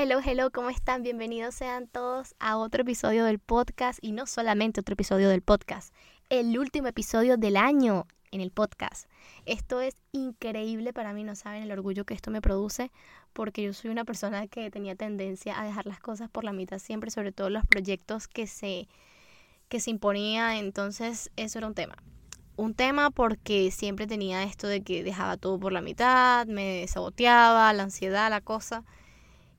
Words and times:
Hello, 0.00 0.20
hello, 0.24 0.52
¿cómo 0.52 0.70
están? 0.70 1.02
Bienvenidos 1.02 1.56
sean 1.56 1.88
todos 1.88 2.36
a 2.38 2.56
otro 2.56 2.82
episodio 2.82 3.24
del 3.24 3.40
podcast 3.40 3.98
y 4.00 4.12
no 4.12 4.26
solamente 4.26 4.78
otro 4.80 4.92
episodio 4.92 5.28
del 5.28 5.42
podcast, 5.42 5.92
el 6.28 6.56
último 6.56 6.86
episodio 6.86 7.36
del 7.36 7.56
año 7.56 8.06
en 8.30 8.40
el 8.40 8.52
podcast. 8.52 9.10
Esto 9.44 9.80
es 9.80 9.96
increíble 10.12 10.92
para 10.92 11.12
mí, 11.12 11.24
no 11.24 11.34
saben 11.34 11.64
el 11.64 11.72
orgullo 11.72 12.04
que 12.04 12.14
esto 12.14 12.30
me 12.30 12.40
produce, 12.40 12.92
porque 13.32 13.64
yo 13.64 13.72
soy 13.72 13.90
una 13.90 14.04
persona 14.04 14.46
que 14.46 14.70
tenía 14.70 14.94
tendencia 14.94 15.60
a 15.60 15.64
dejar 15.64 15.86
las 15.86 15.98
cosas 15.98 16.30
por 16.30 16.44
la 16.44 16.52
mitad 16.52 16.78
siempre, 16.78 17.10
sobre 17.10 17.32
todo 17.32 17.50
los 17.50 17.66
proyectos 17.66 18.28
que 18.28 18.46
se, 18.46 18.86
que 19.68 19.80
se 19.80 19.90
imponía, 19.90 20.60
entonces 20.60 21.32
eso 21.34 21.58
era 21.58 21.66
un 21.66 21.74
tema. 21.74 21.96
Un 22.54 22.74
tema 22.74 23.10
porque 23.10 23.72
siempre 23.72 24.06
tenía 24.06 24.44
esto 24.44 24.68
de 24.68 24.80
que 24.84 25.02
dejaba 25.02 25.36
todo 25.36 25.58
por 25.58 25.72
la 25.72 25.80
mitad, 25.80 26.46
me 26.46 26.86
saboteaba, 26.86 27.72
la 27.72 27.82
ansiedad, 27.82 28.30
la 28.30 28.42
cosa. 28.42 28.84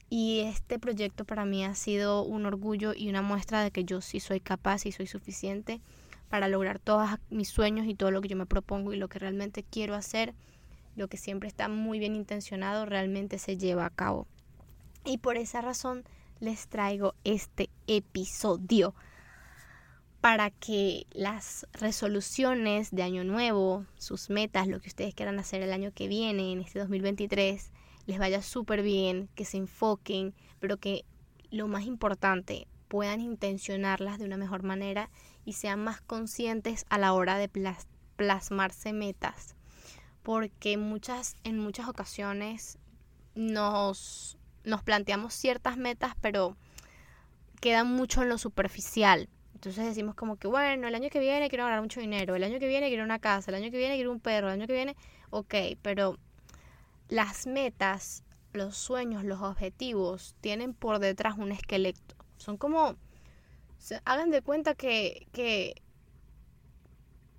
Y 0.10 0.39
este 0.39 0.80
proyecto 0.80 1.23
para 1.23 1.46
mí 1.46 1.64
ha 1.64 1.76
sido 1.76 2.23
un 2.23 2.45
orgullo 2.45 2.94
y 2.95 3.09
una 3.09 3.22
muestra 3.22 3.63
de 3.63 3.72
que 3.72 3.84
yo 3.84 4.02
sí 4.02 4.20
soy 4.20 4.40
capaz 4.40 4.85
y 4.85 4.91
soy 4.91 5.05
suficiente 5.05 5.82
para 6.30 6.48
lograr 6.48 6.80
todos 6.80 7.09
mis 7.30 7.49
sueños 7.49 7.88
y 7.88 7.95
todo 7.95 8.12
lo 8.12 8.22
que 8.22 8.27
yo 8.27 8.35
me 8.35 8.45
propongo 8.45 8.94
y 8.94 8.98
lo 8.98 9.08
que 9.08 9.20
realmente 9.20 9.63
quiero 9.63 9.95
hacer, 9.95 10.34
lo 10.95 11.08
que 11.08 11.18
siempre 11.18 11.48
está 11.48 11.70
muy 11.70 11.99
bien 11.99 12.16
intencionado, 12.16 12.85
realmente 12.85 13.38
se 13.38 13.58
lleva 13.58 13.85
a 13.85 13.90
cabo. 13.90 14.27
Y 15.05 15.20
por 15.20 15.38
esa 15.38 15.62
razón 15.62 16.04
les 16.40 16.68
traigo 16.68 17.13
este 17.23 17.70
episodio 17.88 18.96
para 20.21 20.49
que 20.49 21.07
las 21.12 21.66
resoluciones 21.73 22.91
de 22.91 23.04
año 23.04 23.23
nuevo, 23.23 23.85
sus 23.98 24.30
metas, 24.30 24.68
lo 24.68 24.80
que 24.82 24.90
ustedes 24.90 25.13
quieran 25.13 25.40
hacer 25.40 25.62
el 25.62 25.71
año 25.71 25.91
que 25.94 26.07
viene, 26.07 26.52
en 26.52 26.60
este 26.60 26.80
2023, 26.80 27.71
les 28.09 28.18
vaya 28.18 28.41
súper 28.41 28.81
bien, 28.81 29.30
que 29.36 29.45
se 29.45 29.58
enfoquen, 29.58 30.34
pero 30.59 30.77
que 30.77 31.05
lo 31.52 31.68
más 31.68 31.84
importante, 31.84 32.68
puedan 32.88 33.22
intencionarlas 33.22 34.18
de 34.18 34.26
una 34.26 34.35
mejor 34.35 34.63
manera 34.63 35.12
y 35.46 35.54
sean 35.54 35.84
más 35.84 36.02
conscientes 36.02 36.87
a 36.90 36.98
la 36.98 37.13
hora 37.13 37.37
de 37.37 37.49
plasmarse 38.15 38.93
metas. 38.93 39.55
Porque 40.24 40.76
muchas, 40.77 41.35
en 41.43 41.60
muchas 41.60 41.87
ocasiones 41.87 42.80
nos, 43.35 44.40
nos 44.63 44.82
planteamos 44.82 45.35
ciertas 45.35 45.77
metas, 45.77 46.13
pero 46.20 46.57
quedan 47.62 47.93
mucho 47.93 48.24
en 48.24 48.30
lo 48.30 48.40
superficial. 48.40 49.30
Entonces 49.54 49.85
decimos 49.85 50.15
como 50.15 50.37
que, 50.37 50.48
bueno, 50.48 50.87
el 50.87 50.96
año 50.96 51.10
que 51.12 51.20
viene 51.20 51.48
quiero 51.49 51.65
ganar 51.65 51.82
mucho 51.84 51.99
dinero, 51.99 52.35
el 52.35 52.43
año 52.43 52.57
que 52.57 52.68
viene 52.68 52.87
quiero 52.87 53.04
una 53.04 53.20
casa, 53.20 53.52
el 53.52 53.55
año 53.62 53.70
que 53.70 53.77
viene 53.77 53.98
quiero 53.98 54.12
un 54.12 54.20
perro, 54.20 54.48
el 54.48 54.54
año 54.54 54.65
que 54.65 54.74
viene, 54.74 54.96
ok, 55.30 55.54
pero 55.84 56.18
las 57.10 57.48
metas, 57.48 58.24
los 58.54 58.77
sueños, 58.77 59.24
los 59.24 59.41
objetivos 59.41 60.35
tienen 60.41 60.74
por 60.74 60.99
detrás 60.99 61.38
un 61.38 61.52
esqueleto. 61.52 62.15
Son 62.38 62.57
como, 62.57 62.96
hagan 64.06 64.31
de 64.31 64.41
cuenta 64.41 64.75
que, 64.75 65.28
que, 65.34 65.81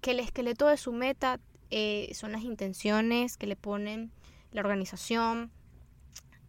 que 0.00 0.10
el 0.10 0.20
esqueleto 0.20 0.66
de 0.66 0.76
su 0.76 0.92
meta 0.92 1.40
eh, 1.70 2.10
son 2.14 2.32
las 2.32 2.42
intenciones 2.42 3.36
que 3.36 3.46
le 3.46 3.56
ponen 3.56 4.12
la 4.52 4.60
organización, 4.60 5.52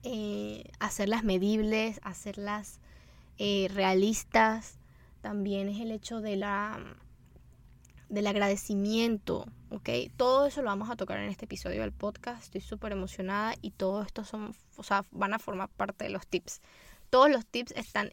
eh, 0.03 0.72
hacerlas 0.80 1.23
medibles, 1.23 1.99
hacerlas 2.03 2.80
eh, 3.38 3.67
realistas. 3.72 4.80
También 5.22 5.69
es 5.69 5.80
el 5.80 5.92
hecho 5.92 6.22
de 6.22 6.38
la 6.38 6.80
del 8.12 8.28
agradecimiento, 8.28 9.45
¿ok? 9.70 9.90
Todo 10.17 10.45
eso 10.45 10.62
lo 10.62 10.67
vamos 10.67 10.90
a 10.90 10.98
tocar 10.98 11.17
en 11.20 11.30
este 11.30 11.45
episodio 11.45 11.81
del 11.81 11.94
podcast. 11.94 12.44
Estoy 12.44 12.59
súper 12.59 12.92
emocionada 12.92 13.56
y 13.62 13.72
todo 13.72 14.04
esto 14.04 14.26
son, 14.26 14.54
o 14.76 14.84
sea, 14.84 15.06
van 15.12 15.34
a 15.34 15.40
formar 15.40 15.70
parte 15.70 16.04
de 16.04 16.12
los 16.12 16.28
tips. 16.28 16.62
Todos 17.09 17.30
los 17.32 17.45
tips 17.45 17.72
están 17.72 18.12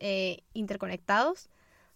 eh, 0.00 0.38
interconectados, 0.52 1.48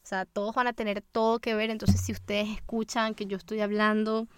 o 0.03 0.07
sea, 0.07 0.27
todos 0.27 0.55
van 0.55 0.69
a 0.69 0.73
tener 0.73 1.03
todo 1.03 1.41
que 1.41 1.55
ver. 1.55 1.71
Entonces, 1.71 2.01
si 2.01 2.13
ustedes 2.13 2.49
escuchan 2.51 3.17
que 3.17 3.27
yo 3.27 3.37
estoy 3.37 3.61
hablando 3.61 4.29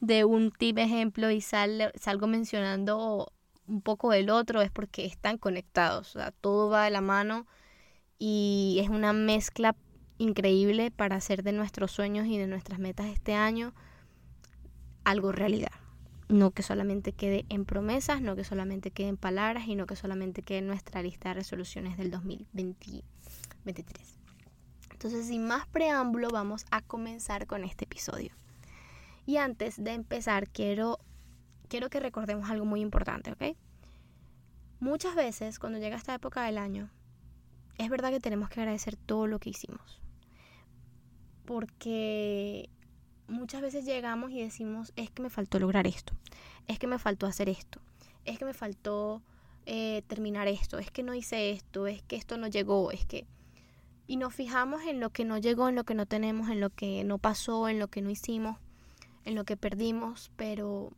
de 0.00 0.24
un 0.24 0.50
tip 0.50 0.78
ejemplo 0.78 1.30
y 1.30 1.42
salgo 1.42 2.26
mencionando 2.26 3.32
un 3.66 3.82
poco 3.82 4.10
del 4.10 4.30
otro, 4.30 4.62
es 4.62 4.70
porque 4.70 5.04
están 5.04 5.36
conectados, 5.36 6.16
o 6.16 6.18
sea, 6.18 6.32
todo 6.32 6.70
va 6.70 6.84
de 6.84 6.90
la 6.90 7.02
mano 7.02 7.46
y 8.18 8.78
es 8.80 8.88
una 8.88 9.12
mezcla 9.12 9.76
increíble 10.22 10.90
para 10.90 11.16
hacer 11.16 11.42
de 11.42 11.52
nuestros 11.52 11.90
sueños 11.90 12.26
y 12.26 12.38
de 12.38 12.46
nuestras 12.46 12.78
metas 12.78 13.06
este 13.06 13.34
año 13.34 13.74
algo 15.04 15.32
realidad. 15.32 15.72
No 16.28 16.52
que 16.52 16.62
solamente 16.62 17.12
quede 17.12 17.44
en 17.48 17.64
promesas, 17.64 18.22
no 18.22 18.36
que 18.36 18.44
solamente 18.44 18.92
quede 18.92 19.08
en 19.08 19.16
palabras 19.16 19.66
y 19.66 19.74
no 19.74 19.86
que 19.86 19.96
solamente 19.96 20.42
quede 20.42 20.58
en 20.58 20.68
nuestra 20.68 21.02
lista 21.02 21.30
de 21.30 21.34
resoluciones 21.34 21.98
del 21.98 22.10
2023. 22.10 24.18
Entonces, 24.92 25.26
sin 25.26 25.44
más 25.44 25.66
preámbulo, 25.66 26.30
vamos 26.30 26.64
a 26.70 26.80
comenzar 26.80 27.46
con 27.46 27.64
este 27.64 27.84
episodio. 27.84 28.32
Y 29.26 29.36
antes 29.36 29.82
de 29.82 29.92
empezar, 29.92 30.48
quiero, 30.48 31.00
quiero 31.68 31.90
que 31.90 31.98
recordemos 31.98 32.48
algo 32.48 32.64
muy 32.64 32.80
importante, 32.80 33.32
¿ok? 33.32 33.56
Muchas 34.78 35.16
veces, 35.16 35.58
cuando 35.58 35.80
llega 35.80 35.96
esta 35.96 36.14
época 36.14 36.44
del 36.44 36.58
año, 36.58 36.88
es 37.78 37.90
verdad 37.90 38.10
que 38.10 38.20
tenemos 38.20 38.48
que 38.48 38.60
agradecer 38.60 38.96
todo 38.96 39.26
lo 39.26 39.40
que 39.40 39.50
hicimos 39.50 40.01
porque 41.44 42.70
muchas 43.28 43.62
veces 43.62 43.84
llegamos 43.84 44.30
y 44.30 44.40
decimos, 44.40 44.92
es 44.96 45.10
que 45.10 45.22
me 45.22 45.30
faltó 45.30 45.58
lograr 45.58 45.86
esto, 45.86 46.14
es 46.66 46.78
que 46.78 46.86
me 46.86 46.98
faltó 46.98 47.26
hacer 47.26 47.48
esto, 47.48 47.80
es 48.24 48.38
que 48.38 48.44
me 48.44 48.54
faltó 48.54 49.22
eh, 49.66 50.02
terminar 50.06 50.48
esto, 50.48 50.78
es 50.78 50.90
que 50.90 51.02
no 51.02 51.14
hice 51.14 51.50
esto, 51.50 51.86
es 51.86 52.02
que 52.02 52.16
esto 52.16 52.36
no 52.36 52.48
llegó, 52.48 52.90
es 52.90 53.04
que... 53.06 53.26
Y 54.08 54.16
nos 54.16 54.34
fijamos 54.34 54.82
en 54.82 54.98
lo 54.98 55.10
que 55.10 55.24
no 55.24 55.38
llegó, 55.38 55.68
en 55.68 55.76
lo 55.76 55.84
que 55.84 55.94
no 55.94 56.06
tenemos, 56.06 56.50
en 56.50 56.60
lo 56.60 56.70
que 56.70 57.04
no 57.04 57.18
pasó, 57.18 57.68
en 57.68 57.78
lo 57.78 57.86
que 57.88 58.02
no 58.02 58.10
hicimos, 58.10 58.58
en 59.24 59.36
lo 59.36 59.44
que 59.44 59.56
perdimos, 59.56 60.32
pero 60.36 60.90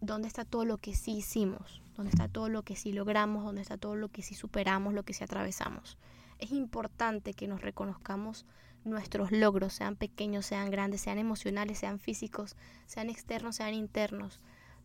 ¿dónde 0.00 0.28
está 0.28 0.44
todo 0.44 0.64
lo 0.64 0.78
que 0.78 0.94
sí 0.94 1.16
hicimos? 1.16 1.82
¿Dónde 1.96 2.10
está 2.10 2.28
todo 2.28 2.48
lo 2.48 2.62
que 2.62 2.76
sí 2.76 2.92
logramos? 2.92 3.44
¿Dónde 3.44 3.62
está 3.62 3.76
todo 3.76 3.96
lo 3.96 4.08
que 4.08 4.22
sí 4.22 4.34
superamos, 4.34 4.94
lo 4.94 5.02
que 5.02 5.12
sí 5.12 5.24
atravesamos? 5.24 5.98
Es 6.38 6.52
importante 6.52 7.34
que 7.34 7.48
nos 7.48 7.62
reconozcamos 7.62 8.46
nuestros 8.86 9.32
logros, 9.32 9.74
sean 9.74 9.96
pequeños, 9.96 10.46
sean 10.46 10.70
grandes, 10.70 11.02
sean 11.02 11.18
emocionales, 11.18 11.78
sean 11.78 11.98
físicos, 11.98 12.56
sean 12.86 13.10
externos, 13.10 13.56
sean 13.56 13.74
internos. 13.74 14.40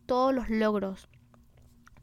Todos 0.06 0.34
los 0.34 0.50
logros, 0.50 1.08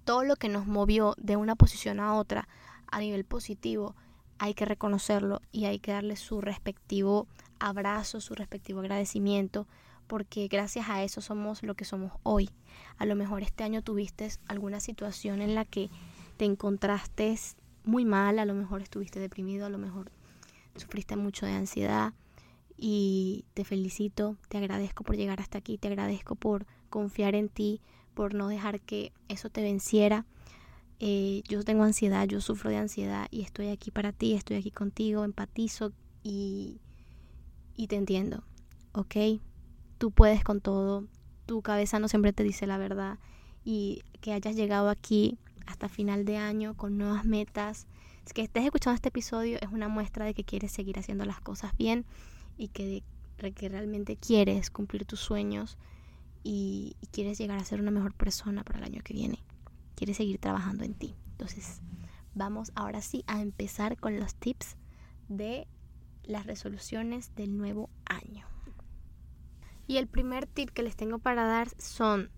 todo 0.06 0.24
lo 0.24 0.36
que 0.36 0.50
nos 0.50 0.66
movió 0.66 1.14
de 1.18 1.36
una 1.36 1.56
posición 1.56 2.00
a 2.00 2.16
otra 2.16 2.48
a 2.88 3.00
nivel 3.00 3.26
positivo, 3.26 3.96
hay 4.40 4.54
que 4.54 4.66
reconocerlo 4.66 5.42
y 5.52 5.66
hay 5.66 5.80
que 5.80 5.92
darle 5.92 6.16
su 6.16 6.42
respectivo 6.42 7.28
abrazo, 7.60 8.22
su 8.22 8.34
respectivo 8.36 8.80
agradecimiento, 8.80 9.68
porque 10.08 10.48
gracias 10.48 10.90
a 10.90 11.04
eso 11.04 11.22
somos 11.22 11.62
lo 11.62 11.76
que 11.76 11.86
somos 11.86 12.14
hoy. 12.24 12.50
A 12.98 13.06
lo 13.06 13.16
mejor 13.16 13.44
este 13.44 13.64
año 13.64 13.84
tuviste 13.84 14.30
alguna 14.48 14.80
situación 14.80 15.42
en 15.42 15.54
la 15.54 15.66
que 15.66 15.90
te 16.38 16.46
encontraste 16.46 17.38
muy 17.84 18.06
mal, 18.06 18.40
a 18.40 18.46
lo 18.46 18.54
mejor 18.54 18.82
estuviste 18.82 19.20
deprimido, 19.20 19.66
a 19.66 19.70
lo 19.70 19.78
mejor 19.78 20.12
sufriste 20.80 21.16
mucho 21.16 21.46
de 21.46 21.54
ansiedad 21.54 22.14
y 22.78 23.46
te 23.54 23.66
felicito, 23.66 24.38
te 24.48 24.58
agradezco 24.58 25.04
por 25.04 25.18
llegar 25.18 25.42
hasta 25.42 25.58
aquí, 25.58 25.78
te 25.78 25.90
agradezco 25.90 26.36
por 26.36 26.66
confiar 26.90 27.36
en 27.36 27.50
ti, 27.50 27.82
por 28.14 28.34
no 28.34 28.48
dejar 28.48 28.80
que 28.80 29.12
eso 29.28 29.50
te 29.50 29.62
venciera. 29.62 30.26
Eh, 31.00 31.44
yo 31.48 31.64
tengo 31.64 31.84
ansiedad, 31.84 32.28
yo 32.28 32.42
sufro 32.42 32.70
de 32.70 32.78
ansiedad 32.78 33.28
y 33.32 33.42
estoy 33.42 33.68
aquí 33.70 33.92
para 33.92 34.12
ti, 34.12 34.34
estoy 34.34 34.58
aquí 34.58 34.72
contigo, 34.72 35.24
empatizo 35.24 35.94
y, 36.24 36.80
y 37.76 37.88
te 37.88 37.96
entiendo, 37.96 38.44
¿ok? 38.94 39.16
Tú 39.98 40.12
puedes 40.12 40.44
con 40.44 40.62
todo, 40.62 41.06
tu 41.46 41.62
cabeza 41.62 42.00
no 42.00 42.08
siempre 42.08 42.34
te 42.34 42.44
dice 42.44 42.68
la 42.68 42.78
verdad 42.78 43.20
y 43.64 44.04
que 44.22 44.34
hayas 44.34 44.56
llegado 44.56 44.90
aquí 44.90 45.38
hasta 45.66 45.88
final 45.90 46.26
de 46.26 46.38
año 46.38 46.76
con 46.76 46.98
nuevas 46.98 47.26
metas, 47.26 47.88
que 48.34 48.42
estés 48.42 48.66
escuchando 48.66 48.96
este 48.96 49.10
episodio 49.10 49.58
es 49.62 49.70
una 49.70 49.88
muestra 49.88 50.26
de 50.26 50.34
que 50.34 50.44
quieres 50.44 50.72
seguir 50.72 51.00
haciendo 51.00 51.26
las 51.26 51.42
cosas 51.42 51.76
bien 51.78 52.06
y 52.58 52.70
que, 52.70 53.04
realmente 53.38 54.18
quieres 54.18 54.70
cumplir 54.70 55.06
tus 55.06 55.20
sueños 55.20 55.78
y, 56.44 56.98
y 57.02 57.08
quieres 57.08 57.38
llegar 57.38 57.58
a 57.58 57.64
ser 57.64 57.80
una 57.80 57.92
mejor 57.92 58.14
persona 58.14 58.64
para 58.64 58.80
el 58.80 58.86
año 58.86 59.02
que 59.04 59.14
viene. 59.14 59.44
Quieres 59.96 60.18
seguir 60.18 60.40
trabajando 60.40 60.84
en 60.84 60.94
ti. 60.94 61.16
Entonces, 61.32 61.82
vamos 62.34 62.72
ahora 62.76 63.02
sí 63.02 63.24
a 63.28 63.42
empezar 63.42 63.98
con 63.98 64.20
los 64.20 64.36
tips 64.36 64.76
de 65.30 65.68
las 66.24 66.46
resoluciones 66.46 67.34
del 67.36 67.58
nuevo 67.58 67.90
año. 68.06 68.46
Y 69.88 69.98
el 69.98 70.08
primer 70.08 70.46
tip 70.46 70.70
que 70.70 70.84
les 70.84 70.96
tengo 70.96 71.18
para 71.18 71.46
dar 71.46 71.70
son, 71.80 72.30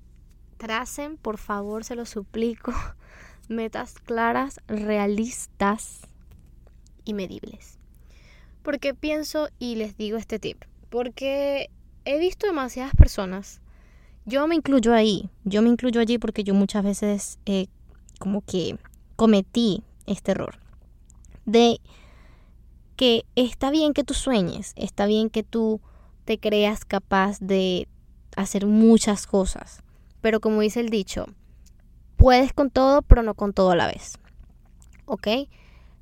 tracen, 0.58 1.18
por 1.18 1.38
favor, 1.38 1.84
se 1.84 1.96
los 1.96 2.10
suplico, 2.10 2.74
metas 3.52 3.94
claras, 3.94 4.60
realistas 4.68 6.02
y 7.06 7.14
medibles. 7.14 7.78
Porque 8.64 8.94
pienso 8.94 9.50
y 9.60 9.76
les 9.76 9.98
digo 9.98 10.18
este 10.18 10.40
tip? 10.40 10.64
Porque 10.90 11.70
he 12.06 12.20
visto 12.20 12.48
demasiadas 12.48 12.96
personas, 12.96 13.62
yo 14.26 14.48
me 14.48 14.56
incluyo 14.56 14.94
ahí, 14.94 15.30
yo 15.44 15.62
me 15.62 15.70
incluyo 15.70 16.02
allí 16.02 16.18
porque 16.18 16.44
yo 16.44 16.54
muchas 16.54 16.84
veces 16.84 17.40
como 18.20 18.42
que 18.42 18.78
cometí 19.16 19.84
este 20.06 20.32
error. 20.32 20.60
De 21.46 21.80
que 22.96 23.26
está 23.36 23.72
bien 23.72 23.94
que 23.94 24.04
tú 24.04 24.14
sueñes, 24.14 24.74
está 24.76 25.08
bien 25.08 25.30
que 25.30 25.44
tú 25.44 25.82
te 26.26 26.38
creas 26.38 26.86
capaz 26.86 27.40
de 27.40 27.88
hacer 28.36 28.68
muchas 28.68 29.26
cosas, 29.26 29.82
pero 30.22 30.40
como 30.40 30.62
dice 30.62 30.80
el 30.82 30.90
dicho, 30.90 31.26
puedes 32.22 32.54
con 32.54 32.70
todo, 32.70 33.02
pero 33.02 33.24
no 33.24 33.34
con 33.34 33.52
todo 33.52 33.72
a 33.72 33.76
la 33.76 33.88
vez. 33.88 34.20
¿Ok? 35.06 35.28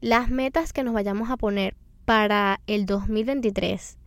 Las 0.01 0.29
metas 0.29 0.73
que 0.73 0.83
nos 0.83 0.93
vayamos 0.93 1.29
a 1.29 1.37
poner 1.37 1.77
para 2.03 2.59
el 2.67 2.85
2023 2.85 3.97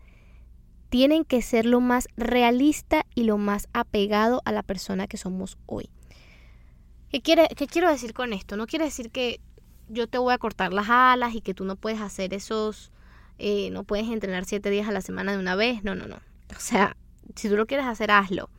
tienen 0.90 1.24
que 1.24 1.40
ser 1.40 1.64
lo 1.64 1.80
más 1.80 2.08
realista 2.18 3.06
y 3.14 3.24
lo 3.24 3.38
más 3.38 3.66
apegado 3.72 4.42
a 4.44 4.52
la 4.52 4.62
persona 4.62 5.06
que 5.06 5.16
somos 5.16 5.56
hoy. 5.64 5.88
¿Qué, 7.08 7.22
quiere, 7.22 7.48
¿Qué 7.56 7.66
quiero 7.66 7.88
decir 7.88 8.12
con 8.12 8.34
esto? 8.34 8.58
No 8.58 8.66
quiere 8.66 8.84
decir 8.84 9.10
que 9.10 9.40
yo 9.88 10.06
te 10.06 10.18
voy 10.18 10.34
a 10.34 10.38
cortar 10.38 10.74
las 10.74 10.90
alas 10.90 11.34
y 11.34 11.40
que 11.40 11.54
tú 11.54 11.64
no 11.64 11.76
puedes 11.76 12.02
hacer 12.02 12.34
esos, 12.34 12.92
eh, 13.38 13.70
no 13.70 13.84
puedes 13.84 14.08
entrenar 14.08 14.44
siete 14.44 14.68
días 14.68 14.86
a 14.86 14.92
la 14.92 15.00
semana 15.00 15.32
de 15.32 15.38
una 15.38 15.54
vez. 15.54 15.82
No, 15.82 15.94
no, 15.94 16.06
no. 16.06 16.16
O 16.54 16.60
sea, 16.60 16.94
si 17.36 17.48
tú 17.48 17.56
lo 17.56 17.64
quieres 17.64 17.86
hacer, 17.86 18.10
hazlo. 18.10 18.50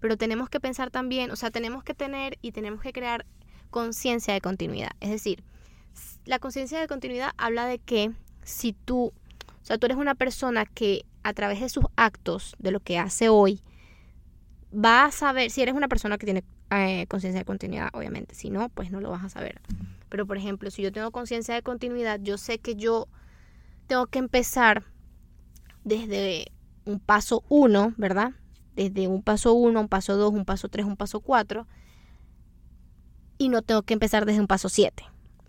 Pero 0.00 0.16
tenemos 0.16 0.48
que 0.48 0.60
pensar 0.60 0.90
también, 0.90 1.30
o 1.30 1.36
sea, 1.36 1.50
tenemos 1.50 1.82
que 1.84 1.94
tener 1.94 2.38
y 2.42 2.52
tenemos 2.52 2.80
que 2.80 2.92
crear 2.92 3.26
conciencia 3.70 4.34
de 4.34 4.40
continuidad. 4.40 4.90
Es 5.00 5.10
decir, 5.10 5.42
la 6.24 6.38
conciencia 6.38 6.78
de 6.80 6.86
continuidad 6.86 7.32
habla 7.36 7.66
de 7.66 7.78
que 7.78 8.12
si 8.42 8.72
tú, 8.72 9.06
o 9.06 9.64
sea, 9.64 9.78
tú 9.78 9.86
eres 9.86 9.98
una 9.98 10.14
persona 10.14 10.64
que 10.66 11.04
a 11.22 11.32
través 11.32 11.60
de 11.60 11.68
sus 11.68 11.84
actos, 11.96 12.54
de 12.58 12.70
lo 12.70 12.80
que 12.80 12.98
hace 12.98 13.28
hoy, 13.28 13.60
va 14.72 15.04
a 15.04 15.10
saber, 15.10 15.50
si 15.50 15.62
eres 15.62 15.74
una 15.74 15.88
persona 15.88 16.18
que 16.18 16.26
tiene 16.26 16.44
eh, 16.70 17.06
conciencia 17.08 17.40
de 17.40 17.44
continuidad, 17.44 17.88
obviamente, 17.92 18.34
si 18.34 18.50
no, 18.50 18.68
pues 18.68 18.90
no 18.90 19.00
lo 19.00 19.10
vas 19.10 19.24
a 19.24 19.28
saber. 19.28 19.60
Pero, 20.08 20.26
por 20.26 20.36
ejemplo, 20.36 20.70
si 20.70 20.82
yo 20.82 20.92
tengo 20.92 21.10
conciencia 21.10 21.54
de 21.54 21.62
continuidad, 21.62 22.20
yo 22.22 22.38
sé 22.38 22.58
que 22.58 22.76
yo 22.76 23.08
tengo 23.86 24.06
que 24.06 24.18
empezar 24.18 24.84
desde 25.84 26.52
un 26.84 27.00
paso 27.00 27.44
uno, 27.48 27.94
¿verdad? 27.96 28.32
Desde 28.78 29.08
un 29.08 29.24
paso 29.24 29.54
uno, 29.54 29.80
un 29.80 29.88
paso 29.88 30.16
dos, 30.16 30.32
un 30.32 30.44
paso 30.44 30.68
tres, 30.68 30.86
un 30.86 30.96
paso 30.96 31.18
cuatro. 31.18 31.66
Y 33.36 33.48
no 33.48 33.62
tengo 33.62 33.82
que 33.82 33.94
empezar 33.94 34.24
desde 34.24 34.40
un 34.40 34.46
paso 34.46 34.68
siete, 34.68 35.02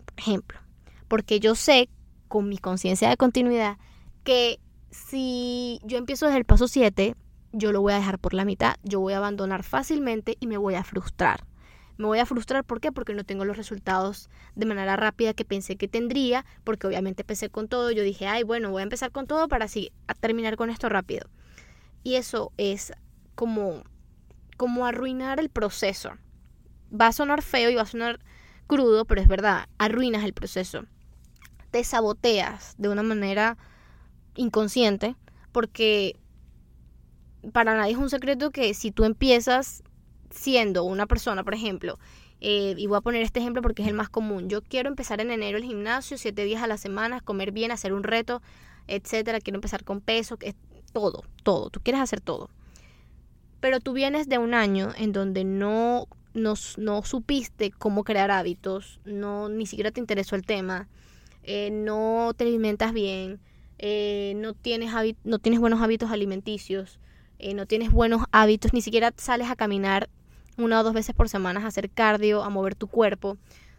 por 0.04 0.18
ejemplo. 0.18 0.58
Porque 1.06 1.38
yo 1.38 1.54
sé, 1.54 1.88
con 2.26 2.48
mi 2.48 2.58
conciencia 2.58 3.08
de 3.08 3.16
continuidad, 3.16 3.78
que 4.24 4.58
si 4.90 5.80
yo 5.84 5.96
empiezo 5.96 6.26
desde 6.26 6.38
el 6.38 6.44
paso 6.44 6.66
7, 6.66 7.14
yo 7.52 7.70
lo 7.70 7.80
voy 7.80 7.92
a 7.92 7.96
dejar 7.96 8.18
por 8.18 8.34
la 8.34 8.44
mitad, 8.44 8.74
yo 8.82 8.98
voy 8.98 9.12
a 9.12 9.18
abandonar 9.18 9.62
fácilmente 9.62 10.36
y 10.40 10.48
me 10.48 10.58
voy 10.58 10.74
a 10.74 10.82
frustrar. 10.82 11.44
Me 11.98 12.06
voy 12.06 12.18
a 12.18 12.26
frustrar, 12.26 12.64
¿por 12.64 12.80
qué? 12.80 12.90
Porque 12.90 13.14
no 13.14 13.22
tengo 13.22 13.44
los 13.44 13.56
resultados 13.56 14.28
de 14.56 14.66
manera 14.66 14.96
rápida 14.96 15.34
que 15.34 15.44
pensé 15.44 15.76
que 15.76 15.86
tendría, 15.86 16.44
porque 16.64 16.88
obviamente 16.88 17.22
empecé 17.22 17.50
con 17.50 17.68
todo, 17.68 17.92
yo 17.92 18.02
dije, 18.02 18.26
ay, 18.26 18.42
bueno, 18.42 18.70
voy 18.70 18.80
a 18.80 18.84
empezar 18.84 19.12
con 19.12 19.26
todo 19.26 19.48
para 19.48 19.66
así 19.66 19.92
terminar 20.18 20.56
con 20.56 20.70
esto 20.70 20.88
rápido. 20.88 21.28
Y 22.02 22.14
eso 22.14 22.52
es 22.56 22.92
como, 23.40 23.84
como 24.58 24.84
arruinar 24.84 25.40
el 25.40 25.48
proceso. 25.48 26.10
Va 26.92 27.06
a 27.06 27.12
sonar 27.12 27.40
feo 27.40 27.70
y 27.70 27.74
va 27.74 27.82
a 27.82 27.86
sonar 27.86 28.20
crudo, 28.66 29.06
pero 29.06 29.22
es 29.22 29.28
verdad, 29.28 29.66
arruinas 29.78 30.24
el 30.24 30.34
proceso. 30.34 30.84
Te 31.70 31.82
saboteas 31.82 32.74
de 32.76 32.90
una 32.90 33.02
manera 33.02 33.56
inconsciente, 34.36 35.16
porque 35.52 36.20
para 37.54 37.74
nadie 37.74 37.92
es 37.92 37.98
un 37.98 38.10
secreto 38.10 38.50
que 38.50 38.74
si 38.74 38.90
tú 38.90 39.04
empiezas 39.04 39.84
siendo 40.28 40.84
una 40.84 41.06
persona, 41.06 41.42
por 41.42 41.54
ejemplo, 41.54 41.98
eh, 42.42 42.74
y 42.76 42.88
voy 42.88 42.98
a 42.98 43.00
poner 43.00 43.22
este 43.22 43.40
ejemplo 43.40 43.62
porque 43.62 43.80
es 43.80 43.88
el 43.88 43.94
más 43.94 44.10
común, 44.10 44.50
yo 44.50 44.60
quiero 44.60 44.90
empezar 44.90 45.22
en 45.22 45.30
enero 45.30 45.56
el 45.56 45.64
gimnasio, 45.64 46.18
siete 46.18 46.44
días 46.44 46.62
a 46.62 46.66
la 46.66 46.76
semana, 46.76 47.22
comer 47.22 47.52
bien, 47.52 47.70
hacer 47.70 47.94
un 47.94 48.02
reto, 48.02 48.42
etcétera, 48.86 49.40
quiero 49.40 49.56
empezar 49.56 49.82
con 49.82 50.02
peso, 50.02 50.36
todo, 50.92 51.24
todo, 51.42 51.70
tú 51.70 51.80
quieres 51.80 52.02
hacer 52.02 52.20
todo. 52.20 52.50
Pero 53.60 53.80
tú 53.80 53.92
vienes 53.92 54.28
de 54.28 54.38
un 54.38 54.54
año 54.54 54.90
en 54.96 55.12
donde 55.12 55.44
no, 55.44 56.08
no, 56.34 56.54
no 56.78 57.02
supiste 57.02 57.70
cómo 57.70 58.04
crear 58.04 58.30
hábitos, 58.30 59.00
no 59.04 59.48
ni 59.48 59.66
siquiera 59.66 59.90
te 59.90 60.00
interesó 60.00 60.34
el 60.34 60.44
tema, 60.46 60.88
eh, 61.42 61.70
no 61.70 62.32
te 62.36 62.44
alimentas 62.44 62.92
bien, 62.92 63.38
eh, 63.78 64.32
no, 64.36 64.54
tienes 64.54 64.92
no 65.24 65.38
tienes 65.38 65.60
buenos 65.60 65.80
hábitos 65.82 66.10
alimenticios, 66.10 66.98
eh, 67.38 67.54
no 67.54 67.66
tienes 67.66 67.90
buenos 67.90 68.24
hábitos, 68.32 68.72
ni 68.72 68.82
siquiera 68.82 69.12
sales 69.16 69.50
a 69.50 69.56
caminar 69.56 70.08
una 70.56 70.80
o 70.80 70.82
dos 70.82 70.94
veces 70.94 71.14
por 71.14 71.28
semana 71.28 71.60
a 71.60 71.66
hacer 71.66 71.90
cardio, 71.90 72.42
a 72.42 72.50
mover 72.50 72.74
tu 72.74 72.86
cuerpo. 72.86 73.36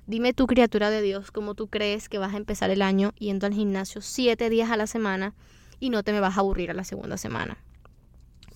Dime 0.08 0.34
tu 0.34 0.48
criatura 0.48 0.90
de 0.90 1.02
Dios, 1.02 1.32
cómo 1.32 1.54
tú 1.54 1.68
crees 1.68 2.10
que 2.10 2.18
vas 2.18 2.34
a 2.34 2.38
empezar 2.38 2.72
el 2.72 2.82
año 2.82 3.14
yendo 3.20 3.46
al 3.46 3.54
gimnasio 3.54 4.02
siete 4.02 4.50
días 4.50 4.72
a 4.72 4.78
la 4.78 4.88
semana 4.88 5.34
y 5.80 5.90
no 5.90 6.04
te 6.04 6.12
me 6.12 6.20
vas 6.20 6.38
a 6.38 6.40
aburrir 6.40 6.72
a 6.72 6.74
la 6.74 6.84
segunda 6.84 7.18
semana. 7.18 7.58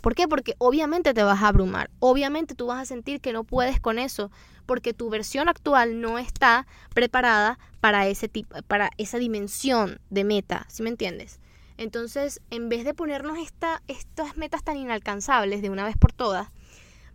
¿Por 0.06 0.14
qué? 0.14 0.28
Porque 0.28 0.54
obviamente 0.60 1.16
te 1.16 1.24
vas 1.24 1.42
a 1.42 1.48
abrumar, 1.48 1.90
obviamente 1.98 2.54
tú 2.54 2.68
vas 2.68 2.80
a 2.80 2.86
sentir 2.86 3.22
que 3.22 3.34
no 3.34 3.44
puedes 3.44 3.80
con 3.80 3.98
eso, 3.98 4.30
porque 4.68 4.94
tu 4.94 5.10
versión 5.10 5.50
actual 5.50 6.00
no 6.00 6.20
está 6.20 6.68
preparada 6.94 7.58
para 7.82 8.06
ese 8.06 8.30
tipo, 8.30 8.56
para 8.68 8.92
esa 9.00 9.18
dimensión 9.18 10.00
de 10.12 10.24
meta, 10.24 10.68
¿sí 10.70 10.84
me 10.84 10.92
entiendes? 10.92 11.40
Entonces, 11.78 12.40
en 12.52 12.70
vez 12.70 12.86
de 12.86 12.94
ponernos 12.94 13.40
esta, 13.40 13.82
estas 13.88 14.38
metas 14.38 14.62
tan 14.62 14.78
inalcanzables 14.78 15.64
de 15.64 15.72
una 15.72 15.86
vez 15.86 15.98
por 15.98 16.14
todas, 16.14 16.50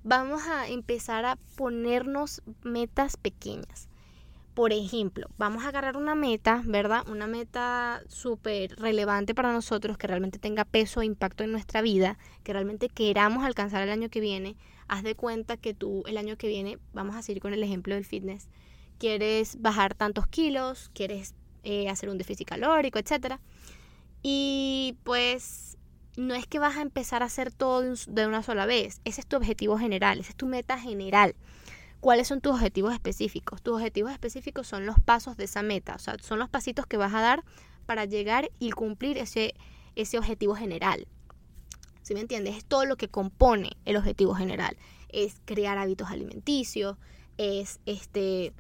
vamos 0.03 0.43
a 0.49 0.67
empezar 0.67 1.27
a 1.27 1.37
ponernos 1.55 2.43
metas 2.65 3.17
pequeñas. 3.17 3.90
Por 4.61 4.75
ejemplo, 4.75 5.27
vamos 5.39 5.65
a 5.65 5.69
agarrar 5.69 5.97
una 5.97 6.15
meta, 6.15 6.61
¿verdad? 6.67 7.09
Una 7.09 7.27
meta 7.27 8.03
súper 8.09 8.77
relevante 8.77 9.35
para 9.35 9.55
nosotros, 9.55 9.97
que 9.97 10.07
realmente 10.07 10.39
tenga 10.39 10.67
peso 10.67 11.01
e 11.01 11.07
impacto 11.07 11.45
en 11.45 11.51
nuestra 11.51 11.81
vida, 11.81 12.19
que 12.45 12.53
realmente 12.53 12.91
queramos 12.91 13.43
alcanzar 13.43 13.81
el 13.81 13.89
año 13.89 14.11
que 14.11 14.21
viene. 14.21 14.59
Haz 14.87 15.03
de 15.03 15.15
cuenta 15.15 15.57
que 15.57 15.73
tú 15.73 16.03
el 16.07 16.19
año 16.19 16.37
que 16.37 16.47
viene, 16.47 16.77
vamos 16.93 17.17
a 17.17 17.23
seguir 17.23 17.41
con 17.41 17.55
el 17.55 17.63
ejemplo 17.63 17.95
del 17.95 18.05
fitness, 18.05 18.51
quieres 18.99 19.63
bajar 19.63 19.95
tantos 19.95 20.27
kilos, 20.27 20.91
quieres 20.93 21.35
eh, 21.63 21.89
hacer 21.89 22.11
un 22.11 22.19
déficit 22.19 22.47
calórico, 22.47 22.99
etcétera 22.99 23.41
y 24.23 24.99
pues 25.05 25.79
no 26.19 26.35
es 26.35 26.47
que 26.47 26.59
vas 26.59 26.77
a 26.77 26.83
empezar 26.83 27.23
a 27.23 27.27
hacer 27.27 27.51
todo 27.51 27.81
de 27.81 28.27
una 28.27 28.43
sola 28.43 28.67
vez. 28.67 29.01
Ese 29.07 29.23
es 29.23 29.27
tu 29.27 29.37
objetivo 29.37 29.79
general, 29.79 30.21
esa 30.21 30.31
es 30.31 30.37
tu 30.37 30.47
meta 30.47 30.79
general. 30.79 31.35
¿Cuáles 32.01 32.29
son 32.29 32.41
tus 32.41 32.53
objetivos 32.53 32.95
específicos? 32.95 33.63
Tus 33.63 33.75
objetivos 33.75 34.11
específicos 34.13 34.67
son 34.67 34.87
los 34.87 34.99
pasos 34.99 35.37
de 35.37 35.45
esa 35.45 35.63
meta, 35.63 35.95
o 35.95 35.99
sea, 35.99 36.17
son 36.21 36.39
los 36.39 36.49
pasitos 36.49 36.87
que 36.87 36.97
vas 36.97 37.13
a 37.15 37.21
dar 37.21 37.45
para 37.85 38.07
llegar 38.07 38.51
y 38.59 38.71
cumplir 38.71 39.19
ese, 39.19 39.55
ese 39.97 40.19
objetivo 40.19 40.55
general. 40.55 41.07
¿Sí 42.03 42.15
me 42.15 42.21
entiendes? 42.21 42.57
Es 42.57 42.65
todo 42.65 42.87
lo 42.87 42.97
que 42.97 43.09
compone 43.09 43.77
el 43.85 43.97
objetivo 43.97 44.35
general. 44.35 44.77
Es 45.11 45.43
crear 45.45 45.77
hábitos 45.77 46.09
alimenticios, 46.09 46.97
es 47.37 47.81
este 47.85 48.55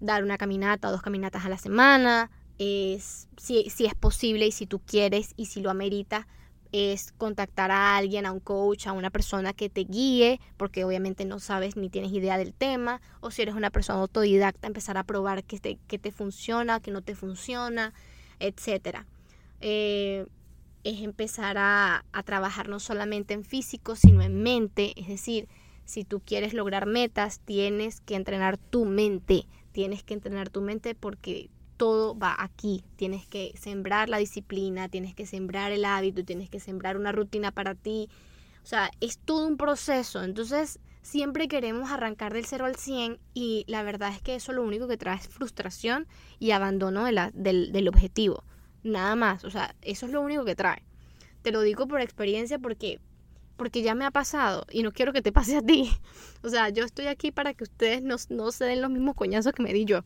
dar 0.00 0.22
una 0.22 0.38
caminata 0.38 0.88
o 0.88 0.92
dos 0.92 1.02
caminatas 1.02 1.44
a 1.44 1.48
la 1.48 1.58
semana, 1.58 2.30
es, 2.58 3.28
si, 3.38 3.70
si 3.70 3.86
es 3.86 3.94
posible 3.94 4.46
y 4.46 4.52
si 4.52 4.66
tú 4.66 4.80
quieres 4.80 5.32
y 5.36 5.46
si 5.46 5.60
lo 5.60 5.70
amerita, 5.70 6.26
es 6.72 7.12
contactar 7.12 7.70
a 7.70 7.96
alguien, 7.96 8.26
a 8.26 8.32
un 8.32 8.40
coach, 8.40 8.86
a 8.86 8.92
una 8.92 9.10
persona 9.10 9.52
que 9.52 9.68
te 9.68 9.84
guíe, 9.84 10.40
porque 10.56 10.84
obviamente 10.84 11.24
no 11.24 11.40
sabes 11.40 11.76
ni 11.76 11.88
tienes 11.88 12.12
idea 12.12 12.38
del 12.38 12.52
tema, 12.52 13.00
o 13.20 13.30
si 13.30 13.42
eres 13.42 13.54
una 13.54 13.70
persona 13.70 14.00
autodidacta, 14.00 14.66
empezar 14.66 14.96
a 14.96 15.04
probar 15.04 15.44
qué 15.44 15.58
te, 15.58 15.78
te 15.98 16.12
funciona, 16.12 16.80
qué 16.80 16.90
no 16.90 17.02
te 17.02 17.14
funciona, 17.14 17.92
etc. 18.38 19.04
Eh, 19.60 20.26
es 20.84 21.02
empezar 21.02 21.58
a, 21.58 22.04
a 22.12 22.22
trabajar 22.22 22.68
no 22.68 22.80
solamente 22.80 23.34
en 23.34 23.44
físico, 23.44 23.96
sino 23.96 24.22
en 24.22 24.42
mente, 24.42 24.92
es 24.96 25.08
decir, 25.08 25.48
si 25.84 26.04
tú 26.04 26.20
quieres 26.20 26.54
lograr 26.54 26.86
metas, 26.86 27.40
tienes 27.40 28.00
que 28.00 28.14
entrenar 28.14 28.58
tu 28.58 28.84
mente, 28.84 29.46
tienes 29.72 30.04
que 30.04 30.14
entrenar 30.14 30.48
tu 30.48 30.60
mente 30.60 30.94
porque 30.94 31.50
todo 31.80 32.14
va 32.14 32.36
aquí. 32.38 32.84
Tienes 32.96 33.26
que 33.26 33.54
sembrar 33.58 34.10
la 34.10 34.18
disciplina, 34.18 34.90
tienes 34.90 35.14
que 35.14 35.24
sembrar 35.24 35.72
el 35.72 35.86
hábito, 35.86 36.26
tienes 36.26 36.50
que 36.50 36.60
sembrar 36.60 36.98
una 36.98 37.10
rutina 37.10 37.52
para 37.52 37.74
ti. 37.74 38.10
O 38.62 38.66
sea, 38.66 38.90
es 39.00 39.16
todo 39.16 39.46
un 39.46 39.56
proceso. 39.56 40.22
Entonces, 40.22 40.78
siempre 41.00 41.48
queremos 41.48 41.90
arrancar 41.90 42.34
del 42.34 42.44
0 42.44 42.66
al 42.66 42.76
100 42.76 43.18
y 43.32 43.64
la 43.66 43.82
verdad 43.82 44.10
es 44.10 44.20
que 44.20 44.34
eso 44.34 44.52
lo 44.52 44.62
único 44.62 44.88
que 44.88 44.98
trae 44.98 45.16
es 45.16 45.28
frustración 45.28 46.06
y 46.38 46.50
abandono 46.50 47.02
de 47.06 47.12
la, 47.12 47.30
del, 47.32 47.72
del 47.72 47.88
objetivo. 47.88 48.44
Nada 48.82 49.16
más. 49.16 49.44
O 49.44 49.50
sea, 49.50 49.74
eso 49.80 50.04
es 50.04 50.12
lo 50.12 50.20
único 50.20 50.44
que 50.44 50.54
trae. 50.54 50.84
Te 51.40 51.50
lo 51.50 51.62
digo 51.62 51.88
por 51.88 52.02
experiencia 52.02 52.58
porque 52.58 53.00
porque 53.56 53.82
ya 53.82 53.94
me 53.94 54.04
ha 54.04 54.10
pasado 54.10 54.66
y 54.70 54.82
no 54.82 54.92
quiero 54.92 55.14
que 55.14 55.22
te 55.22 55.32
pase 55.32 55.56
a 55.56 55.62
ti. 55.62 55.90
O 56.42 56.48
sea, 56.50 56.68
yo 56.68 56.84
estoy 56.84 57.06
aquí 57.06 57.32
para 57.32 57.54
que 57.54 57.64
ustedes 57.64 58.02
no, 58.02 58.16
no 58.28 58.52
se 58.52 58.64
den 58.64 58.82
los 58.82 58.90
mismos 58.90 59.14
coñazos 59.14 59.52
que 59.54 59.62
me 59.62 59.72
di 59.72 59.86
yo. 59.86 60.04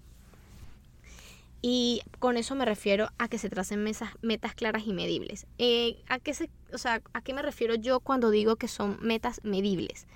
Y 1.66 2.02
con 2.18 2.36
eso 2.36 2.54
me 2.54 2.66
refiero 2.66 3.08
a 3.16 3.26
que 3.28 3.38
se 3.38 3.48
tracen 3.48 3.82
mesas, 3.82 4.10
metas 4.20 4.54
claras 4.54 4.86
y 4.86 4.92
medibles. 4.92 5.46
Eh, 5.56 5.96
¿a, 6.10 6.18
qué 6.18 6.34
se, 6.34 6.50
o 6.74 6.76
sea, 6.76 7.00
¿A 7.14 7.22
qué 7.22 7.32
me 7.32 7.40
refiero 7.40 7.74
yo 7.74 8.00
cuando 8.00 8.28
digo 8.28 8.56
que 8.56 8.68
son 8.68 8.98
metas 9.00 9.40
medibles? 9.44 10.06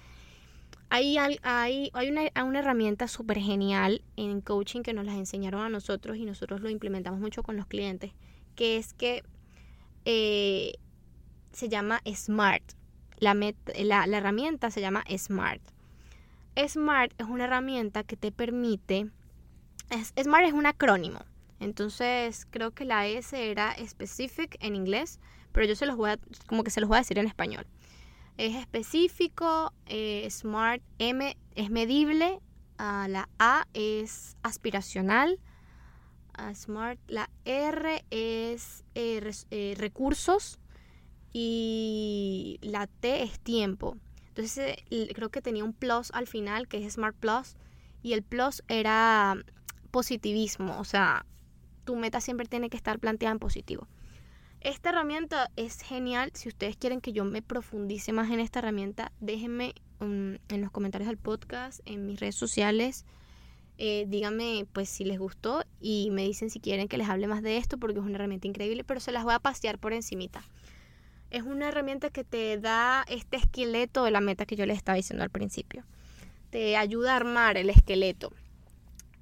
Hay, 0.90 1.17
hay, 1.17 1.38
hay 1.95 2.11
una, 2.11 2.45
una, 2.45 2.59
herramienta 2.59 3.09
súper 3.09 3.38
genial 3.38 4.02
en 4.17 4.43
coaching 4.43 4.83
que 4.83 4.93
nos 4.93 5.07
las 5.07 5.17
enseñaron 5.17 5.62
a 5.62 5.71
nosotros 5.71 6.19
y 6.19 6.26
nosotros 6.26 6.61
lo 6.61 6.69
implementamos 6.69 7.19
mucho 7.19 7.43
con 7.43 7.57
los 7.57 7.64
clientes, 7.64 8.12
que 8.55 8.76
es 8.76 8.93
que 8.93 9.23
eh, 10.05 10.75
se 11.52 11.71
llama 11.71 12.02
SMART. 12.05 12.75
La, 13.21 13.33
la, 13.33 14.07
la 14.07 14.19
herramienta 14.19 14.71
se 14.71 14.83
llama 14.83 15.02
SMART. 15.09 15.62
SMART 16.57 17.19
es 17.19 17.26
una 17.26 17.45
herramienta 17.45 18.02
que 18.02 18.19
te 18.19 18.33
permite... 18.33 19.11
SMART 20.14 20.47
es 20.47 20.52
un 20.52 20.67
acrónimo. 20.67 21.21
Entonces 21.60 22.46
creo 22.50 22.70
que 22.70 22.84
la 22.84 23.06
S 23.06 23.50
era 23.50 23.74
specific 23.86 24.56
en 24.60 24.76
inglés, 24.76 25.18
pero 25.52 25.66
yo 25.66 25.74
se 25.74 25.86
los 25.86 25.96
voy 25.96 26.10
a, 26.10 26.18
como 26.46 26.62
que 26.62 26.70
se 26.70 26.80
los 26.80 26.88
voy 26.88 26.96
a 26.96 27.00
decir 27.00 27.18
en 27.18 27.26
español. 27.26 27.66
Es 28.36 28.54
específico, 28.54 29.72
eh, 29.86 30.28
SMART, 30.30 30.82
M 30.98 31.36
es 31.56 31.70
medible, 31.70 32.38
la 32.78 33.28
A 33.40 33.66
es 33.74 34.36
aspiracional, 34.44 35.40
SMART, 36.54 37.00
la 37.08 37.28
R 37.44 38.04
es 38.10 38.84
eh, 38.94 39.32
eh, 39.50 39.74
recursos 39.76 40.60
y 41.32 42.60
la 42.62 42.86
T 42.86 43.24
es 43.24 43.40
tiempo. 43.40 43.96
Entonces 44.28 44.76
creo 45.14 45.30
que 45.30 45.42
tenía 45.42 45.64
un 45.64 45.72
plus 45.72 46.12
al 46.12 46.28
final 46.28 46.68
que 46.68 46.86
es 46.86 46.94
Smart 46.94 47.16
Plus 47.16 47.56
y 48.04 48.12
el 48.12 48.22
plus 48.22 48.62
era 48.68 49.36
positivismo, 49.90 50.78
o 50.78 50.84
sea, 50.84 51.26
tu 51.88 51.97
meta 51.97 52.21
siempre 52.21 52.45
tiene 52.45 52.68
que 52.68 52.76
estar 52.76 52.99
planteada 52.99 53.33
en 53.33 53.38
positivo. 53.38 53.88
Esta 54.61 54.90
herramienta 54.90 55.50
es 55.57 55.80
genial. 55.80 56.30
Si 56.35 56.50
ustedes 56.50 56.76
quieren 56.76 57.00
que 57.00 57.14
yo 57.14 57.25
me 57.25 57.40
profundice 57.40 58.12
más 58.12 58.30
en 58.30 58.40
esta 58.40 58.59
herramienta, 58.59 59.11
déjenme 59.21 59.75
en 60.00 60.61
los 60.61 60.71
comentarios 60.71 61.09
del 61.09 61.16
podcast, 61.16 61.80
en 61.87 62.04
mis 62.04 62.21
redes 62.21 62.35
sociales. 62.35 63.07
Eh, 63.78 64.04
díganme 64.07 64.66
pues 64.75 64.90
si 64.90 65.07
les 65.07 65.18
gustó 65.18 65.64
y 65.80 66.11
me 66.11 66.25
dicen 66.25 66.50
si 66.50 66.61
quieren 66.61 66.88
que 66.88 66.99
les 66.99 67.09
hable 67.09 67.26
más 67.26 67.42
de 67.42 67.57
esto 67.57 67.78
porque 67.78 68.00
es 68.00 68.04
una 68.04 68.16
herramienta 68.16 68.47
increíble, 68.47 68.85
pero 68.85 69.00
se 69.00 69.11
las 69.11 69.25
voy 69.25 69.33
a 69.33 69.38
pasear 69.38 69.78
por 69.78 69.95
encimita. 69.95 70.42
Es 71.30 71.45
una 71.45 71.68
herramienta 71.68 72.11
que 72.11 72.23
te 72.23 72.59
da 72.59 73.02
este 73.09 73.38
esqueleto 73.38 74.04
de 74.04 74.11
la 74.11 74.21
meta 74.21 74.45
que 74.45 74.57
yo 74.57 74.66
les 74.66 74.76
estaba 74.76 74.97
diciendo 74.97 75.25
al 75.25 75.30
principio. 75.30 75.85
Te 76.50 76.76
ayuda 76.76 77.14
a 77.14 77.16
armar 77.16 77.57
el 77.57 77.71
esqueleto 77.71 78.30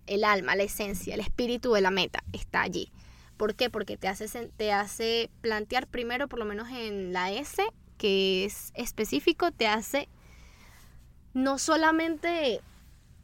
el 0.06 0.24
alma, 0.24 0.56
la 0.56 0.64
esencia, 0.64 1.14
el 1.14 1.20
espíritu 1.20 1.72
de 1.72 1.80
la 1.80 1.90
meta 1.90 2.22
está 2.32 2.62
allí. 2.62 2.92
¿Por 3.36 3.54
qué? 3.54 3.70
Porque 3.70 3.96
te 3.96 4.08
hace, 4.08 4.26
te 4.56 4.72
hace 4.72 5.30
plantear 5.40 5.86
primero, 5.86 6.28
por 6.28 6.38
lo 6.38 6.44
menos 6.44 6.68
en 6.70 7.12
la 7.12 7.30
S, 7.30 7.62
que 7.98 8.44
es 8.44 8.72
específico, 8.74 9.50
te 9.52 9.66
hace 9.66 10.08
no 11.34 11.58
solamente 11.58 12.62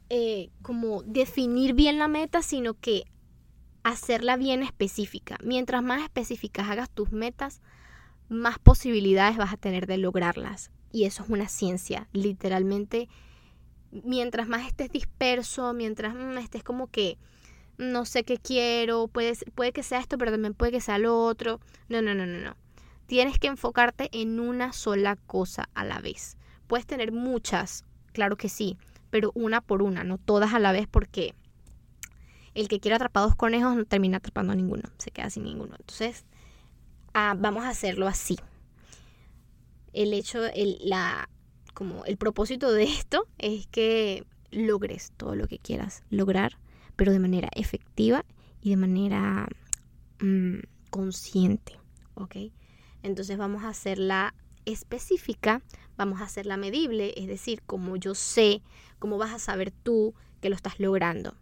eh, 0.09 0.49
como 0.61 1.01
definir 1.03 1.73
bien 1.73 1.97
la 1.97 2.07
meta, 2.07 2.43
sino 2.43 2.75
que 2.75 3.05
hacerla 3.83 4.37
bien 4.37 4.61
específica. 4.61 5.37
Mientras 5.43 5.81
más 5.81 6.03
específicas 6.03 6.69
hagas 6.69 6.89
tus 6.89 7.11
metas, 7.11 7.61
más 8.29 8.59
posibilidades 8.59 9.37
vas 9.37 9.53
a 9.53 9.57
tener 9.57 9.87
de 9.87 9.97
lograrlas. 9.97 10.71
Y 10.91 11.05
eso 11.05 11.23
es 11.23 11.29
una 11.29 11.49
ciencia, 11.49 12.07
literalmente 12.13 13.09
mientras 14.03 14.47
más 14.47 14.65
estés 14.65 14.91
disperso, 14.91 15.73
mientras 15.73 16.15
mm, 16.15 16.37
estés 16.37 16.63
como 16.63 16.87
que 16.87 17.17
no 17.77 18.05
sé 18.05 18.23
qué 18.23 18.37
quiero, 18.37 19.07
puede, 19.07 19.33
puede 19.55 19.71
que 19.71 19.83
sea 19.83 19.99
esto, 19.99 20.17
pero 20.17 20.31
también 20.31 20.53
puede 20.53 20.71
que 20.71 20.81
sea 20.81 20.97
lo 20.97 21.23
otro. 21.23 21.59
No, 21.89 22.01
no, 22.01 22.13
no, 22.13 22.25
no, 22.25 22.39
no. 22.39 22.55
Tienes 23.07 23.39
que 23.39 23.47
enfocarte 23.47 24.09
en 24.11 24.39
una 24.39 24.73
sola 24.73 25.15
cosa 25.15 25.69
a 25.73 25.83
la 25.83 25.99
vez. 25.99 26.37
Puedes 26.67 26.85
tener 26.85 27.11
muchas, 27.11 27.83
claro 28.13 28.37
que 28.37 28.49
sí, 28.49 28.77
pero 29.09 29.31
una 29.35 29.61
por 29.61 29.81
una, 29.81 30.03
no 30.03 30.17
todas 30.17 30.53
a 30.53 30.59
la 30.59 30.71
vez 30.71 30.87
porque 30.89 31.35
el 32.53 32.67
que 32.67 32.79
quiere 32.79 32.95
atrapar 32.95 33.23
dos 33.23 33.35
conejos 33.35 33.75
no 33.75 33.85
termina 33.85 34.17
atrapando 34.17 34.53
a 34.53 34.55
ninguno, 34.55 34.83
se 34.97 35.11
queda 35.11 35.29
sin 35.29 35.43
ninguno. 35.43 35.75
Entonces, 35.77 36.25
ah, 37.13 37.35
vamos 37.37 37.63
a 37.65 37.69
hacerlo 37.69 38.07
así. 38.07 38.37
El 39.91 40.13
hecho, 40.13 40.45
el, 40.45 40.77
la, 40.81 41.29
como 41.73 42.05
el 42.05 42.17
propósito 42.17 42.71
de 42.71 42.83
esto 42.83 43.27
es 43.37 43.67
que 43.67 44.25
logres 44.51 45.11
todo 45.17 45.35
lo 45.35 45.47
que 45.47 45.59
quieras 45.59 46.03
lograr, 46.09 46.57
pero 46.95 47.11
de 47.11 47.19
manera 47.19 47.49
efectiva 47.55 48.25
y 48.61 48.69
de 48.71 48.77
manera 48.77 49.47
mm, 50.19 50.59
consciente, 50.89 51.79
¿ok? 52.15 52.35
Entonces 53.01 53.37
vamos 53.37 53.63
a 53.63 53.69
hacerla 53.69 54.33
específica, 54.65 55.61
vamos 55.97 56.21
a 56.21 56.25
hacerla 56.25 56.57
medible, 56.57 57.13
es 57.17 57.27
decir, 57.27 57.61
como 57.65 57.95
yo 57.97 58.15
sé, 58.15 58.61
cómo 58.99 59.17
vas 59.17 59.33
a 59.33 59.39
saber 59.39 59.71
tú 59.71 60.13
que 60.41 60.49
lo 60.49 60.55
estás 60.55 60.79
logrando. 60.79 61.35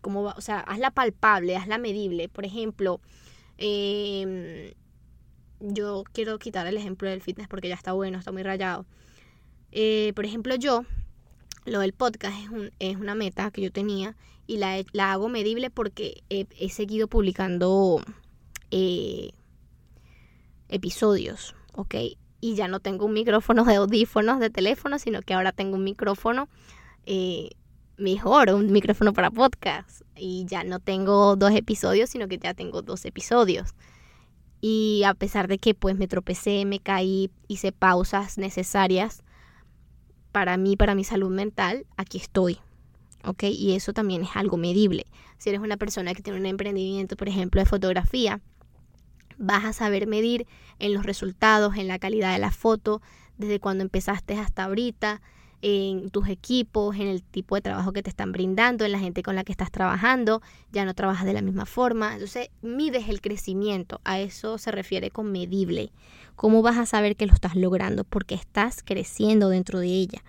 Cómo 0.00 0.22
va, 0.22 0.34
o 0.36 0.40
sea, 0.40 0.60
hazla 0.60 0.90
palpable, 0.90 1.56
hazla 1.56 1.78
medible. 1.78 2.28
Por 2.28 2.44
ejemplo, 2.44 3.00
em, 3.58 4.72
yo 5.60 6.04
quiero 6.12 6.38
quitar 6.38 6.66
el 6.66 6.76
ejemplo 6.76 7.08
del 7.08 7.20
fitness 7.20 7.48
porque 7.48 7.68
ya 7.68 7.74
está 7.74 7.92
bueno, 7.92 8.18
está 8.18 8.32
muy 8.32 8.42
rayado. 8.42 8.86
Eh, 9.72 10.12
por 10.14 10.24
ejemplo, 10.24 10.54
yo, 10.54 10.84
lo 11.64 11.80
del 11.80 11.92
podcast 11.92 12.38
es, 12.38 12.50
un, 12.50 12.70
es, 12.78 12.96
una 12.96 13.14
meta 13.14 13.50
que 13.50 13.62
yo 13.62 13.72
tenía 13.72 14.16
y 14.46 14.58
la, 14.58 14.82
la 14.92 15.12
hago 15.12 15.28
medible 15.28 15.70
porque 15.70 16.22
he, 16.28 16.68
seguido 16.68 17.08
publicando 17.08 18.02
eh, 18.70 19.30
episodios, 20.68 21.54
¿ok? 21.74 21.94
Y 22.40 22.54
ya 22.54 22.68
no 22.68 22.80
tengo 22.80 23.06
un 23.06 23.12
micrófono 23.12 23.64
de 23.64 23.76
audífonos 23.76 24.40
de 24.40 24.50
teléfono, 24.50 24.98
sino 24.98 25.22
que 25.22 25.34
ahora 25.34 25.52
tengo 25.52 25.76
un 25.76 25.84
micrófono 25.84 26.48
eh, 27.06 27.50
mejor, 27.96 28.50
un 28.50 28.70
micrófono 28.72 29.12
para 29.12 29.30
podcast. 29.30 30.02
Y 30.16 30.44
ya 30.46 30.64
no 30.64 30.80
tengo 30.80 31.36
dos 31.36 31.52
episodios, 31.52 32.10
sino 32.10 32.28
que 32.28 32.38
ya 32.38 32.52
tengo 32.52 32.82
dos 32.82 33.04
episodios. 33.04 33.74
Y 34.60 35.02
a 35.04 35.14
pesar 35.14 35.48
de 35.48 35.58
que 35.58 35.74
pues 35.74 35.96
me 35.96 36.08
tropecé, 36.08 36.64
me 36.64 36.78
caí, 36.78 37.30
hice 37.48 37.72
pausas 37.72 38.38
necesarias, 38.38 39.22
para 40.32 40.56
mí, 40.56 40.76
para 40.76 40.94
mi 40.94 41.04
salud 41.04 41.30
mental, 41.30 41.86
aquí 41.96 42.18
estoy. 42.18 42.58
¿Ok? 43.24 43.44
Y 43.44 43.76
eso 43.76 43.92
también 43.92 44.22
es 44.22 44.30
algo 44.34 44.56
medible. 44.56 45.06
Si 45.38 45.50
eres 45.50 45.60
una 45.60 45.76
persona 45.76 46.14
que 46.14 46.22
tiene 46.22 46.40
un 46.40 46.46
emprendimiento, 46.46 47.16
por 47.16 47.28
ejemplo, 47.28 47.60
de 47.60 47.66
fotografía, 47.66 48.40
vas 49.38 49.64
a 49.64 49.72
saber 49.72 50.06
medir 50.06 50.46
en 50.78 50.94
los 50.94 51.04
resultados, 51.04 51.76
en 51.76 51.86
la 51.86 51.98
calidad 51.98 52.32
de 52.32 52.38
la 52.38 52.50
foto, 52.50 53.00
desde 53.38 53.60
cuando 53.60 53.84
empezaste 53.84 54.34
hasta 54.34 54.64
ahorita, 54.64 55.20
en 55.62 56.10
tus 56.10 56.28
equipos, 56.28 56.96
en 56.96 57.06
el 57.06 57.22
tipo 57.22 57.54
de 57.54 57.60
trabajo 57.60 57.92
que 57.92 58.02
te 58.02 58.10
están 58.10 58.32
brindando, 58.32 58.84
en 58.84 58.92
la 58.92 58.98
gente 58.98 59.22
con 59.22 59.36
la 59.36 59.44
que 59.44 59.52
estás 59.52 59.70
trabajando, 59.70 60.42
ya 60.72 60.84
no 60.84 60.92
trabajas 60.92 61.24
de 61.24 61.32
la 61.32 61.40
misma 61.40 61.66
forma. 61.66 62.14
Entonces, 62.14 62.50
mides 62.62 63.08
el 63.08 63.20
crecimiento, 63.20 64.00
a 64.04 64.18
eso 64.18 64.58
se 64.58 64.72
refiere 64.72 65.10
con 65.10 65.30
medible. 65.30 65.92
¿Cómo 66.34 66.62
vas 66.62 66.78
a 66.78 66.86
saber 66.86 67.14
que 67.16 67.26
lo 67.26 67.32
estás 67.32 67.54
logrando? 67.54 68.02
Porque 68.02 68.34
estás 68.34 68.82
creciendo 68.84 69.48
dentro 69.48 69.78
de 69.78 69.86
ella. 69.86 70.24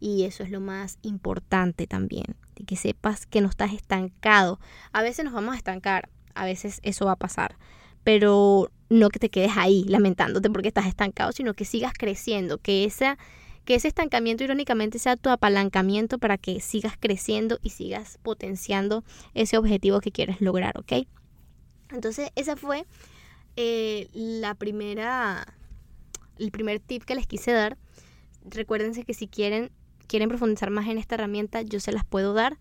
Y 0.00 0.24
eso 0.24 0.42
es 0.42 0.50
lo 0.50 0.60
más 0.60 0.98
importante 1.02 1.86
también, 1.86 2.34
de 2.56 2.64
que 2.64 2.74
sepas 2.74 3.24
que 3.24 3.40
no 3.40 3.48
estás 3.48 3.72
estancado. 3.72 4.58
A 4.92 5.02
veces 5.02 5.24
nos 5.24 5.32
vamos 5.32 5.54
a 5.54 5.58
estancar, 5.58 6.08
a 6.34 6.44
veces 6.44 6.80
eso 6.82 7.06
va 7.06 7.12
a 7.12 7.16
pasar, 7.16 7.56
pero 8.02 8.72
no 8.88 9.10
que 9.10 9.20
te 9.20 9.30
quedes 9.30 9.52
ahí 9.56 9.84
lamentándote 9.84 10.50
porque 10.50 10.68
estás 10.68 10.86
estancado, 10.86 11.30
sino 11.30 11.54
que 11.54 11.64
sigas 11.64 11.92
creciendo, 11.96 12.58
que 12.58 12.84
esa 12.84 13.16
que 13.64 13.74
ese 13.74 13.88
estancamiento 13.88 14.44
irónicamente 14.44 14.98
sea 14.98 15.16
tu 15.16 15.30
apalancamiento 15.30 16.18
para 16.18 16.38
que 16.38 16.60
sigas 16.60 16.94
creciendo 16.98 17.58
y 17.62 17.70
sigas 17.70 18.18
potenciando 18.22 19.04
ese 19.34 19.56
objetivo 19.56 20.00
que 20.00 20.12
quieres 20.12 20.40
lograr, 20.40 20.78
¿ok? 20.78 21.06
Entonces, 21.90 22.30
esa 22.34 22.56
fue 22.56 22.86
eh, 23.56 24.08
la 24.12 24.54
primera, 24.54 25.46
el 26.38 26.50
primer 26.50 26.80
tip 26.80 27.04
que 27.04 27.14
les 27.14 27.26
quise 27.26 27.52
dar. 27.52 27.76
Recuérdense 28.44 29.04
que 29.04 29.14
si 29.14 29.28
quieren, 29.28 29.70
quieren 30.08 30.28
profundizar 30.28 30.70
más 30.70 30.88
en 30.88 30.98
esta 30.98 31.14
herramienta, 31.14 31.62
yo 31.62 31.78
se 31.78 31.92
las 31.92 32.04
puedo 32.04 32.34
dar 32.34 32.58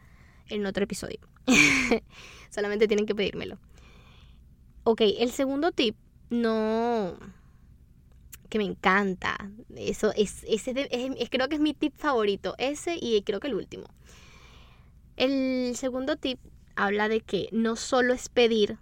en 0.49 0.65
otro 0.65 0.83
episodio. 0.83 1.19
Solamente 2.49 2.87
tienen 2.87 3.05
que 3.05 3.15
pedírmelo. 3.15 3.57
Ok, 4.83 5.01
el 5.19 5.31
segundo 5.31 5.71
tip 5.71 5.95
no 6.29 7.17
que 8.51 8.57
me 8.57 8.65
encanta. 8.65 9.49
Eso 9.75 10.11
es, 10.15 10.43
ese 10.43 10.89
es, 10.91 11.29
creo 11.29 11.47
que 11.47 11.55
es 11.55 11.61
mi 11.61 11.73
tip 11.73 11.95
favorito. 11.95 12.53
Ese 12.57 12.97
y 13.01 13.19
creo 13.23 13.39
que 13.39 13.47
el 13.47 13.55
último. 13.55 13.85
El 15.15 15.73
segundo 15.77 16.17
tip 16.17 16.37
habla 16.75 17.07
de 17.07 17.21
que 17.21 17.47
no 17.53 17.77
solo 17.77 18.13
es 18.13 18.27
pedir 18.27 18.77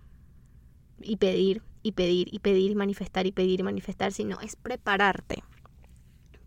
y 0.99 1.17
pedir 1.17 1.61
y 1.83 1.91
pedir 1.91 2.33
y 2.33 2.39
pedir 2.39 2.71
y 2.71 2.75
manifestar 2.75 3.27
y 3.27 3.31
pedir 3.31 3.59
y 3.59 3.63
manifestar, 3.63 4.11
sino 4.11 4.41
es 4.41 4.55
prepararte. 4.55 5.43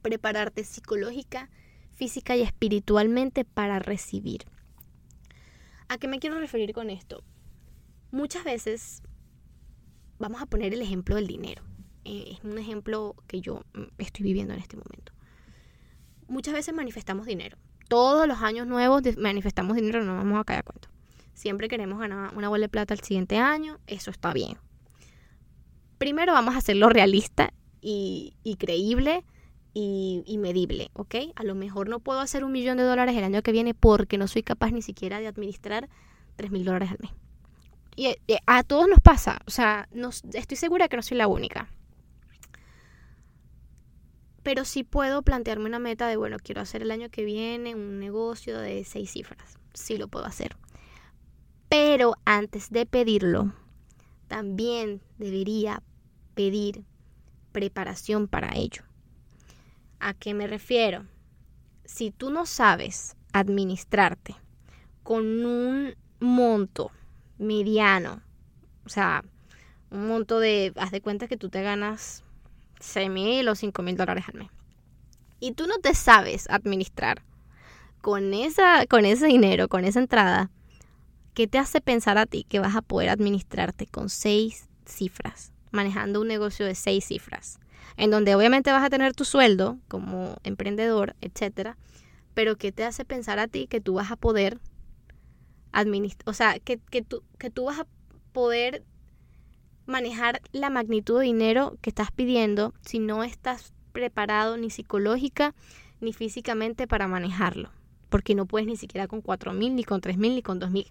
Prepararte 0.03 0.65
psicológica, 0.65 1.49
física 1.93 2.37
y 2.37 2.43
espiritualmente 2.43 3.45
para 3.45 3.79
recibir. 3.79 4.47
¿A 5.87 5.97
qué 5.97 6.09
me 6.09 6.19
quiero 6.19 6.41
referir 6.41 6.73
con 6.73 6.91
esto? 6.91 7.23
Muchas 8.11 8.43
veces 8.43 9.01
vamos 10.19 10.43
a 10.43 10.47
poner 10.47 10.75
el 10.75 10.83
ejemplo 10.83 11.15
del 11.15 11.29
dinero. 11.29 11.63
Eh, 12.05 12.33
es 12.33 12.45
un 12.45 12.59
ejemplo 12.59 13.15
que 13.27 13.41
yo 13.41 13.63
mm, 13.75 13.83
estoy 13.99 14.25
viviendo 14.25 14.55
en 14.55 14.61
este 14.61 14.77
momento. 14.77 15.13
Muchas 16.29 16.55
veces 16.55 16.75
manifestamos 16.75 17.27
dinero 17.27 17.59
todos 17.93 18.27
los 18.27 18.41
años 18.41 18.67
nuevos 18.67 19.03
manifestamos 19.19 19.77
dinero, 19.77 20.03
no 20.03 20.17
vamos 20.17 20.41
a 20.41 20.45
caer 20.45 20.61
a 20.61 20.63
cuento. 20.63 20.89
Siempre 21.35 21.69
queremos 21.69 21.99
ganar 21.99 22.35
una 22.35 22.49
bola 22.49 22.63
de 22.63 22.71
plata 22.71 22.95
el 22.95 23.01
siguiente 23.01 23.37
año, 23.37 23.79
eso 23.87 24.11
está 24.11 24.33
bien. 24.33 24.57
Primero 25.99 26.33
vamos 26.33 26.55
a 26.55 26.59
hacerlo 26.59 26.89
realista 26.89 27.53
y, 27.83 28.35
creíble 28.59 29.25
y, 29.75 30.39
medible, 30.39 30.91
¿ok? 30.95 31.17
A 31.37 31.45
lo 31.45 31.55
mejor 31.55 31.91
no 31.91 32.01
puedo 32.01 32.21
hacer 32.21 32.45
un 32.45 32.53
millón 32.53 32.79
de 32.79 32.85
dólares 32.85 33.15
el 33.15 33.25
año 33.25 33.43
que 33.43 33.53
viene 33.53 33.75
porque 33.75 34.17
no 34.17 34.27
soy 34.27 34.43
capaz 34.43 34.71
ni 34.71 34.81
siquiera 34.81 35.21
de 35.21 35.27
administrar 35.27 35.91
tres 36.37 36.51
mil 36.51 36.65
dólares 36.65 36.93
al 36.93 36.99
mes. 36.99 37.11
Y, 37.95 38.07
y, 38.27 38.39
a 38.47 38.63
todos 38.63 38.89
nos 38.89 39.01
pasa, 39.01 39.39
o 39.47 39.51
sea, 39.51 39.87
estoy 40.33 40.57
segura 40.57 40.89
que 40.89 40.97
no 40.97 41.03
soy 41.03 41.19
la 41.19 41.29
única. 41.29 41.69
Pero 44.43 44.65
sí 44.65 44.83
puedo 44.83 45.23
plantearme 45.23 45.67
una 45.67 45.79
meta 45.79 46.09
de, 46.09 46.17
bueno, 46.17 46.37
quiero 46.43 46.61
hacer 46.61 46.83
el 46.83 46.91
año 46.91 47.11
que 47.11 47.25
viene 47.25 47.75
un 47.75 48.01
negocio 48.01 48.59
de 48.59 48.85
seis 48.85 49.13
cifras. 49.13 49.59
Sí 49.73 49.97
lo 49.97 50.09
puedo 50.09 50.27
hacer. 50.27 50.57
Pero 51.69 52.15
antes 52.25 52.71
de 52.71 52.85
pedirlo, 52.85 53.53
también 54.29 55.01
debería 55.19 55.83
pedir 56.35 56.85
preparación 57.53 58.29
para 58.29 58.57
ello. 58.57 58.83
¿A 60.01 60.15
qué 60.15 60.35
me 60.35 60.47
refiero? 60.47 61.07
Si 61.85 62.11
tú 62.11 62.31
no 62.31 62.45
sabes 62.47 63.17
administrarte 63.33 64.35
con 65.03 65.45
un 65.47 65.95
monto 66.19 66.91
mediano, 67.39 68.23
o 68.85 68.89
sea, 68.89 69.25
un 69.91 70.09
monto 70.09 70.41
de, 70.41 70.73
haz 70.77 70.91
de 70.91 71.01
cuenta 71.01 71.29
que 71.29 71.37
tú 71.37 71.49
te 71.51 71.63
ganas 71.63 72.25
6 72.83 73.11
mil 73.11 73.49
o 73.49 73.55
5 73.55 73.83
mil 73.83 73.97
dólares 73.97 74.25
al 74.29 74.35
mes. 74.35 74.51
Y 75.41 75.53
tú 75.53 75.67
no 75.67 75.79
te 75.79 75.95
sabes 75.95 76.49
administrar 76.51 77.23
con, 78.01 78.35
esa, 78.35 78.87
con 78.87 79.05
ese 79.05 79.27
dinero, 79.27 79.69
con 79.69 79.85
esa 79.85 80.01
entrada, 80.01 80.51
¿qué 81.35 81.47
te 81.47 81.59
hace 81.59 81.81
pensar 81.81 82.19
a 82.19 82.27
ti 82.27 82.45
que 82.49 82.59
vas 82.59 82.77
a 82.77 82.83
poder 82.83 83.09
administrarte 83.09 83.87
con 83.87 84.09
seis 84.09 84.69
cifras, 84.85 85.53
manejando 85.71 86.21
un 86.21 86.29
negocio 86.29 86.67
de 86.67 86.75
seis 86.75 87.07
cifras? 87.07 87.59
En 87.97 88.11
donde 88.11 88.35
obviamente 88.35 88.73
vas 88.73 88.85
a 88.85 88.91
tener 88.91 89.15
tu 89.15 89.25
sueldo 89.25 89.79
como 89.89 90.37
emprendedor, 90.45 91.17
etcétera, 91.21 91.77
pero 92.35 92.57
¿qué 92.57 92.73
te 92.73 92.85
hace 92.85 93.05
pensar 93.05 93.39
a 93.39 93.49
ti 93.49 93.67
que 93.67 93.81
tú 93.81 93.95
vas 93.95 94.11
a 94.11 94.17
poder 94.17 94.59
administrar, 95.73 96.29
o 96.29 96.35
sea, 96.35 96.59
que, 96.59 96.79
que, 96.91 97.03
tú, 97.03 97.23
que 97.39 97.51
tú 97.51 97.65
vas 97.65 97.81
a 97.81 97.87
poder 98.33 98.85
manejar 99.87 100.41
la 100.53 100.71
magnitud 100.71 101.19
de 101.19 101.27
dinero 101.27 101.77
que 101.81 101.91
estás 101.91 102.11
pidiendo 102.11 102.73
si 102.83 102.99
no 102.99 103.25
estás 103.25 103.73
preparado 103.93 104.57
ni 104.57 104.71
psicológica 104.71 105.55
ni 106.01 106.13
físicamente 106.13 106.87
para 106.87 107.09
manejarlo. 107.09 107.71
Porque 108.09 108.35
no 108.35 108.47
puedes 108.47 108.67
ni 108.67 108.77
siquiera 108.77 109.07
con 109.07 109.23
cuatro 109.23 109.53
mil, 109.53 109.75
ni 109.75 109.85
con 109.85 110.01
tres 110.01 110.19
mil, 110.19 110.35
ni 110.35 110.43
con 110.43 110.59
dos 110.59 110.71
mil. 110.71 110.91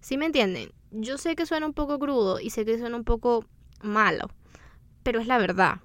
¿Sí 0.00 0.16
me 0.16 0.26
entienden? 0.26 0.72
Yo 0.90 1.18
sé 1.18 1.36
que 1.36 1.46
suena 1.46 1.66
un 1.66 1.74
poco 1.74 1.98
crudo 1.98 2.40
y 2.40 2.50
sé 2.50 2.64
que 2.64 2.78
suena 2.78 2.96
un 2.96 3.04
poco 3.04 3.44
malo, 3.82 4.30
pero 5.02 5.20
es 5.20 5.26
la 5.26 5.38
verdad. 5.38 5.80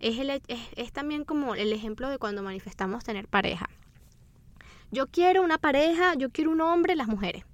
Es, 0.00 0.18
el, 0.18 0.30
es 0.48 0.92
también 0.92 1.24
como 1.24 1.54
el 1.54 1.72
ejemplo 1.72 2.08
de 2.08 2.18
cuando 2.18 2.42
manifestamos 2.42 3.04
tener 3.04 3.26
pareja. 3.26 3.68
Yo 4.90 5.06
quiero 5.06 5.42
una 5.42 5.58
pareja, 5.58 6.14
yo 6.14 6.30
quiero 6.30 6.50
un 6.50 6.60
hombre, 6.60 6.96
las 6.96 7.08
mujeres. 7.08 7.44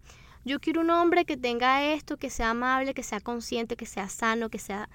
Yo 0.45 0.61
quiero 0.61 0.83
un 0.83 0.91
hombre 0.91 1.25
que 1.25 1.39
tenga 1.39 1.83
esto, 1.83 2.19
que 2.19 2.29
sea 2.29 2.51
amable, 2.51 2.93
que 2.93 3.03
sea 3.03 3.21
consciente, 3.21 3.77
que 3.77 3.87
sea 3.87 4.11
sano, 4.11 4.51
que 4.51 4.59
sea, 4.59 4.91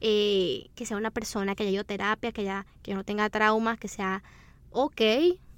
eh, 0.00 0.70
que 0.74 0.86
sea 0.86 0.96
una 0.96 1.10
persona 1.10 1.54
que 1.54 1.62
haya 1.62 1.72
ido 1.72 1.84
terapia, 1.84 2.32
que, 2.32 2.50
que 2.82 2.94
no 2.94 3.04
tenga 3.04 3.28
traumas, 3.28 3.78
que 3.78 3.88
sea, 3.88 4.22
ok, 4.70 5.02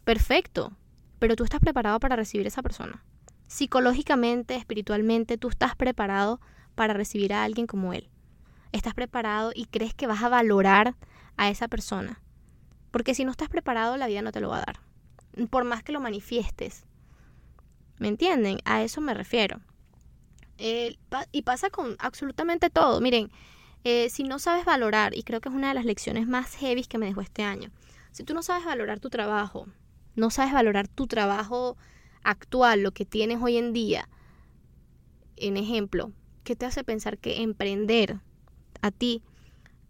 perfecto, 0.04 0.72
pero 1.20 1.36
tú 1.36 1.44
estás 1.44 1.60
preparado 1.60 2.00
para 2.00 2.16
recibir 2.16 2.46
a 2.46 2.48
esa 2.48 2.62
persona. 2.62 3.04
Psicológicamente, 3.46 4.56
espiritualmente, 4.56 5.38
tú 5.38 5.48
estás 5.48 5.76
preparado 5.76 6.40
para 6.74 6.94
recibir 6.94 7.32
a 7.32 7.44
alguien 7.44 7.68
como 7.68 7.92
él. 7.92 8.08
Estás 8.72 8.94
preparado 8.94 9.52
y 9.54 9.66
crees 9.66 9.94
que 9.94 10.08
vas 10.08 10.25
a 10.25 10.28
valorar 10.28 10.97
a 11.36 11.50
esa 11.50 11.68
persona. 11.68 12.21
Porque 12.90 13.14
si 13.14 13.25
no 13.25 13.30
estás 13.30 13.49
preparado, 13.49 13.97
la 13.97 14.08
vida 14.08 14.23
no 14.23 14.32
te 14.32 14.40
lo 14.40 14.49
va 14.49 14.58
a 14.58 14.64
dar. 14.66 14.80
Por 15.50 15.64
más 15.64 15.84
que 15.84 15.92
lo 15.92 16.00
manifiestes, 16.00 16.85
¿Me 17.99 18.09
entienden? 18.09 18.59
A 18.65 18.82
eso 18.82 19.00
me 19.00 19.15
refiero. 19.15 19.61
y 20.59 21.43
pasa 21.43 21.71
con 21.71 21.97
absolutamente 21.99 22.71
todo. 22.71 23.00
Miren, 23.00 23.30
eh, 23.85 24.09
si 24.11 24.25
no 24.25 24.39
sabes 24.39 24.65
valorar, 24.65 25.17
y 25.17 25.23
creo 25.23 25.41
que 25.41 25.49
es 25.49 25.54
una 25.54 25.69
de 25.69 25.75
las 25.75 25.85
lecciones 25.85 26.26
más 26.26 26.54
heavy 26.56 26.85
que 26.85 26.99
me 26.99 27.06
dejó 27.06 27.21
este 27.21 27.43
año, 27.43 27.71
si 28.11 28.25
tú 28.25 28.35
no 28.35 28.43
sabes 28.43 28.65
valorar 28.65 28.99
tu 28.99 29.11
trabajo, 29.11 29.69
no 30.15 30.30
sabes 30.30 30.52
valorar 30.52 30.89
tu 30.89 31.06
trabajo 31.06 31.76
actual, 32.25 32.82
lo 32.82 32.93
que 32.93 33.04
tienes 33.04 33.41
hoy 33.43 33.59
en 33.59 33.73
día, 33.73 34.09
en 35.37 35.56
ejemplo, 35.56 36.13
¿qué 36.43 36.56
te 36.56 36.67
hace 36.67 36.82
pensar 36.82 37.19
que 37.19 37.43
emprender 37.43 38.21
a 38.80 38.91
ti 38.91 39.23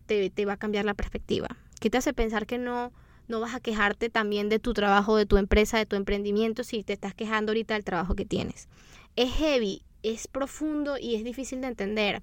te, 0.07 0.29
te 0.31 0.45
va 0.45 0.55
a 0.55 0.59
cambiar 0.59 0.85
la 0.85 0.95
perspectiva? 0.95 1.49
¿Qué 1.81 1.88
te 1.88 1.99
hace 1.99 2.12
pensar 2.12 2.47
que 2.47 2.59
no 2.59 2.92
no 3.28 3.40
vas 3.40 3.54
a 3.54 3.60
quejarte 3.60 4.08
también 4.10 4.48
de 4.48 4.58
tu 4.58 4.72
trabajo, 4.72 5.16
de 5.16 5.26
tu 5.26 5.36
empresa, 5.36 5.78
de 5.78 5.86
tu 5.86 5.96
emprendimiento 5.96 6.64
si 6.64 6.82
te 6.82 6.92
estás 6.92 7.14
quejando 7.14 7.50
ahorita 7.50 7.74
del 7.74 7.84
trabajo 7.84 8.14
que 8.14 8.24
tienes. 8.24 8.68
Es 9.16 9.32
heavy, 9.34 9.82
es 10.02 10.28
profundo 10.28 10.96
y 10.98 11.14
es 11.16 11.24
difícil 11.24 11.60
de 11.60 11.68
entender, 11.68 12.22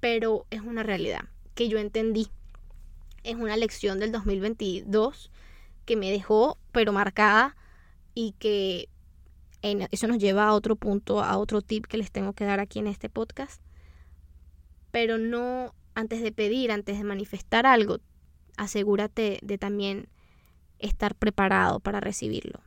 pero 0.00 0.46
es 0.50 0.60
una 0.60 0.82
realidad 0.82 1.24
que 1.54 1.68
yo 1.68 1.78
entendí. 1.78 2.28
Es 3.24 3.36
una 3.36 3.56
lección 3.56 3.98
del 3.98 4.12
2022 4.12 5.30
que 5.84 5.96
me 5.96 6.10
dejó 6.10 6.56
pero 6.72 6.92
marcada 6.92 7.56
y 8.14 8.32
que 8.38 8.88
eso 9.62 10.06
nos 10.06 10.18
lleva 10.18 10.46
a 10.46 10.54
otro 10.54 10.76
punto, 10.76 11.22
a 11.22 11.36
otro 11.36 11.60
tip 11.60 11.86
que 11.86 11.98
les 11.98 12.10
tengo 12.10 12.32
que 12.32 12.44
dar 12.44 12.60
aquí 12.60 12.78
en 12.78 12.86
este 12.86 13.08
podcast. 13.10 13.60
Pero 14.90 15.18
no 15.18 15.74
antes 15.94 16.22
de 16.22 16.32
pedir, 16.32 16.72
antes 16.72 16.96
de 16.96 17.04
manifestar 17.04 17.66
algo, 17.66 17.98
asegúrate 18.56 19.38
de 19.42 19.58
también 19.58 20.08
estar 20.80 21.14
preparado 21.14 21.80
para 21.80 22.00
recibirlo. 22.00 22.60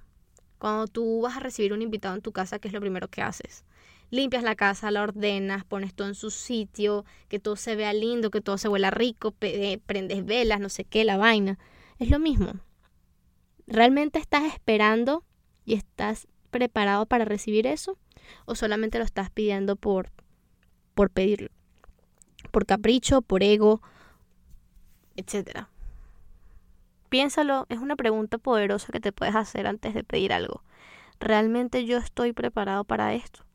Cuando 0.57 0.87
tú 0.87 1.21
vas 1.21 1.35
a 1.35 1.41
recibir 1.41 1.73
un 1.73 1.81
invitado 1.81 2.15
en 2.15 2.21
tu 2.21 2.31
casa, 2.31 2.59
¿qué 2.59 2.69
es 2.69 2.73
lo 2.73 2.79
primero 2.79 3.09
que 3.09 3.21
haces? 3.21 3.65
Limpias 4.11 4.43
la 4.43 4.55
casa, 4.55 4.91
la 4.91 5.01
ordenas, 5.03 5.65
pones 5.65 5.93
todo 5.93 6.07
en 6.07 6.15
su 6.15 6.29
sitio, 6.29 7.03
que 7.27 7.39
todo 7.39 7.55
se 7.55 7.75
vea 7.75 7.91
lindo, 7.93 8.31
que 8.31 8.41
todo 8.41 8.57
se 8.57 8.69
huela 8.69 8.91
rico, 8.91 9.33
eh, 9.41 9.79
prendes 9.85 10.23
velas, 10.23 10.59
no 10.59 10.69
sé 10.69 10.85
qué, 10.85 11.03
la 11.03 11.17
vaina. 11.17 11.59
Es 11.99 12.09
lo 12.09 12.19
mismo. 12.19 12.53
¿Realmente 13.67 14.19
estás 14.19 14.43
esperando 14.53 15.25
y 15.65 15.73
estás 15.73 16.27
preparado 16.51 17.07
para 17.07 17.25
recibir 17.25 17.65
eso? 17.65 17.97
¿O 18.45 18.55
solamente 18.55 18.99
lo 18.99 19.03
estás 19.03 19.31
pidiendo 19.31 19.75
por, 19.75 20.11
por 20.93 21.09
pedirlo? 21.09 21.49
Por 22.51 22.65
capricho, 22.65 23.21
por 23.21 23.41
ego, 23.41 23.81
etcétera. 25.15 25.72
Piénsalo, 27.13 27.67
es 27.69 27.77
una 27.77 27.95
pregunta 27.95 28.39
poderosa 28.39 28.91
que 28.91 28.99
te 28.99 29.11
puedes 29.11 29.35
hacer 29.35 29.67
antes 29.67 29.93
de 29.93 30.03
pedir 30.03 30.33
algo. 30.33 30.63
¿Realmente 31.19 31.85
yo 31.85 31.99
estoy 31.99 32.33
preparado 32.33 32.85
para 32.85 33.13
esto? 33.13 33.45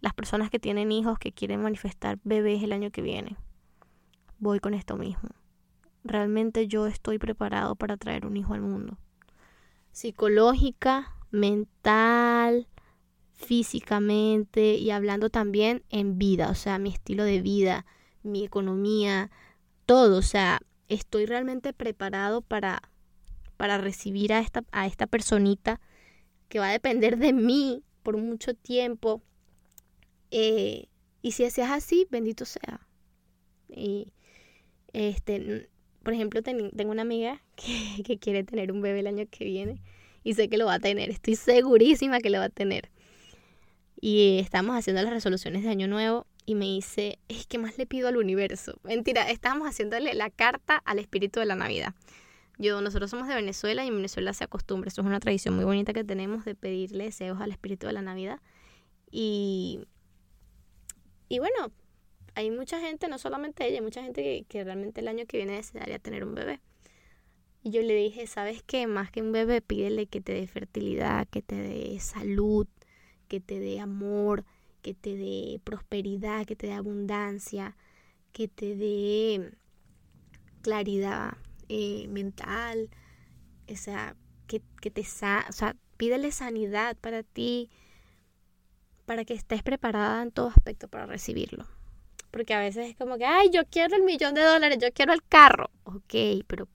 Las 0.00 0.14
personas 0.14 0.48
que 0.48 0.58
tienen 0.58 0.90
hijos 0.90 1.18
que 1.18 1.30
quieren 1.30 1.60
manifestar 1.60 2.18
bebés 2.24 2.62
el 2.62 2.72
año 2.72 2.90
que 2.90 3.02
viene. 3.02 3.36
Voy 4.38 4.60
con 4.60 4.72
esto 4.72 4.96
mismo. 4.96 5.28
¿Realmente 6.04 6.68
yo 6.68 6.86
estoy 6.86 7.18
preparado 7.18 7.76
para 7.76 7.98
traer 7.98 8.24
un 8.24 8.38
hijo 8.38 8.54
al 8.54 8.62
mundo? 8.62 8.96
Psicológica, 9.90 11.14
mental, 11.30 12.66
físicamente 13.34 14.76
y 14.76 14.90
hablando 14.90 15.28
también 15.28 15.84
en 15.90 16.16
vida, 16.16 16.48
o 16.48 16.54
sea, 16.54 16.78
mi 16.78 16.88
estilo 16.88 17.24
de 17.24 17.42
vida, 17.42 17.84
mi 18.22 18.42
economía, 18.42 19.30
todo, 19.84 20.16
o 20.16 20.22
sea, 20.22 20.60
estoy 20.88 21.26
realmente 21.26 21.74
preparado 21.74 22.40
para 22.40 22.80
para 23.62 23.78
recibir 23.78 24.32
a 24.32 24.40
esta, 24.40 24.64
a 24.72 24.88
esta 24.88 25.06
personita 25.06 25.80
que 26.48 26.58
va 26.58 26.70
a 26.70 26.72
depender 26.72 27.16
de 27.16 27.32
mí 27.32 27.84
por 28.02 28.16
mucho 28.16 28.54
tiempo. 28.54 29.22
Eh, 30.32 30.88
y 31.22 31.30
si 31.30 31.44
es 31.44 31.56
así, 31.60 32.08
bendito 32.10 32.44
sea. 32.44 32.88
Y 33.68 34.08
este, 34.92 35.70
por 36.02 36.12
ejemplo, 36.12 36.42
tengo 36.42 36.90
una 36.90 37.02
amiga 37.02 37.40
que, 37.54 38.02
que, 38.02 38.18
quiere 38.18 38.42
tener 38.42 38.72
un 38.72 38.82
bebé 38.82 38.98
el 38.98 39.06
año 39.06 39.26
que 39.30 39.44
viene 39.44 39.80
y 40.24 40.34
sé 40.34 40.48
que 40.48 40.58
lo 40.58 40.66
va 40.66 40.74
a 40.74 40.80
tener, 40.80 41.10
estoy 41.10 41.36
segurísima 41.36 42.18
que 42.18 42.30
lo 42.30 42.38
va 42.38 42.46
a 42.46 42.48
tener. 42.48 42.90
Y 44.00 44.40
estamos 44.40 44.76
haciendo 44.76 45.02
las 45.02 45.12
resoluciones 45.12 45.62
de 45.62 45.68
año 45.68 45.86
nuevo 45.86 46.26
y 46.46 46.56
me 46.56 46.64
dice, 46.64 47.20
es 47.28 47.46
que 47.46 47.58
más 47.58 47.78
le 47.78 47.86
pido 47.86 48.08
al 48.08 48.16
universo. 48.16 48.80
Mentira, 48.82 49.30
estamos 49.30 49.68
haciéndole 49.68 50.14
la 50.14 50.30
carta 50.30 50.82
al 50.84 50.98
espíritu 50.98 51.38
de 51.38 51.46
la 51.46 51.54
Navidad. 51.54 51.94
Yo, 52.58 52.80
nosotros 52.80 53.10
somos 53.10 53.28
de 53.28 53.34
Venezuela 53.34 53.84
y 53.84 53.88
en 53.88 53.96
Venezuela 53.96 54.32
se 54.32 54.44
acostumbra, 54.44 54.88
esto 54.88 55.00
es 55.00 55.06
una 55.06 55.20
tradición 55.20 55.56
muy 55.56 55.64
bonita 55.64 55.92
que 55.92 56.04
tenemos 56.04 56.44
de 56.44 56.54
pedirle 56.54 57.04
deseos 57.04 57.40
al 57.40 57.50
espíritu 57.50 57.86
de 57.86 57.94
la 57.94 58.02
Navidad. 58.02 58.40
Y, 59.10 59.80
y 61.28 61.38
bueno, 61.38 61.72
hay 62.34 62.50
mucha 62.50 62.80
gente, 62.80 63.08
no 63.08 63.18
solamente 63.18 63.66
ella, 63.66 63.76
hay 63.76 63.82
mucha 63.82 64.02
gente 64.02 64.44
que, 64.48 64.64
realmente 64.64 65.00
el 65.00 65.08
año 65.08 65.26
que 65.26 65.38
viene 65.38 65.54
desearía 65.54 65.98
tener 65.98 66.24
un 66.24 66.34
bebé. 66.34 66.60
Y 67.62 67.70
yo 67.70 67.80
le 67.82 67.94
dije, 67.94 68.26
¿sabes 68.26 68.62
qué? 68.62 68.86
Más 68.86 69.10
que 69.10 69.22
un 69.22 69.32
bebé, 69.32 69.60
pídele 69.60 70.06
que 70.06 70.20
te 70.20 70.32
dé 70.32 70.46
fertilidad, 70.46 71.28
que 71.28 71.42
te 71.42 71.56
dé 71.56 71.98
salud, 72.00 72.66
que 73.28 73.40
te 73.40 73.60
dé 73.60 73.80
amor, 73.80 74.44
que 74.82 74.94
te 74.94 75.16
dé 75.16 75.60
prosperidad, 75.62 76.44
que 76.44 76.56
te 76.56 76.66
dé 76.66 76.72
abundancia, 76.72 77.76
que 78.32 78.48
te 78.48 78.74
dé 78.74 79.52
claridad 80.62 81.36
eh, 81.74 82.06
mental, 82.08 82.90
o 83.66 83.76
sea, 83.76 84.14
que, 84.46 84.60
que 84.82 84.90
te 84.90 85.04
sa 85.04 85.46
o 85.48 85.52
sea, 85.52 85.74
pídele 85.96 86.30
sanidad 86.30 86.98
para 87.00 87.22
ti, 87.22 87.70
para 89.06 89.24
que 89.24 89.32
estés 89.32 89.62
preparada 89.62 90.22
en 90.22 90.32
todo 90.32 90.48
aspecto 90.48 90.88
para 90.88 91.06
recibirlo. 91.06 91.66
Porque 92.30 92.52
a 92.52 92.60
veces 92.60 92.90
es 92.90 92.96
como 92.96 93.16
que, 93.16 93.24
ay, 93.24 93.48
yo 93.50 93.62
quiero 93.64 93.96
el 93.96 94.02
millón 94.02 94.34
de 94.34 94.42
dólares, 94.42 94.78
yo 94.82 94.92
quiero 94.92 95.14
el 95.14 95.22
carro. 95.22 95.70
Ok, 95.84 96.44
pero 96.46 96.68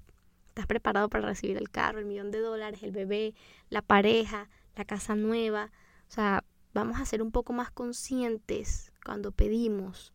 estás 0.50 0.66
preparado 0.66 1.10
para 1.10 1.28
recibir 1.28 1.58
el 1.58 1.70
carro, 1.70 2.00
el 2.00 2.06
millón 2.06 2.32
de 2.32 2.40
dólares, 2.40 2.82
el 2.82 2.92
bebé, 2.92 3.36
la 3.70 3.84
pareja, 3.84 4.50
la 4.76 4.86
casa 4.86 5.16
nueva. 5.16 5.72
O 6.10 6.12
sea, 6.12 6.44
vamos 6.74 7.00
a 7.00 7.06
ser 7.06 7.22
un 7.22 7.32
poco 7.32 7.54
más 7.54 7.70
conscientes 7.70 8.92
cuando 9.06 9.32
pedimos 9.32 10.12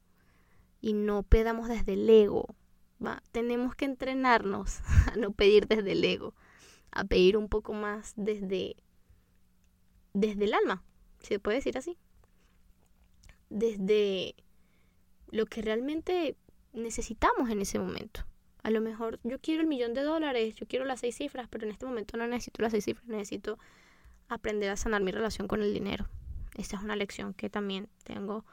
y 0.81 0.93
no 0.95 1.23
pedamos 1.23 1.69
desde 1.69 1.93
el 1.93 2.11
ego. 2.11 2.57
Tenemos 3.33 3.75
que 3.75 3.85
entrenarnos 3.85 4.81
a 5.13 5.17
no 5.17 5.33
pedir 5.33 5.67
desde 5.67 5.93
el 5.93 6.05
ego, 6.05 6.35
a 6.91 7.05
pedir 7.05 7.37
un 7.37 7.49
poco 7.49 7.73
más 7.73 8.13
desde, 8.17 8.77
desde 10.13 10.45
el 10.45 10.55
alma, 10.55 10.83
si 11.21 11.29
se 11.29 11.39
puede 11.39 11.59
decir 11.59 11.79
así. 11.79 11.99
Desde 13.51 14.35
lo 15.31 15.47
que 15.47 15.63
realmente 15.63 16.37
necesitamos 16.73 17.51
en 17.51 17.61
ese 17.61 17.79
momento. 17.79 18.25
A 18.63 18.71
lo 18.71 18.81
mejor 18.81 19.19
yo 19.25 19.41
quiero 19.41 19.63
el 19.63 19.67
millón 19.67 19.93
de 19.93 20.03
dólares, 20.03 20.55
yo 20.55 20.67
quiero 20.67 20.85
las 20.85 21.01
seis 21.01 21.17
cifras, 21.17 21.49
pero 21.49 21.65
en 21.65 21.73
este 21.73 21.87
momento 21.87 22.17
no 22.17 22.27
necesito 22.27 22.63
las 22.63 22.71
seis 22.71 22.85
cifras, 22.85 23.07
necesito 23.09 23.59
aprender 24.29 24.71
a 24.71 24.77
sanar 24.77 25.03
mi 25.03 25.11
relación 25.11 25.49
con 25.49 25.63
el 25.63 25.75
dinero. 25.75 26.09
Esta 26.57 26.77
es 26.77 26.83
una 26.83 26.97
lección 26.97 27.35
que 27.35 27.51
también 27.51 27.89
tengo, 28.05 28.45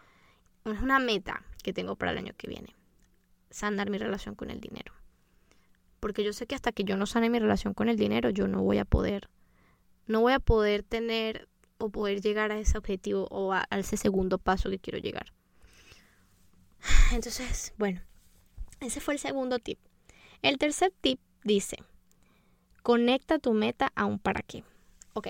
es 0.65 0.81
una 0.81 0.99
meta 0.99 1.45
que 1.63 1.73
tengo 1.73 1.95
para 1.95 2.11
el 2.11 2.17
año 2.17 2.33
que 2.35 2.47
viene, 2.47 2.75
sanar 3.49 3.89
mi 3.89 3.97
relación 3.97 4.35
con 4.35 4.49
el 4.49 4.59
dinero. 4.59 4.93
Porque 5.99 6.23
yo 6.23 6.33
sé 6.33 6.47
que 6.47 6.55
hasta 6.55 6.71
que 6.71 6.83
yo 6.83 6.97
no 6.97 7.05
sane 7.05 7.29
mi 7.29 7.39
relación 7.39 7.73
con 7.73 7.89
el 7.89 7.97
dinero, 7.97 8.29
yo 8.29 8.47
no 8.47 8.61
voy 8.61 8.77
a 8.77 8.85
poder, 8.85 9.29
no 10.07 10.21
voy 10.21 10.33
a 10.33 10.39
poder 10.39 10.83
tener 10.83 11.49
o 11.77 11.89
poder 11.89 12.21
llegar 12.21 12.51
a 12.51 12.59
ese 12.59 12.77
objetivo 12.77 13.27
o 13.31 13.53
a 13.53 13.67
ese 13.71 13.97
segundo 13.97 14.37
paso 14.37 14.69
que 14.69 14.79
quiero 14.79 14.99
llegar. 14.99 15.33
Entonces, 17.11 17.73
bueno, 17.77 18.01
ese 18.79 18.99
fue 18.99 19.13
el 19.13 19.19
segundo 19.19 19.59
tip. 19.59 19.79
El 20.41 20.57
tercer 20.57 20.93
tip 21.01 21.19
dice, 21.43 21.77
conecta 22.81 23.39
tu 23.39 23.53
meta 23.53 23.91
a 23.95 24.05
un 24.05 24.19
para 24.19 24.41
qué. 24.41 24.63
Ok, 25.13 25.27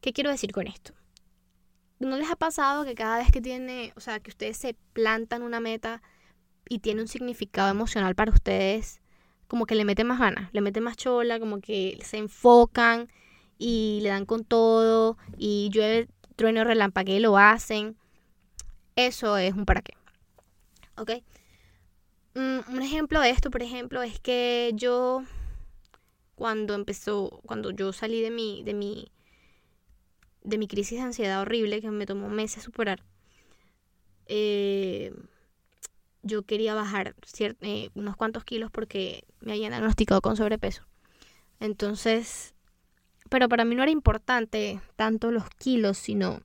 ¿qué 0.00 0.12
quiero 0.12 0.30
decir 0.30 0.52
con 0.52 0.66
esto? 0.66 0.92
¿No 2.00 2.16
les 2.16 2.30
ha 2.30 2.36
pasado 2.36 2.84
que 2.84 2.94
cada 2.94 3.18
vez 3.18 3.30
que 3.30 3.40
tiene, 3.40 3.92
o 3.96 4.00
sea, 4.00 4.18
que 4.20 4.30
ustedes 4.30 4.56
se 4.56 4.74
plantan 4.92 5.42
una 5.42 5.60
meta 5.60 6.02
y 6.68 6.78
tiene 6.80 7.02
un 7.02 7.08
significado 7.08 7.70
emocional 7.70 8.14
para 8.14 8.32
ustedes, 8.32 9.00
como 9.48 9.66
que 9.66 9.74
le 9.74 9.84
meten 9.84 10.06
más 10.06 10.18
ganas, 10.18 10.52
le 10.52 10.60
meten 10.60 10.82
más 10.82 10.96
chola, 10.96 11.38
como 11.38 11.60
que 11.60 11.98
se 12.02 12.18
enfocan 12.18 13.08
y 13.58 14.00
le 14.02 14.08
dan 14.08 14.26
con 14.26 14.44
todo 14.44 15.16
y 15.36 15.70
llueve, 15.72 16.08
trueno, 16.36 16.64
relampague 16.64 17.16
y 17.16 17.20
lo 17.20 17.38
hacen? 17.38 17.96
Eso 18.96 19.36
es 19.36 19.54
un 19.54 19.64
para 19.64 19.82
qué. 19.82 19.94
¿ok? 20.96 21.10
Mm, 22.34 22.74
un 22.74 22.82
ejemplo 22.82 23.20
de 23.20 23.30
esto, 23.30 23.50
por 23.50 23.62
ejemplo, 23.62 24.02
es 24.02 24.18
que 24.20 24.72
yo 24.74 25.22
cuando 26.34 26.74
empezó, 26.74 27.40
cuando 27.46 27.70
yo 27.70 27.92
salí 27.92 28.20
de 28.20 28.30
mi, 28.30 28.62
de 28.64 28.74
mi, 28.74 29.12
de 30.42 30.58
mi 30.58 30.66
crisis 30.66 30.98
de 30.98 31.04
ansiedad 31.04 31.42
horrible 31.42 31.80
que 31.80 31.90
me 31.90 32.06
tomó 32.06 32.28
meses 32.28 32.64
superar, 32.64 33.02
eh, 34.26 35.14
yo 36.24 36.42
quería 36.42 36.74
bajar 36.74 37.14
eh, 37.60 37.90
unos 37.94 38.16
cuantos 38.16 38.44
kilos 38.44 38.70
porque 38.70 39.24
me 39.40 39.52
habían 39.52 39.70
diagnosticado 39.70 40.20
con 40.20 40.36
sobrepeso. 40.36 40.82
Entonces, 41.60 42.54
pero 43.28 43.48
para 43.48 43.64
mí 43.64 43.74
no 43.74 43.82
era 43.82 43.92
importante 43.92 44.80
tanto 44.96 45.30
los 45.30 45.48
kilos, 45.50 45.98
sino 45.98 46.40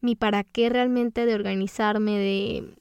mi 0.00 0.16
para 0.16 0.44
qué 0.44 0.68
realmente 0.68 1.24
de 1.24 1.34
organizarme, 1.34 2.18
de, 2.18 2.74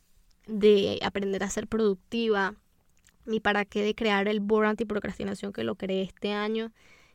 de 0.47 0.99
aprender 1.03 1.43
a 1.43 1.49
ser 1.49 1.67
productiva, 1.67 2.55
mi 3.25 3.39
para 3.39 3.63
qué 3.65 3.83
de 3.83 3.95
crear 3.95 4.27
el 4.27 4.39
board 4.39 4.67
antiprocrastinación 4.67 5.53
que 5.53 5.63
lo 5.63 5.75
creé 5.75 6.01
este 6.01 6.33
año 6.33 6.71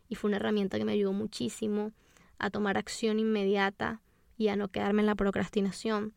y 0.09 0.15
fue 0.15 0.29
una 0.29 0.37
herramienta 0.37 0.79
que 0.79 0.85
me 0.85 0.93
ayudó 0.93 1.13
muchísimo 1.13 1.93
a 2.39 2.51
tomar 2.51 2.79
acción 2.79 3.19
inmediata 3.19 4.01
y 4.37 4.49
a 4.49 4.57
no 4.57 4.69
quedarme 4.69 5.03
en 5.03 5.07
la 5.07 5.15
procrastinación. 5.15 6.13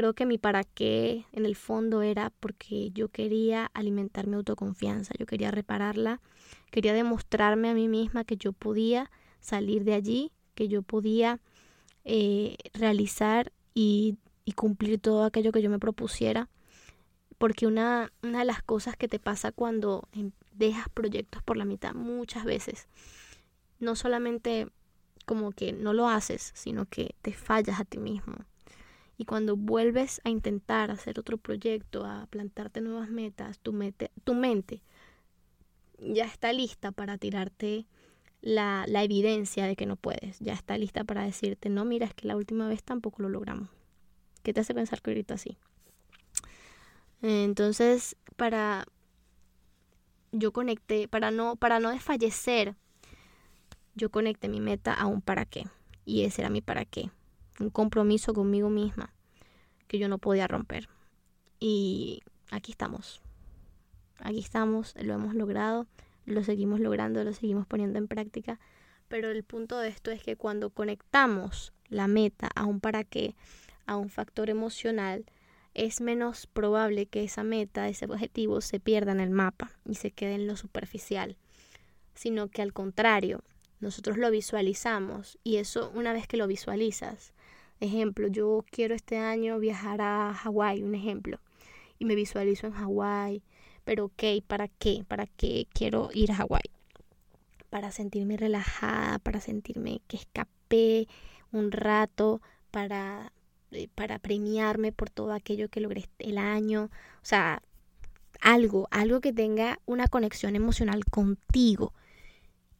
Creo 0.00 0.14
que 0.14 0.24
mi 0.24 0.38
para 0.38 0.64
qué 0.64 1.26
en 1.32 1.44
el 1.44 1.56
fondo 1.56 2.00
era 2.00 2.32
porque 2.40 2.90
yo 2.92 3.08
quería 3.08 3.66
alimentar 3.74 4.26
mi 4.26 4.36
autoconfianza, 4.36 5.12
yo 5.18 5.26
quería 5.26 5.50
repararla, 5.50 6.22
quería 6.70 6.94
demostrarme 6.94 7.68
a 7.68 7.74
mí 7.74 7.86
misma 7.86 8.24
que 8.24 8.38
yo 8.38 8.54
podía 8.54 9.10
salir 9.40 9.84
de 9.84 9.92
allí, 9.92 10.32
que 10.54 10.68
yo 10.68 10.80
podía 10.80 11.38
eh, 12.06 12.56
realizar 12.72 13.52
y 13.74 14.16
y 14.46 14.52
cumplir 14.52 14.98
todo 14.98 15.24
aquello 15.24 15.52
que 15.52 15.60
yo 15.60 15.68
me 15.68 15.78
propusiera. 15.78 16.48
Porque 17.38 17.66
una, 17.66 18.10
una 18.22 18.38
de 18.38 18.46
las 18.46 18.62
cosas 18.62 18.96
que 18.96 19.06
te 19.06 19.18
pasa 19.18 19.52
cuando 19.52 20.08
em, 20.12 20.32
dejas 20.52 20.88
proyectos 20.88 21.42
por 21.42 21.58
la 21.58 21.66
mitad 21.66 21.94
muchas 21.94 22.44
veces, 22.44 22.88
no 23.78 23.96
solamente 23.96 24.66
como 25.26 25.52
que 25.52 25.74
no 25.74 25.92
lo 25.92 26.08
haces, 26.08 26.52
sino 26.54 26.86
que 26.86 27.14
te 27.20 27.34
fallas 27.34 27.78
a 27.78 27.84
ti 27.84 27.98
mismo. 27.98 28.34
Y 29.20 29.26
cuando 29.26 29.54
vuelves 29.54 30.22
a 30.24 30.30
intentar 30.30 30.90
hacer 30.90 31.20
otro 31.20 31.36
proyecto, 31.36 32.06
a 32.06 32.26
plantarte 32.30 32.80
nuevas 32.80 33.10
metas, 33.10 33.58
tu, 33.58 33.78
tu 34.24 34.32
mente 34.32 34.80
ya 35.98 36.24
está 36.24 36.54
lista 36.54 36.90
para 36.90 37.18
tirarte 37.18 37.84
la, 38.40 38.86
la 38.88 39.04
evidencia 39.04 39.66
de 39.66 39.76
que 39.76 39.84
no 39.84 39.96
puedes. 39.96 40.38
Ya 40.38 40.54
está 40.54 40.78
lista 40.78 41.04
para 41.04 41.22
decirte, 41.22 41.68
no, 41.68 41.84
mira, 41.84 42.06
es 42.06 42.14
que 42.14 42.28
la 42.28 42.34
última 42.34 42.66
vez 42.66 42.82
tampoco 42.82 43.20
lo 43.20 43.28
logramos. 43.28 43.68
¿Qué 44.42 44.54
te 44.54 44.60
hace 44.60 44.72
pensar 44.72 45.02
que 45.02 45.10
ahorita 45.10 45.36
sí? 45.36 45.58
Entonces, 47.20 48.16
para 48.36 48.86
yo 50.32 50.50
conecté, 50.54 51.08
para 51.08 51.30
no, 51.30 51.56
para 51.56 51.78
no 51.78 51.90
desfallecer, 51.90 52.74
yo 53.94 54.10
conecté 54.10 54.48
mi 54.48 54.60
meta 54.60 54.94
a 54.94 55.04
un 55.04 55.20
para 55.20 55.44
qué. 55.44 55.66
Y 56.06 56.24
ese 56.24 56.40
era 56.40 56.48
mi 56.48 56.62
para 56.62 56.86
qué. 56.86 57.10
Un 57.60 57.70
compromiso 57.70 58.34
conmigo 58.34 58.70
misma 58.70 59.12
que 59.86 59.98
yo 59.98 60.08
no 60.08 60.18
podía 60.18 60.48
romper. 60.48 60.88
Y 61.60 62.22
aquí 62.50 62.72
estamos. 62.72 63.20
Aquí 64.18 64.40
estamos, 64.40 64.94
lo 65.00 65.14
hemos 65.14 65.34
logrado, 65.34 65.86
lo 66.26 66.42
seguimos 66.42 66.80
logrando, 66.80 67.22
lo 67.22 67.32
seguimos 67.32 67.66
poniendo 67.66 67.98
en 67.98 68.08
práctica. 68.08 68.58
Pero 69.08 69.30
el 69.30 69.44
punto 69.44 69.78
de 69.78 69.88
esto 69.88 70.10
es 70.10 70.22
que 70.22 70.36
cuando 70.36 70.70
conectamos 70.70 71.72
la 71.88 72.08
meta 72.08 72.48
a 72.54 72.64
un 72.64 72.80
para 72.80 73.04
qué, 73.04 73.34
a 73.86 73.96
un 73.96 74.08
factor 74.08 74.50
emocional, 74.50 75.26
es 75.74 76.00
menos 76.00 76.46
probable 76.46 77.06
que 77.06 77.24
esa 77.24 77.42
meta, 77.44 77.88
ese 77.88 78.06
objetivo 78.06 78.60
se 78.60 78.80
pierda 78.80 79.12
en 79.12 79.20
el 79.20 79.30
mapa 79.30 79.70
y 79.84 79.96
se 79.96 80.10
quede 80.10 80.34
en 80.34 80.46
lo 80.46 80.56
superficial, 80.56 81.36
sino 82.14 82.48
que 82.48 82.62
al 82.62 82.72
contrario, 82.72 83.42
nosotros 83.80 84.18
lo 84.18 84.30
visualizamos 84.30 85.38
y 85.42 85.56
eso 85.56 85.90
una 85.94 86.12
vez 86.12 86.26
que 86.26 86.36
lo 86.36 86.46
visualizas, 86.46 87.32
ejemplo, 87.80 88.28
yo 88.28 88.64
quiero 88.70 88.94
este 88.94 89.18
año 89.18 89.58
viajar 89.58 90.00
a 90.00 90.34
Hawái, 90.34 90.82
un 90.82 90.94
ejemplo, 90.94 91.40
y 91.98 92.04
me 92.04 92.14
visualizo 92.14 92.66
en 92.66 92.72
Hawái, 92.72 93.42
pero 93.84 94.06
ok, 94.06 94.44
¿para 94.46 94.68
qué? 94.68 95.04
¿Para 95.06 95.26
qué 95.26 95.66
quiero 95.72 96.10
ir 96.14 96.32
a 96.32 96.36
Hawái? 96.36 96.70
Para 97.70 97.90
sentirme 97.90 98.36
relajada, 98.36 99.18
para 99.18 99.40
sentirme 99.40 100.00
que 100.06 100.16
escapé 100.16 101.08
un 101.52 101.72
rato, 101.72 102.40
para 102.70 103.32
eh, 103.72 103.88
para 103.94 104.18
premiarme 104.18 104.90
por 104.90 105.10
todo 105.10 105.32
aquello 105.32 105.68
que 105.68 105.80
logré 105.80 106.08
el 106.18 106.38
año. 106.38 106.90
O 107.22 107.24
sea, 107.24 107.62
algo, 108.40 108.88
algo 108.90 109.20
que 109.20 109.32
tenga 109.32 109.78
una 109.86 110.08
conexión 110.08 110.56
emocional 110.56 111.04
contigo. 111.04 111.92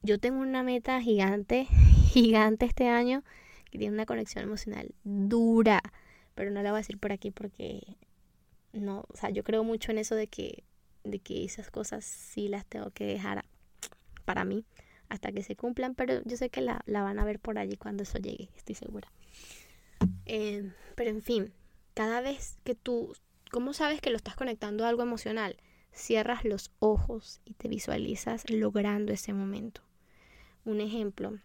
Yo 0.03 0.19
tengo 0.19 0.41
una 0.41 0.63
meta 0.63 1.01
gigante, 1.01 1.67
gigante 2.13 2.67
este 2.67 2.89
año, 2.89 3.23
que 3.71 3.79
tiene 3.79 3.95
una 3.95 4.07
conexión 4.07 4.45
emocional 4.45 4.95
dura, 5.05 5.83
pero 6.35 6.51
no 6.51 6.63
la 6.63 6.71
voy 6.71 6.79
a 6.79 6.83
decir 6.83 6.99
por 6.99 7.13
aquí 7.13 7.31
porque 7.31 7.97
no, 8.73 9.05
o 9.09 9.17
sea, 9.17 9.31
yo 9.31 9.45
creo 9.45 9.65
mucho 9.65 9.91
en 9.91 9.99
eso 9.99 10.15
de 10.15 10.27
que, 10.27 10.65
de 11.05 11.19
que 11.19 11.45
esas 11.45 11.71
cosas 11.71 12.05
sí 12.05 12.49
las 12.49 12.67
tengo 12.67 12.91
que 12.91 13.05
dejar 13.05 13.45
para 14.25 14.45
mí 14.45 14.65
hasta 15.09 15.33
que 15.33 15.43
se 15.43 15.57
cumplan, 15.57 15.95
pero 15.95 16.23
yo 16.25 16.37
sé 16.37 16.51
que 16.51 16.61
la, 16.61 16.83
la 16.87 17.03
van 17.03 17.19
a 17.19 17.25
ver 17.25 17.41
por 17.41 17.59
allí 17.59 17.77
cuando 17.77 18.05
eso 18.05 18.19
llegue, 18.19 18.49
estoy 18.57 18.77
segura. 18.77 19.11
Eh, 20.27 20.73
pero 20.95 21.11
en 21.11 21.23
fin, 21.23 21.53
cada 21.95 22.21
vez 22.21 22.59
que 22.63 22.75
tú, 22.75 23.15
¿cómo 23.51 23.73
sabes 23.73 24.01
que 24.01 24.11
lo 24.11 24.17
estás 24.17 24.37
conectando 24.37 24.85
a 24.85 24.89
algo 24.89 25.03
emocional? 25.03 25.57
cierras 25.93 26.45
los 26.45 26.71
ojos 26.79 27.41
y 27.45 27.55
te 27.55 27.69
visualizas 27.69 28.49
logrando 28.51 29.13
ese 29.13 29.33
momento. 29.33 29.83
Un 30.65 30.81
ejemplo, 30.81 31.39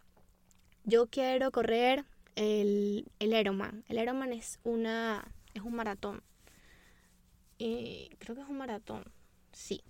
yo 0.83 1.07
quiero 1.07 1.51
correr 1.51 2.05
el, 2.35 3.05
el 3.19 3.33
Ironman. 3.33 3.83
El 3.87 3.99
Ironman 3.99 4.33
es, 4.33 4.59
una, 4.63 5.25
es 5.53 5.61
un 5.61 5.75
maratón. 5.75 6.21
Eh, 7.59 8.09
creo 8.19 8.35
que 8.35 8.41
es 8.41 8.49
un 8.49 8.57
maratón, 8.57 9.03
sí. 9.51 9.81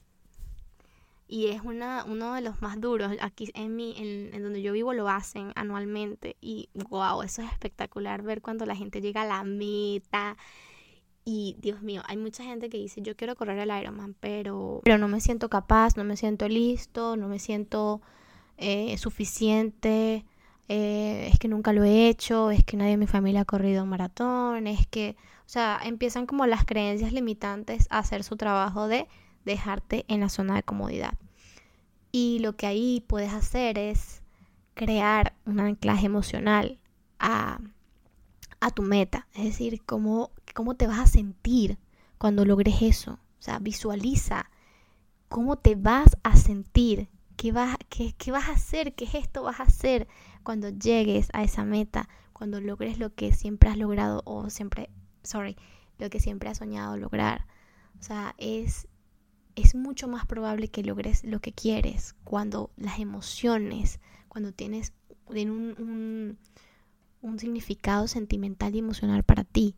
Y 1.27 1.47
es 1.47 1.61
una, 1.63 2.05
uno 2.05 2.35
de 2.35 2.41
los 2.41 2.61
más 2.61 2.79
duros. 2.79 3.11
Aquí 3.19 3.49
en, 3.55 3.75
mi, 3.75 3.95
en, 3.97 4.33
en 4.33 4.43
donde 4.43 4.61
yo 4.61 4.73
vivo 4.73 4.93
lo 4.93 5.09
hacen 5.09 5.51
anualmente. 5.55 6.37
Y 6.39 6.69
wow, 6.89 7.23
eso 7.23 7.41
es 7.41 7.51
espectacular 7.51 8.21
ver 8.21 8.41
cuando 8.41 8.65
la 8.65 8.75
gente 8.75 9.01
llega 9.01 9.23
a 9.23 9.25
la 9.25 9.43
meta 9.43 10.37
y 11.27 11.55
Dios 11.57 11.81
mío, 11.81 12.03
hay 12.05 12.17
mucha 12.17 12.43
gente 12.43 12.69
que 12.69 12.77
dice, 12.77 13.01
yo 13.01 13.15
quiero 13.15 13.35
correr 13.35 13.57
el 13.57 13.75
Ironman, 13.75 14.13
pero, 14.19 14.81
pero 14.83 14.99
no 14.99 15.07
me 15.07 15.19
siento 15.19 15.49
capaz, 15.49 15.97
no 15.97 16.03
me 16.03 16.17
siento 16.17 16.47
listo, 16.47 17.17
no 17.17 17.27
me 17.27 17.39
siento 17.39 17.99
eh, 18.57 18.95
suficiente, 18.99 20.23
eh, 20.67 21.29
es 21.31 21.39
que 21.39 21.47
nunca 21.47 21.73
lo 21.73 21.83
he 21.83 22.07
hecho, 22.07 22.51
es 22.51 22.63
que 22.63 22.77
nadie 22.77 22.93
en 22.93 22.99
mi 22.99 23.07
familia 23.07 23.41
ha 23.41 23.45
corrido 23.45 23.83
un 23.83 23.89
maratón, 23.89 24.67
es 24.67 24.87
que, 24.87 25.15
o 25.45 25.49
sea, 25.49 25.79
empiezan 25.83 26.25
como 26.25 26.45
las 26.45 26.65
creencias 26.65 27.13
limitantes 27.13 27.87
a 27.89 27.99
hacer 27.99 28.23
su 28.23 28.37
trabajo 28.37 28.87
de 28.87 29.07
dejarte 29.45 30.05
en 30.07 30.21
la 30.21 30.29
zona 30.29 30.55
de 30.55 30.63
comodidad. 30.63 31.13
Y 32.11 32.39
lo 32.39 32.55
que 32.55 32.67
ahí 32.67 33.03
puedes 33.07 33.33
hacer 33.33 33.77
es 33.77 34.21
crear 34.73 35.33
un 35.45 35.59
anclaje 35.59 36.05
emocional 36.05 36.79
a, 37.19 37.59
a 38.59 38.71
tu 38.71 38.81
meta, 38.81 39.27
es 39.33 39.43
decir, 39.43 39.81
cómo 39.85 40.31
cómo 40.55 40.75
te 40.75 40.87
vas 40.87 40.99
a 40.99 41.05
sentir 41.07 41.77
cuando 42.17 42.45
logres 42.45 42.81
eso. 42.81 43.19
O 43.39 43.41
sea, 43.41 43.59
visualiza 43.59 44.49
cómo 45.27 45.57
te 45.57 45.75
vas 45.75 46.17
a 46.23 46.35
sentir, 46.37 47.09
qué 47.35 47.51
vas, 47.51 47.77
qué, 47.89 48.15
qué 48.17 48.31
vas 48.31 48.49
a 48.49 48.53
hacer, 48.53 48.95
qué 48.95 49.05
gesto 49.05 49.43
vas 49.43 49.59
a 49.59 49.63
hacer 49.63 50.07
cuando 50.45 50.69
llegues 50.69 51.27
a 51.33 51.43
esa 51.43 51.65
meta, 51.65 52.07
cuando 52.31 52.61
logres 52.61 52.99
lo 52.99 53.13
que 53.13 53.33
siempre 53.33 53.69
has 53.69 53.77
logrado 53.77 54.21
o 54.25 54.49
siempre, 54.49 54.89
sorry, 55.23 55.57
lo 55.97 56.09
que 56.09 56.19
siempre 56.21 56.47
has 56.49 56.59
soñado 56.59 56.95
lograr. 56.95 57.47
O 57.99 58.03
sea, 58.03 58.35
es, 58.37 58.87
es 59.55 59.73
mucho 59.73 60.07
más 60.07 60.27
probable 60.27 60.69
que 60.69 60.83
logres 60.83 61.23
lo 61.23 61.39
que 61.39 61.51
quieres 61.51 62.15
cuando 62.23 62.69
las 62.77 62.99
emociones, 62.99 63.99
cuando 64.29 64.51
tienes 64.51 64.93
un, 65.25 66.37
un, 67.21 67.39
significado 67.39 68.07
sentimental 68.07 68.75
y 68.75 68.79
emocional 68.79 69.23
para 69.23 69.43
ti. 69.43 69.75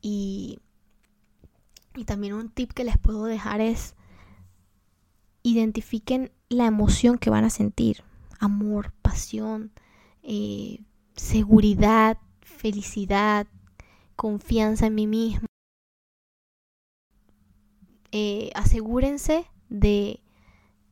Y, 0.00 0.60
también 2.06 2.32
un 2.32 2.48
tip 2.48 2.72
que 2.72 2.84
les 2.84 2.96
puedo 2.96 3.26
dejar 3.26 3.60
es 3.60 3.94
identifiquen 5.42 6.32
la 6.48 6.66
emoción 6.66 7.18
que 7.18 7.28
van 7.28 7.44
a 7.44 7.50
sentir. 7.50 8.02
Amor, 8.40 8.93
eh, 10.22 10.80
seguridad, 11.14 12.18
felicidad, 12.40 13.46
confianza 14.16 14.86
en 14.86 14.94
mí 14.94 15.06
mismo. 15.06 15.46
Eh, 18.12 18.50
asegúrense 18.54 19.46
de, 19.68 20.20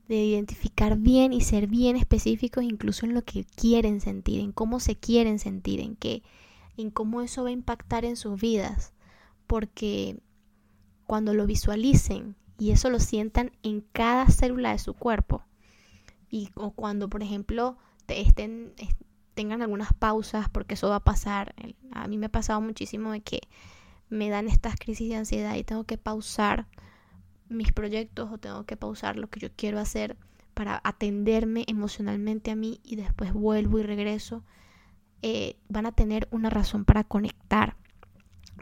de, 0.09 0.25
identificar 0.25 0.97
bien 0.97 1.33
y 1.33 1.41
ser 1.41 1.69
bien 1.69 1.97
específicos 1.97 2.65
incluso 2.65 3.07
en 3.07 3.15
lo 3.15 3.23
que 3.23 3.45
quieren 3.45 4.01
sentir, 4.01 4.41
en 4.41 4.51
cómo 4.51 4.81
se 4.81 4.97
quieren 4.97 5.39
sentir, 5.39 5.81
en 5.81 5.95
qué, 5.95 6.23
en 6.77 6.91
cómo 6.91 7.23
eso 7.23 7.45
va 7.45 7.51
a 7.51 7.53
impactar 7.53 8.05
en 8.05 8.17
sus 8.17 8.41
vidas 8.41 8.93
porque 9.47 10.19
cuando 11.07 11.35
lo 11.35 11.47
visualicen 11.47 12.37
y 12.59 12.71
eso 12.71 12.89
lo 12.89 12.99
sientan 12.99 13.53
en 13.63 13.83
cada 13.93 14.27
célula 14.29 14.73
de 14.73 14.79
su 14.79 14.95
cuerpo, 14.95 15.45
y 16.31 16.49
o 16.55 16.71
cuando, 16.71 17.11
por 17.11 17.23
ejemplo, 17.23 17.77
estén, 18.09 18.75
tengan 19.35 19.63
algunas 19.63 19.93
pausas, 19.93 20.49
porque 20.49 20.75
eso 20.75 20.89
va 20.89 20.97
a 20.97 21.05
pasar. 21.05 21.55
A 21.93 22.09
mí 22.09 22.19
me 22.19 22.27
ha 22.27 22.33
pasado 22.33 22.61
muchísimo 22.61 23.13
de 23.13 23.21
que 23.21 23.41
me 24.09 24.29
dan 24.29 24.49
estas 24.49 24.77
crisis 24.77 25.09
de 25.09 25.17
ansiedad 25.17 25.55
y 25.55 25.65
tengo 25.65 25.85
que 25.85 25.99
pausar 25.99 26.67
mis 27.49 27.73
proyectos 27.73 28.31
o 28.31 28.39
tengo 28.39 28.65
que 28.65 28.77
pausar 28.77 29.17
lo 29.17 29.29
que 29.29 29.41
yo 29.41 29.49
quiero 29.55 29.79
hacer 29.79 30.17
para 30.55 30.81
atenderme 30.85 31.65
emocionalmente 31.67 32.51
a 32.51 32.57
mí 32.57 32.81
y 32.83 32.97
después 32.97 33.33
vuelvo 33.33 33.79
y 33.79 33.83
regreso, 33.83 34.45
eh, 35.23 35.57
van 35.69 35.87
a 35.87 35.93
tener 35.93 36.29
una 36.31 36.51
razón 36.51 36.85
para 36.85 37.05
conectar 37.05 37.77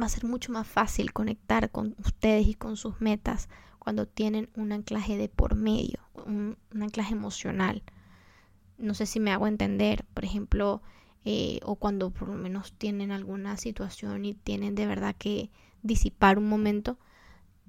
va 0.01 0.07
a 0.07 0.11
ser 0.11 0.25
mucho 0.25 0.53
más 0.53 0.67
fácil 0.67 1.13
conectar 1.13 1.71
con 1.71 1.95
ustedes 1.99 2.47
y 2.47 2.55
con 2.55 2.77
sus 2.77 3.01
metas 3.01 3.49
cuando 3.79 4.07
tienen 4.07 4.51
un 4.55 4.73
anclaje 4.73 5.17
de 5.17 5.29
por 5.29 5.55
medio, 5.55 6.01
un, 6.27 6.57
anclaje 6.81 7.15
emocional. 7.15 7.83
No 8.81 8.95
sé 8.95 9.07
si 9.07 9.21
me 9.21 9.33
hago 9.33 9.47
entender, 9.47 10.05
por 10.15 10.25
ejemplo, 10.25 10.83
eh, 11.25 11.61
o 11.65 11.77
cuando 11.77 12.11
por 12.11 12.29
lo 12.29 12.35
menos 12.35 12.73
tienen 12.73 13.13
alguna 13.13 13.57
situación 13.57 14.25
y 14.25 14.35
tienen 14.35 14.75
de 14.75 14.87
verdad 14.87 15.15
que 15.19 15.51
disipar 15.83 16.39
un 16.39 16.49
momento 16.49 16.99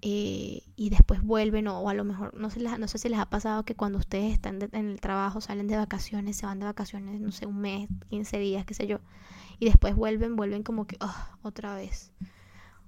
eh, 0.02 0.64
y 0.76 0.90
después 0.90 1.22
vuelven 1.22 1.68
o, 1.68 1.88
a 1.88 1.94
lo 1.94 2.04
mejor 2.04 2.34
no, 2.34 2.50
se 2.50 2.60
no 2.60 2.88
sé 2.88 2.98
si 2.98 3.08
les 3.10 3.20
ha 3.20 3.30
pasado 3.30 3.64
que 3.66 3.76
cuando 3.76 4.00
ustedes 4.00 4.34
están 4.34 4.60
en 4.72 4.90
el 4.90 5.00
trabajo 5.00 5.42
salen 5.42 5.68
de 5.68 5.78
vacaciones, 5.78 6.38
se 6.38 6.48
van 6.48 6.60
de 6.60 6.66
vacaciones, 6.66 7.22
no 7.22 7.32
sé, 7.32 7.46
un 7.46 7.60
mes, 7.60 7.88
15 8.10 8.40
días, 8.40 8.66
qué 8.66 8.74
sé 8.74 8.88
yo, 8.88 9.00
y 9.60 9.66
después 9.66 9.96
vuelven, 9.96 10.36
vuelven 10.36 10.64
como 10.64 10.88
que, 10.88 10.98
oh, 11.02 11.16
otra 11.44 11.76
vez, 11.76 12.12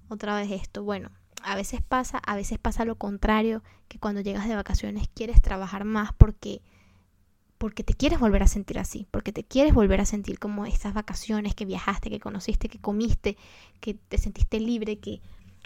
otra 0.09 0.35
vez 0.37 0.49
esto. 0.49 0.83
Bueno, 0.83 1.11
a 1.43 1.55
veces 1.55 1.81
pasa, 1.83 2.17
a 2.17 2.35
veces 2.35 2.57
pasa 2.57 2.83
lo 2.83 2.95
contrario, 2.95 3.61
que 3.87 3.99
cuando 3.99 4.21
llegas 4.21 4.47
de 4.47 4.55
vacaciones 4.55 5.07
quieres 5.13 5.39
trabajar 5.39 5.85
más 5.85 6.13
porque 6.13 6.63
porque 7.63 7.85
te 7.85 7.93
quieres 7.93 8.19
volver 8.19 8.43
a 8.43 8.47
sentir 8.47 8.77
así, 8.77 9.07
porque 9.09 9.31
te 9.31 9.45
quieres 9.45 9.73
volver 9.73 10.01
a 10.01 10.05
sentir 10.05 10.37
como 10.37 10.65
esas 10.65 10.93
vacaciones 10.93 11.55
que 11.55 11.63
viajaste, 11.63 12.09
que 12.09 12.19
conociste, 12.19 12.67
que 12.67 12.77
comiste, 12.77 13.37
que 13.79 13.93
te 13.93 14.17
sentiste 14.17 14.59
libre, 14.59 14.99
que, 14.99 15.21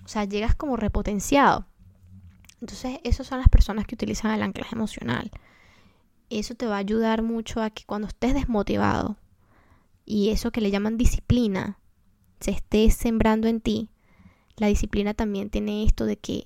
o 0.05 0.07
sea, 0.07 0.23
llegas 0.25 0.53
como 0.53 0.77
repotenciado. 0.77 1.65
Entonces, 2.61 2.99
esas 3.03 3.25
son 3.25 3.39
las 3.39 3.49
personas 3.49 3.87
que 3.87 3.95
utilizan 3.95 4.29
el 4.29 4.43
anclaje 4.43 4.75
emocional. 4.75 5.31
Eso 6.29 6.53
te 6.53 6.67
va 6.67 6.75
a 6.75 6.77
ayudar 6.81 7.23
mucho 7.23 7.63
a 7.63 7.71
que 7.71 7.83
cuando 7.83 8.07
estés 8.07 8.35
desmotivado, 8.35 9.17
y 10.05 10.29
eso 10.29 10.51
que 10.51 10.61
le 10.61 10.69
llaman 10.69 10.97
disciplina 10.97 11.79
se 12.39 12.51
esté 12.51 12.91
sembrando 12.91 13.47
en 13.47 13.59
ti, 13.59 13.89
la 14.57 14.67
disciplina 14.67 15.15
también 15.15 15.49
tiene 15.49 15.83
esto 15.83 16.05
de 16.05 16.17
que, 16.17 16.45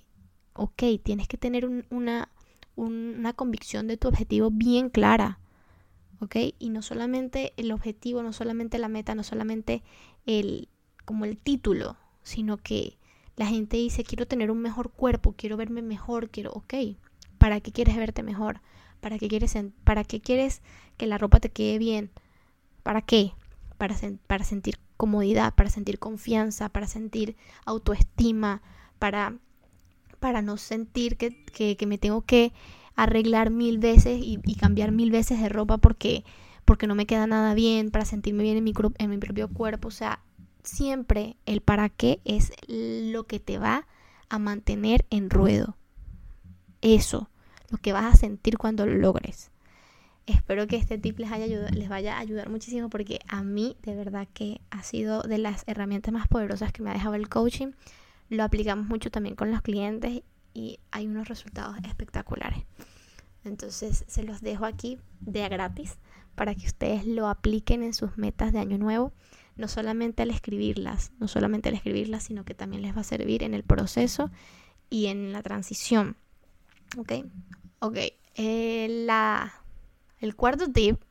ok, 0.54 0.82
tienes 1.04 1.28
que 1.28 1.36
tener 1.36 1.68
una, 1.90 2.30
una 2.76 3.34
convicción 3.34 3.88
de 3.88 3.98
tu 3.98 4.08
objetivo 4.08 4.50
bien 4.52 4.90
clara, 4.90 5.40
ok, 6.20 6.36
y 6.60 6.70
no 6.70 6.82
solamente 6.82 7.54
el 7.58 7.72
objetivo, 7.72 8.24
no 8.24 8.34
solamente 8.34 8.78
la 8.78 8.88
meta, 8.88 9.16
no 9.16 9.24
solamente 9.24 9.84
el, 10.26 10.68
como 11.06 11.26
el 11.26 11.38
título, 11.38 11.98
sino 12.24 12.58
que 12.58 12.98
la 13.36 13.46
gente 13.46 13.78
dice, 13.78 14.04
quiero 14.04 14.28
tener 14.28 14.52
un 14.52 14.60
mejor 14.62 14.92
cuerpo, 14.92 15.34
quiero 15.38 15.58
verme 15.58 15.82
mejor, 15.82 16.30
quiero, 16.30 16.52
ok, 16.52 16.74
¿para 17.38 17.60
qué 17.60 17.72
quieres 17.72 17.98
verte 17.98 18.24
mejor? 18.24 18.62
¿Para 19.00 19.18
qué 19.18 19.28
quieres, 19.28 19.56
para 19.84 20.04
qué 20.04 20.22
quieres 20.22 20.62
que 20.98 21.08
la 21.08 21.18
ropa 21.18 21.40
te 21.40 21.50
quede 21.50 21.80
bien? 21.80 22.12
¿Para 22.84 23.02
qué? 23.02 23.34
para, 24.28 24.44
sentir 24.44 24.78
comodidad, 24.96 25.56
para 25.56 25.72
sentir 25.72 25.98
confianza, 25.98 26.70
para 26.70 26.86
sentir 26.86 27.36
autoestima, 27.66 28.62
para, 29.00 29.38
para 30.22 30.44
no 30.44 30.56
sentir 30.56 31.18
que, 31.18 31.44
que, 31.76 31.88
me 31.88 31.98
tengo 31.98 32.22
que 32.22 32.54
arreglar 32.96 33.50
mil 33.50 33.80
veces 33.80 34.22
y, 34.24 34.38
cambiar 34.56 34.92
mil 34.92 35.10
veces 35.10 35.42
de 35.42 35.50
ropa 35.50 35.80
porque, 35.80 36.24
porque 36.64 36.86
no 36.86 36.94
me 36.94 37.08
queda 37.08 37.26
nada 37.26 37.56
bien, 37.56 37.90
para 37.90 38.06
sentirme 38.06 38.44
bien 38.44 38.56
en 38.56 38.64
mi, 38.64 38.74
en 39.00 39.10
mi 39.10 39.18
propio 39.18 39.50
cuerpo. 39.50 39.88
O 39.88 39.92
sea, 39.92 40.22
siempre 40.64 41.38
el 41.48 41.62
para 41.62 41.90
qué 41.90 42.22
es 42.24 42.54
lo 42.68 43.26
que 43.26 43.40
te 43.40 43.58
va 43.58 43.88
a 44.30 44.38
mantener 44.38 45.08
en 45.10 45.32
ruedo. 45.32 45.76
Eso, 46.82 47.32
lo 47.70 47.80
que 47.80 47.92
vas 47.92 48.14
a 48.14 48.16
sentir 48.16 48.60
cuando 48.60 48.86
lo 48.86 48.94
logres. 48.94 49.50
Espero 50.28 50.68
que 50.68 50.76
este 50.76 51.00
tip 51.00 51.18
les, 51.18 51.32
haya 51.32 51.48
les 51.48 51.90
vaya 51.90 52.18
a 52.18 52.20
ayudar 52.20 52.48
muchísimo 52.50 52.92
porque 52.92 53.22
a 53.28 53.42
mí 53.42 53.76
de 53.82 53.96
verdad 53.96 54.28
que 54.36 54.62
ha 54.70 54.84
sido 54.84 55.24
de 55.24 55.40
las 55.40 55.64
herramientas 55.66 56.14
más 56.14 56.28
poderosas 56.28 56.72
que 56.72 56.84
me 56.84 56.92
ha 56.92 56.94
dejado 56.94 57.16
el 57.16 57.28
coaching. 57.28 57.72
Lo 58.32 58.46
aplicamos 58.46 58.88
mucho 58.88 59.12
también 59.12 59.36
con 59.36 59.52
los 59.52 59.62
clientes 59.62 60.24
y 60.54 60.80
hay 60.90 61.06
unos 61.06 61.28
resultados 61.28 61.76
espectaculares. 61.86 62.64
Entonces 63.44 64.06
se 64.08 64.24
los 64.24 64.40
dejo 64.40 64.64
aquí 64.64 65.00
de 65.20 65.50
gratis 65.50 65.98
para 66.34 66.56
que 66.56 66.66
ustedes 66.66 67.06
lo 67.06 67.28
apliquen 67.28 67.84
en 67.84 67.94
sus 67.94 68.18
metas 68.18 68.54
de 68.54 68.60
año 68.60 68.78
nuevo. 68.78 69.12
No 69.58 69.68
solamente 69.68 70.24
al 70.24 70.30
escribirlas, 70.30 71.12
no 71.20 71.28
solamente 71.28 71.68
al 71.68 71.76
escribirlas, 71.76 72.24
sino 72.24 72.46
que 72.46 72.54
también 72.54 72.84
les 72.84 72.96
va 72.96 73.02
a 73.02 73.04
servir 73.04 73.44
en 73.44 73.54
el 73.54 73.64
proceso 73.64 74.32
y 74.90 75.08
en 75.08 75.34
la 75.34 75.44
transición. 75.44 76.16
¿Ok? 76.98 77.12
Ok. 77.80 77.98
Eh, 78.36 79.04
la 79.06 79.54
el 80.22 80.38
cuarto 80.38 80.72
tip, 80.72 81.02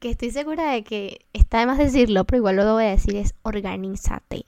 que 0.00 0.10
estoy 0.10 0.32
segura 0.32 0.70
de 0.72 0.84
que 0.84 1.24
está 1.32 1.60
de 1.60 1.66
más 1.66 1.78
decirlo, 1.78 2.24
pero 2.24 2.36
igual 2.36 2.56
lo 2.56 2.74
voy 2.74 2.84
a 2.84 2.90
decir, 2.90 3.16
es 3.16 3.34
organízate. 3.40 4.44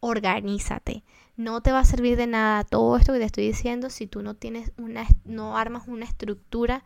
Organízate. 0.00 1.04
No 1.36 1.60
te 1.62 1.72
va 1.72 1.80
a 1.80 1.84
servir 1.84 2.16
de 2.16 2.26
nada 2.26 2.64
todo 2.64 2.96
esto 2.96 3.12
que 3.12 3.18
te 3.18 3.24
estoy 3.24 3.46
diciendo 3.46 3.90
si 3.90 4.06
tú 4.06 4.22
no 4.22 4.34
tienes 4.34 4.72
una, 4.76 5.06
no 5.24 5.56
armas 5.56 5.88
una 5.88 6.04
estructura 6.04 6.84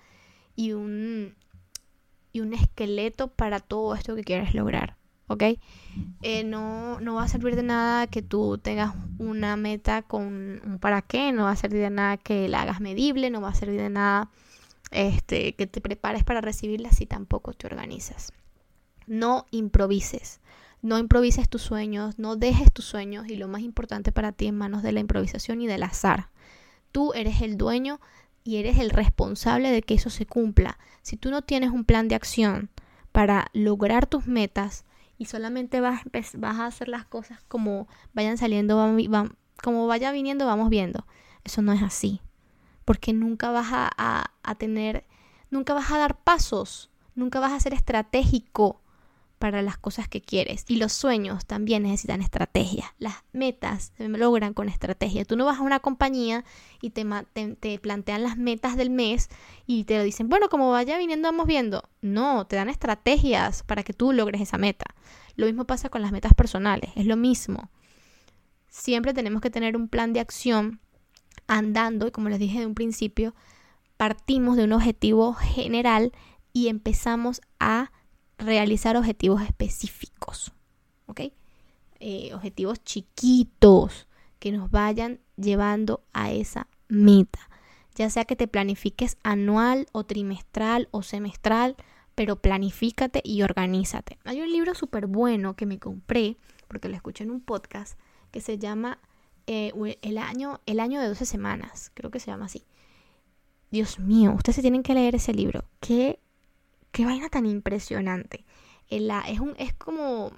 y 0.55 0.73
un, 0.73 1.35
y 2.33 2.41
un 2.41 2.55
esqueleto 2.55 3.29
para 3.29 3.61
todo 3.61 3.95
esto 3.95 4.15
que 4.15 4.25
quieres 4.25 4.55
lograr. 4.55 4.97
¿ok? 5.29 5.43
Eh, 6.23 6.45
no, 6.45 7.01
no 7.01 7.15
va 7.15 7.25
a 7.25 7.29
servir 7.29 7.57
de 7.57 7.63
nada 7.63 8.07
que 8.07 8.23
tú 8.23 8.59
tengas 8.59 8.95
una 9.19 9.57
meta 9.57 10.03
con 10.03 10.61
un 10.65 10.79
para 10.81 11.03
qué, 11.03 11.33
no 11.33 11.45
va 11.45 11.53
a 11.53 11.57
servir 11.57 11.81
de 11.81 11.91
nada 11.91 12.17
que 12.17 12.49
la 12.49 12.63
hagas 12.63 12.81
medible, 12.81 13.31
no 13.31 13.41
va 13.41 13.51
a 13.51 13.55
servir 13.55 13.81
de 13.81 13.91
nada 13.91 14.31
este, 14.91 15.55
que 15.55 15.67
te 15.67 15.81
prepares 15.81 16.25
para 16.25 16.41
recibirla 16.41 16.91
si 16.91 17.07
tampoco 17.07 17.53
te 17.53 17.67
organizas. 17.67 18.33
No 19.07 19.47
improvises, 19.51 20.41
no 20.87 20.99
improvises 20.99 21.49
tus 21.49 21.62
sueños, 21.62 22.16
no 22.16 22.37
dejes 22.37 22.72
tus 22.72 22.85
sueños 22.85 23.27
y 23.29 23.35
lo 23.35 23.49
más 23.49 23.62
importante 23.62 24.12
para 24.12 24.31
ti 24.31 24.46
en 24.46 24.57
manos 24.57 24.85
de 24.85 24.92
la 24.92 25.01
improvisación 25.01 25.61
y 25.61 25.66
del 25.66 25.83
azar. 25.83 26.29
Tú 26.92 27.12
eres 27.12 27.42
el 27.42 27.59
dueño 27.59 28.01
y 28.44 28.59
eres 28.59 28.79
el 28.79 28.90
responsable 28.90 29.72
de 29.72 29.83
que 29.83 29.94
eso 29.94 30.11
se 30.11 30.27
cumpla. 30.27 30.79
Si 31.03 31.16
tú 31.16 31.33
no 31.33 31.42
tienes 31.42 31.70
un 31.70 31.85
plan 31.85 32.07
de 32.07 32.14
acción 32.14 32.70
para 33.11 33.51
lograr 33.53 34.07
tus 34.07 34.29
metas, 34.29 34.85
y 35.18 35.25
solamente 35.25 35.81
vas, 35.81 36.03
a 36.42 36.66
hacer 36.66 36.88
las 36.88 37.05
cosas 37.05 37.40
como 37.49 37.88
vayan 38.12 38.38
saliendo, 38.38 38.77
como 39.62 39.87
vaya 39.88 40.12
viniendo, 40.12 40.46
vamos 40.46 40.70
viendo. 40.70 41.05
Eso 41.42 41.62
no 41.62 41.72
es 41.72 41.83
así. 41.83 42.20
Porque 42.85 43.12
nunca 43.12 43.51
vas 43.51 43.66
a 43.70 44.55
tener, 44.59 45.05
nunca 45.51 45.75
vas 45.75 45.90
a 45.90 45.99
dar 45.99 46.18
pasos, 46.18 46.90
nunca 47.16 47.40
vas 47.40 47.53
a 47.53 47.61
ser 47.61 47.75
estratégico 47.75 48.83
para 49.38 49.62
las 49.62 49.77
cosas 49.77 50.09
que 50.09 50.20
quieres. 50.20 50.64
Y 50.68 50.77
los 50.77 50.92
sueños 50.92 51.46
también 51.46 51.83
necesitan 51.83 52.22
estrategia. 52.22 52.94
Las 52.99 53.16
metas 53.33 53.92
se 53.96 54.09
logran 54.09 54.55
con 54.55 54.68
estrategia. 54.68 55.25
Tú 55.25 55.37
no 55.37 55.44
vas 55.44 55.59
a 55.59 55.62
una 55.62 55.81
compañía 55.81 56.44
y 56.81 56.90
te, 56.90 57.05
te, 57.61 57.79
plantean 57.79 58.22
las 58.22 58.37
metas 58.38 58.77
del 58.77 58.90
mes 58.90 59.29
y 59.66 59.85
te 59.85 59.99
lo 59.99 60.05
dicen, 60.05 60.29
bueno, 60.29 60.49
como 60.49 60.70
vaya 60.70 60.99
viniendo, 60.99 61.29
vamos 61.29 61.46
viendo. 61.46 61.88
No, 62.01 62.46
te 62.46 62.57
dan 62.57 62.68
estrategias 62.68 63.62
para 63.62 63.83
que 63.83 63.92
tú 63.92 64.12
logres 64.12 64.40
esa 64.40 64.59
meta. 64.59 64.87
Lo 65.37 65.46
mismo 65.46 65.66
pasa 65.66 65.90
con 65.90 66.03
las 66.03 66.12
metas 66.12 66.35
personales, 66.35 66.90
es 66.96 67.07
lo 67.07 67.16
mismo. 67.16 67.70
Siempre 68.68 69.14
tenemos 69.14 69.42
que 69.42 69.51
tener 69.51 69.77
un 69.77 69.88
plan 69.88 70.12
de 70.12 70.20
acción 70.20 70.81
andando 71.46 72.07
y 72.07 72.11
como 72.11 72.29
les 72.29 72.38
dije 72.38 72.61
de 72.61 72.66
un 72.66 72.75
principio, 72.75 73.35
partimos 73.96 74.57
de 74.57 74.64
un 74.64 74.72
objetivo 74.72 75.35
general 75.35 76.12
y 76.53 76.68
empezamos 76.68 77.42
a 77.61 77.92
realizar 78.47 78.97
objetivos 78.97 79.43
específicos, 79.43 80.53
¿ok? 81.07 81.21
Eh, 81.99 82.33
objetivos 82.35 82.83
chiquitos 82.85 84.07
que 84.39 84.53
nos 84.53 84.71
vayan 84.71 85.21
llevando 85.37 86.03
a 86.13 86.31
esa 86.31 86.69
meta. 86.89 87.41
Ya 87.95 88.09
sea 88.11 88.25
que 88.25 88.37
te 88.37 88.49
planifiques 88.49 89.17
anual 89.23 89.89
o 89.93 90.05
trimestral 90.05 90.89
o 90.91 91.03
semestral, 91.03 91.77
pero 92.15 92.37
planifícate 92.37 93.21
y 93.25 93.43
organízate. 93.43 94.19
Hay 94.25 94.41
un 94.41 94.53
libro 94.53 94.75
súper 94.75 95.07
bueno 95.07 95.57
que 95.57 95.67
me 95.67 95.79
compré, 95.79 96.37
porque 96.69 96.89
lo 96.89 96.95
escuché 96.95 97.25
en 97.25 97.31
un 97.31 97.41
podcast, 97.41 97.99
que 98.31 98.41
se 98.41 98.59
llama 98.59 98.99
eh, 99.47 99.73
el, 100.03 100.19
año, 100.19 100.61
el 100.67 100.81
año 100.81 101.01
de 101.01 101.09
12 101.09 101.27
semanas, 101.27 101.91
creo 101.95 102.11
que 102.11 102.21
se 102.21 102.31
llama 102.31 102.47
así. 102.47 102.65
Dios 103.71 103.99
mío, 103.99 104.33
ustedes 104.33 104.57
se 104.57 104.63
tienen 104.63 104.83
que 104.83 104.95
leer 104.95 105.15
ese 105.15 105.35
libro. 105.35 105.65
Qué 105.81 106.21
qué 106.97 107.05
vaina 107.05 107.29
tan 107.29 107.45
impresionante. 107.45 108.47
es, 108.89 109.39
un, 109.39 109.55
es 109.59 109.75
como, 109.75 110.33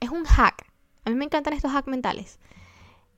es 0.00 0.08
un 0.08 0.24
hack. 0.24 0.64
A 1.04 1.10
mí 1.10 1.16
me 1.16 1.26
encantan 1.26 1.52
estos 1.52 1.74
hacks 1.74 1.88
mentales. 1.88 2.38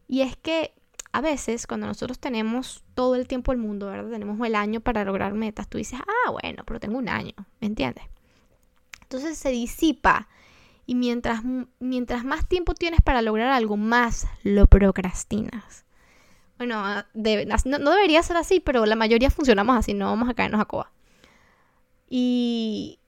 Y 0.08 0.22
es 0.22 0.36
que 0.36 0.74
a 1.12 1.20
veces 1.20 1.68
cuando 1.68 1.86
nosotros 1.86 2.18
tenemos 2.18 2.82
todo 2.96 3.14
el 3.14 3.28
tiempo 3.28 3.52
del 3.52 3.60
mundo, 3.60 3.86
¿verdad? 3.86 4.10
Tenemos 4.10 4.44
el 4.44 4.56
año 4.56 4.80
para 4.80 5.04
lograr 5.04 5.32
metas, 5.32 5.68
tú 5.68 5.78
dices, 5.78 6.00
ah, 6.00 6.30
bueno, 6.32 6.64
pero 6.66 6.80
tengo 6.80 6.98
un 6.98 7.08
año, 7.08 7.34
¿me 7.60 7.68
entiendes? 7.68 8.02
Entonces 9.02 9.38
se 9.38 9.50
disipa 9.50 10.26
y 10.86 10.96
mientras, 10.96 11.42
mientras 11.78 12.24
más 12.24 12.48
tiempo 12.48 12.74
tienes 12.74 13.00
para 13.00 13.22
lograr 13.22 13.52
algo, 13.52 13.76
más 13.76 14.26
lo 14.42 14.66
procrastinas. 14.66 15.84
Bueno, 16.58 16.82
no, 17.14 17.78
no, 17.78 17.90
debería 17.92 18.24
ser 18.24 18.38
así, 18.38 18.58
pero 18.58 18.86
la 18.86 18.96
mayoría 18.96 19.30
funcionamos 19.30 19.76
así, 19.76 19.94
no 19.94 20.06
vamos 20.06 20.28
a 20.28 20.34
caernos 20.34 20.60
a 20.60 20.64
coba. 20.64 20.90
Y 22.08 22.98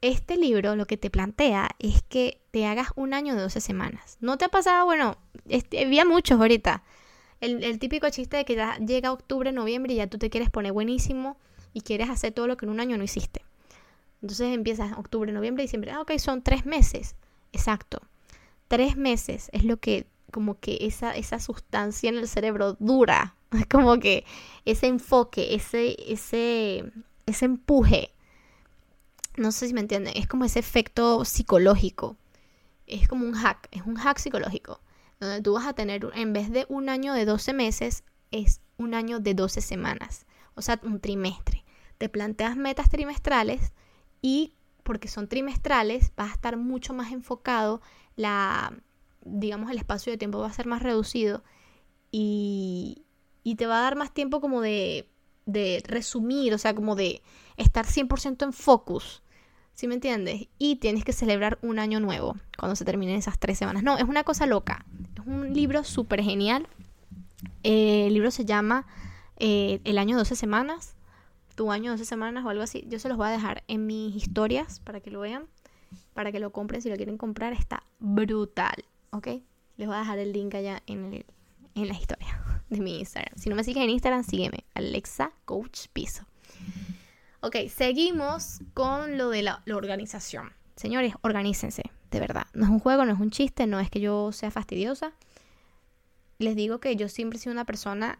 este 0.00 0.36
libro 0.36 0.76
lo 0.76 0.86
que 0.86 0.96
te 0.96 1.10
plantea 1.10 1.70
es 1.78 2.02
que 2.02 2.40
te 2.50 2.66
hagas 2.66 2.88
un 2.94 3.14
año 3.14 3.34
de 3.34 3.42
12 3.42 3.60
semanas. 3.60 4.16
¿No 4.20 4.38
te 4.38 4.44
ha 4.44 4.48
pasado? 4.48 4.84
Bueno, 4.84 5.16
este, 5.48 5.84
había 5.84 6.04
muchos 6.04 6.40
ahorita. 6.40 6.82
El, 7.40 7.78
típico 7.78 8.08
chiste 8.10 8.36
de 8.36 8.44
que 8.44 8.56
ya 8.56 8.76
llega 8.78 9.12
octubre, 9.12 9.52
noviembre 9.52 9.92
y 9.92 9.96
ya 9.96 10.08
tú 10.08 10.18
te 10.18 10.28
quieres 10.28 10.50
poner 10.50 10.72
buenísimo 10.72 11.36
y 11.72 11.82
quieres 11.82 12.10
hacer 12.10 12.32
todo 12.32 12.48
lo 12.48 12.56
que 12.56 12.66
en 12.66 12.72
un 12.72 12.80
año 12.80 12.96
no 12.96 13.04
hiciste. 13.04 13.42
Entonces 14.20 14.52
empiezas 14.52 14.98
octubre, 14.98 15.30
noviembre, 15.30 15.62
diciembre. 15.62 15.92
Ah, 15.92 16.00
ok, 16.00 16.18
son 16.18 16.42
tres 16.42 16.66
meses. 16.66 17.14
Exacto. 17.52 18.00
Tres 18.66 18.96
meses 18.96 19.50
es 19.52 19.64
lo 19.64 19.76
que, 19.76 20.06
como 20.32 20.58
que 20.58 20.78
esa, 20.80 21.14
esa 21.16 21.38
sustancia 21.38 22.08
en 22.08 22.18
el 22.18 22.28
cerebro 22.28 22.74
dura. 22.80 23.36
Como 23.70 23.98
que 23.98 24.26
ese 24.66 24.88
enfoque, 24.88 25.54
ese, 25.54 25.96
ese, 26.06 26.92
ese 27.28 27.44
empuje, 27.44 28.14
no 29.36 29.52
sé 29.52 29.68
si 29.68 29.74
me 29.74 29.80
entienden, 29.80 30.14
es 30.16 30.26
como 30.26 30.44
ese 30.44 30.58
efecto 30.58 31.24
psicológico. 31.24 32.16
Es 32.86 33.06
como 33.08 33.26
un 33.26 33.34
hack, 33.34 33.68
es 33.70 33.82
un 33.82 33.96
hack 33.96 34.18
psicológico. 34.18 34.80
Donde 35.20 35.42
tú 35.42 35.54
vas 35.54 35.66
a 35.66 35.74
tener, 35.74 36.08
en 36.14 36.32
vez 36.32 36.50
de 36.50 36.66
un 36.68 36.88
año 36.88 37.12
de 37.12 37.24
12 37.24 37.52
meses, 37.52 38.04
es 38.30 38.60
un 38.76 38.94
año 38.94 39.20
de 39.20 39.34
12 39.34 39.60
semanas. 39.60 40.26
O 40.54 40.62
sea, 40.62 40.80
un 40.82 41.00
trimestre. 41.00 41.64
Te 41.98 42.08
planteas 42.08 42.56
metas 42.56 42.88
trimestrales 42.88 43.72
y 44.22 44.54
porque 44.82 45.08
son 45.08 45.28
trimestrales 45.28 46.12
vas 46.16 46.30
a 46.30 46.34
estar 46.34 46.56
mucho 46.56 46.94
más 46.94 47.12
enfocado, 47.12 47.82
la, 48.16 48.72
digamos, 49.22 49.70
el 49.70 49.76
espacio 49.76 50.10
de 50.10 50.18
tiempo 50.18 50.38
va 50.38 50.46
a 50.46 50.52
ser 50.52 50.66
más 50.66 50.82
reducido 50.82 51.44
y, 52.10 53.04
y 53.42 53.56
te 53.56 53.66
va 53.66 53.80
a 53.80 53.82
dar 53.82 53.96
más 53.96 54.14
tiempo 54.14 54.40
como 54.40 54.62
de 54.62 55.10
de 55.48 55.82
resumir, 55.86 56.52
o 56.52 56.58
sea, 56.58 56.74
como 56.74 56.94
de 56.94 57.22
estar 57.56 57.86
100% 57.86 58.44
en 58.44 58.52
focus. 58.52 59.22
¿Sí 59.74 59.88
me 59.88 59.94
entiendes? 59.94 60.48
Y 60.58 60.76
tienes 60.76 61.04
que 61.04 61.12
celebrar 61.12 61.58
un 61.62 61.78
año 61.78 62.00
nuevo 62.00 62.36
cuando 62.58 62.76
se 62.76 62.84
terminen 62.84 63.16
esas 63.16 63.38
tres 63.38 63.58
semanas. 63.58 63.82
No, 63.82 63.96
es 63.96 64.04
una 64.04 64.24
cosa 64.24 64.46
loca. 64.46 64.84
Es 65.16 65.26
un 65.26 65.54
libro 65.54 65.84
súper 65.84 66.22
genial. 66.22 66.68
Eh, 67.62 68.08
el 68.08 68.14
libro 68.14 68.30
se 68.30 68.44
llama 68.44 68.86
eh, 69.36 69.80
El 69.84 69.98
año 69.98 70.18
12 70.18 70.36
semanas. 70.36 70.96
Tu 71.54 71.72
año 71.72 71.92
12 71.92 72.04
semanas 72.04 72.44
o 72.44 72.50
algo 72.50 72.62
así. 72.62 72.84
Yo 72.88 72.98
se 72.98 73.08
los 73.08 73.16
voy 73.16 73.28
a 73.28 73.30
dejar 73.30 73.64
en 73.68 73.86
mis 73.86 74.14
historias 74.16 74.80
para 74.80 75.00
que 75.00 75.10
lo 75.10 75.20
vean. 75.20 75.46
Para 76.12 76.30
que 76.30 76.40
lo 76.40 76.50
compren 76.50 76.82
si 76.82 76.90
lo 76.90 76.96
quieren 76.96 77.16
comprar. 77.16 77.52
Está 77.52 77.84
brutal. 78.00 78.84
¿Ok? 79.10 79.28
Les 79.76 79.86
voy 79.86 79.96
a 79.96 80.00
dejar 80.00 80.18
el 80.18 80.32
link 80.32 80.54
allá 80.56 80.82
en, 80.86 81.14
el, 81.14 81.26
en 81.74 81.88
la 81.88 81.94
historia 81.94 82.37
de 82.68 82.80
mi 82.80 82.98
Instagram. 82.98 83.36
Si 83.36 83.48
no 83.48 83.56
me 83.56 83.64
sigues 83.64 83.82
en 83.82 83.90
Instagram, 83.90 84.24
sígueme, 84.24 84.64
Alexa 84.74 85.32
Coach 85.44 85.86
Piso. 85.92 86.24
Ok, 87.40 87.56
seguimos 87.68 88.60
con 88.74 89.16
lo 89.16 89.30
de 89.30 89.42
la, 89.42 89.62
organización. 89.72 90.52
Señores, 90.76 91.14
organícense, 91.22 91.82
de 92.10 92.20
verdad. 92.20 92.46
No 92.52 92.64
es 92.64 92.70
un 92.70 92.80
juego, 92.80 93.04
no 93.04 93.12
es 93.12 93.20
un 93.20 93.30
chiste, 93.30 93.66
no 93.66 93.80
es 93.80 93.90
que 93.90 94.00
yo 94.00 94.32
sea 94.32 94.50
fastidiosa. 94.50 95.12
Les 96.38 96.56
digo 96.56 96.80
que 96.80 96.96
yo 96.96 97.08
siempre 97.08 97.38
he 97.38 97.40
sido 97.40 97.52
una 97.52 97.64
persona 97.64 98.18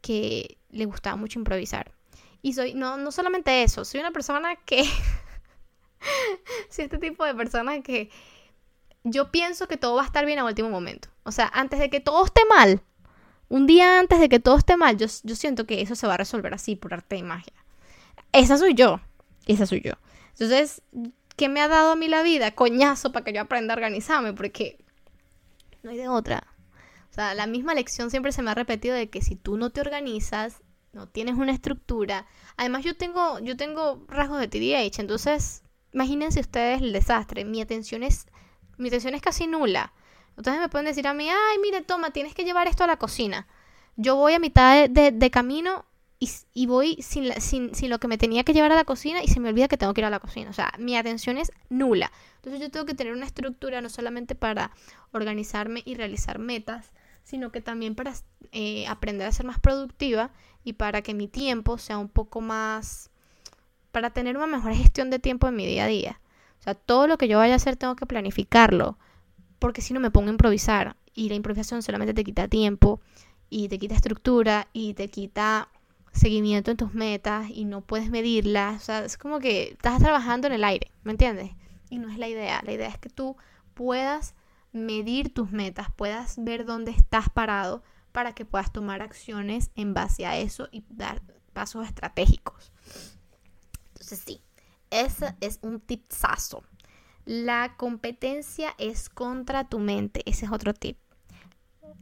que 0.00 0.58
le 0.70 0.86
gustaba 0.86 1.16
mucho 1.16 1.38
improvisar. 1.38 1.92
Y 2.40 2.54
soy, 2.54 2.74
no, 2.74 2.96
no 2.96 3.12
solamente 3.12 3.62
eso, 3.62 3.84
soy 3.84 4.00
una 4.00 4.10
persona 4.10 4.56
que... 4.56 4.84
soy 6.70 6.84
este 6.84 6.98
tipo 6.98 7.24
de 7.24 7.34
persona 7.34 7.82
que 7.82 8.10
yo 9.04 9.30
pienso 9.30 9.68
que 9.68 9.76
todo 9.76 9.96
va 9.96 10.02
a 10.02 10.06
estar 10.06 10.24
bien 10.26 10.38
a 10.38 10.44
último 10.44 10.70
momento. 10.70 11.08
O 11.24 11.32
sea, 11.32 11.50
antes 11.52 11.78
de 11.78 11.90
que 11.90 12.00
todo 12.00 12.24
esté 12.24 12.42
mal, 12.48 12.82
un 13.52 13.66
día 13.66 14.00
antes 14.00 14.18
de 14.18 14.30
que 14.30 14.40
todo 14.40 14.56
esté 14.56 14.78
mal, 14.78 14.96
yo, 14.96 15.08
siento 15.08 15.66
que 15.66 15.82
eso 15.82 15.94
se 15.94 16.06
va 16.06 16.14
a 16.14 16.16
resolver 16.16 16.54
así 16.54 16.74
por 16.74 16.94
arte 16.94 17.16
y 17.16 17.22
magia. 17.22 17.52
Esa 18.32 18.56
soy 18.56 18.72
yo. 18.72 18.98
Esa 19.46 19.66
soy 19.66 19.82
yo. 19.82 19.92
Entonces, 20.30 20.80
¿qué 21.36 21.50
me 21.50 21.60
ha 21.60 21.68
dado 21.68 21.92
a 21.92 21.96
mí 21.96 22.08
la 22.08 22.22
vida? 22.22 22.54
Coñazo 22.54 23.12
para 23.12 23.26
que 23.26 23.34
yo 23.34 23.42
aprenda 23.42 23.74
a 23.74 23.76
organizarme, 23.76 24.32
porque 24.32 24.82
no 25.82 25.90
hay 25.90 25.98
de 25.98 26.08
otra. 26.08 26.46
O 27.10 27.12
sea, 27.12 27.34
la 27.34 27.46
misma 27.46 27.74
lección 27.74 28.10
siempre 28.10 28.32
se 28.32 28.40
me 28.40 28.50
ha 28.50 28.54
repetido 28.54 28.94
de 28.94 29.10
que 29.10 29.20
si 29.20 29.36
tú 29.36 29.58
no 29.58 29.68
te 29.68 29.82
organizas, 29.82 30.62
no 30.94 31.06
tienes 31.08 31.34
una 31.34 31.52
estructura. 31.52 32.26
Además, 32.56 32.84
yo 32.84 32.96
tengo, 32.96 33.38
yo 33.40 33.58
tengo 33.58 34.02
rasgos 34.08 34.40
de 34.40 34.48
TDAH, 34.48 35.02
entonces, 35.02 35.62
imagínense 35.92 36.40
ustedes 36.40 36.80
el 36.80 36.94
desastre. 36.94 37.44
Mi 37.44 37.60
atención 37.60 38.02
es, 38.02 38.28
mi 38.78 38.88
atención 38.88 39.12
es 39.14 39.20
casi 39.20 39.46
nula. 39.46 39.92
Entonces 40.36 40.60
me 40.60 40.68
pueden 40.68 40.86
decir 40.86 41.06
a 41.06 41.14
mí, 41.14 41.28
ay, 41.28 41.58
mire, 41.60 41.82
toma, 41.82 42.10
tienes 42.10 42.34
que 42.34 42.44
llevar 42.44 42.66
esto 42.66 42.84
a 42.84 42.86
la 42.86 42.96
cocina. 42.96 43.46
Yo 43.96 44.16
voy 44.16 44.34
a 44.34 44.38
mitad 44.38 44.88
de, 44.88 45.30
camino 45.30 45.84
y, 46.18 46.66
voy 46.66 46.96
sin, 47.02 47.32
sin, 47.40 47.74
sin, 47.74 47.90
lo 47.90 47.98
que 47.98 48.08
me 48.08 48.16
tenía 48.16 48.44
que 48.44 48.52
llevar 48.52 48.72
a 48.72 48.76
la 48.76 48.84
cocina 48.84 49.22
y 49.22 49.28
se 49.28 49.40
me 49.40 49.48
olvida 49.48 49.68
que 49.68 49.76
tengo 49.76 49.92
que 49.92 50.00
ir 50.00 50.04
a 50.06 50.10
la 50.10 50.20
cocina. 50.20 50.50
O 50.50 50.54
sea, 50.54 50.72
mi 50.78 50.96
atención 50.96 51.36
es 51.36 51.52
nula. 51.68 52.10
Entonces 52.36 52.60
yo 52.60 52.70
tengo 52.70 52.86
que 52.86 52.94
tener 52.94 53.12
una 53.12 53.26
estructura 53.26 53.80
no 53.80 53.88
solamente 53.88 54.34
para 54.34 54.70
organizarme 55.12 55.82
y 55.84 55.94
realizar 55.94 56.38
metas, 56.38 56.92
sino 57.24 57.52
que 57.52 57.60
también 57.60 57.94
para 57.94 58.14
eh, 58.52 58.86
aprender 58.88 59.26
a 59.26 59.32
ser 59.32 59.46
más 59.46 59.60
productiva 59.60 60.30
y 60.64 60.74
para 60.74 61.02
que 61.02 61.14
mi 61.14 61.28
tiempo 61.28 61.78
sea 61.78 61.98
un 61.98 62.08
poco 62.08 62.40
más, 62.40 63.10
para 63.90 64.10
tener 64.10 64.36
una 64.36 64.46
mejor 64.46 64.74
gestión 64.74 65.10
de 65.10 65.18
tiempo 65.18 65.48
en 65.48 65.56
mi 65.56 65.66
día 65.66 65.84
a 65.84 65.88
día. 65.88 66.20
O 66.60 66.62
sea, 66.62 66.74
todo 66.74 67.06
lo 67.06 67.18
que 67.18 67.28
yo 67.28 67.38
vaya 67.38 67.54
a 67.54 67.56
hacer 67.56 67.76
tengo 67.76 67.96
que 67.96 68.06
planificarlo, 68.06 68.98
porque 69.62 69.80
si 69.80 69.94
no 69.94 70.00
me 70.00 70.10
pongo 70.10 70.26
a 70.26 70.32
improvisar 70.32 70.96
y 71.14 71.28
la 71.28 71.36
improvisación 71.36 71.84
solamente 71.84 72.12
te 72.12 72.24
quita 72.24 72.48
tiempo 72.48 73.00
y 73.48 73.68
te 73.68 73.78
quita 73.78 73.94
estructura 73.94 74.66
y 74.72 74.94
te 74.94 75.06
quita 75.08 75.68
seguimiento 76.10 76.72
en 76.72 76.76
tus 76.76 76.94
metas 76.94 77.48
y 77.48 77.64
no 77.64 77.80
puedes 77.80 78.10
medirlas. 78.10 78.82
O 78.82 78.84
sea, 78.84 79.04
es 79.04 79.16
como 79.16 79.38
que 79.38 79.70
estás 79.70 80.00
trabajando 80.00 80.48
en 80.48 80.54
el 80.54 80.64
aire, 80.64 80.90
¿me 81.04 81.12
entiendes? 81.12 81.52
Y 81.90 81.98
no 81.98 82.10
es 82.10 82.18
la 82.18 82.26
idea. 82.26 82.60
La 82.64 82.72
idea 82.72 82.88
es 82.88 82.98
que 82.98 83.08
tú 83.08 83.36
puedas 83.74 84.34
medir 84.72 85.32
tus 85.32 85.52
metas, 85.52 85.92
puedas 85.94 86.42
ver 86.42 86.64
dónde 86.64 86.90
estás 86.90 87.30
parado 87.30 87.84
para 88.10 88.34
que 88.34 88.44
puedas 88.44 88.72
tomar 88.72 89.00
acciones 89.00 89.70
en 89.76 89.94
base 89.94 90.26
a 90.26 90.38
eso 90.38 90.70
y 90.72 90.82
dar 90.88 91.22
pasos 91.52 91.86
estratégicos. 91.86 92.72
Entonces 93.92 94.24
sí, 94.26 94.42
ese 94.90 95.36
es 95.40 95.60
un 95.62 95.78
tipsazo. 95.78 96.64
La 97.24 97.74
competencia 97.76 98.74
es 98.78 99.08
contra 99.08 99.68
tu 99.68 99.78
mente. 99.78 100.22
Ese 100.26 100.46
es 100.46 100.52
otro 100.52 100.74
tip. 100.74 100.98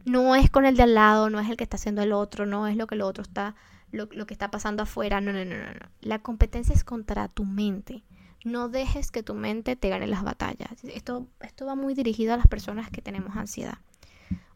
No 0.05 0.35
es 0.35 0.49
con 0.49 0.65
el 0.65 0.75
de 0.75 0.83
al 0.83 0.95
lado, 0.95 1.29
no 1.29 1.39
es 1.39 1.49
el 1.49 1.57
que 1.57 1.63
está 1.63 1.75
haciendo 1.75 2.01
el 2.01 2.11
otro, 2.11 2.45
no 2.45 2.67
es 2.67 2.75
lo 2.75 2.87
que 2.87 2.95
el 2.95 3.01
otro 3.01 3.21
está 3.21 3.55
lo, 3.91 4.07
que 4.07 4.33
está 4.33 4.49
pasando 4.51 4.83
afuera. 4.83 5.21
No, 5.21 5.31
no, 5.33 5.45
no, 5.45 5.57
no, 5.57 5.73
no. 5.73 5.91
La 6.01 6.19
competencia 6.19 6.73
es 6.73 6.83
contra 6.83 7.27
tu 7.27 7.45
mente. 7.45 8.03
No 8.43 8.69
dejes 8.69 9.11
que 9.11 9.21
tu 9.21 9.35
mente 9.35 9.75
te 9.75 9.89
gane 9.89 10.07
las 10.07 10.23
batallas. 10.23 10.83
Esto, 10.83 11.27
esto 11.41 11.65
va 11.65 11.75
muy 11.75 11.93
dirigido 11.93 12.33
a 12.33 12.37
las 12.37 12.47
personas 12.47 12.89
que 12.89 13.01
tenemos 13.01 13.35
ansiedad. 13.35 13.77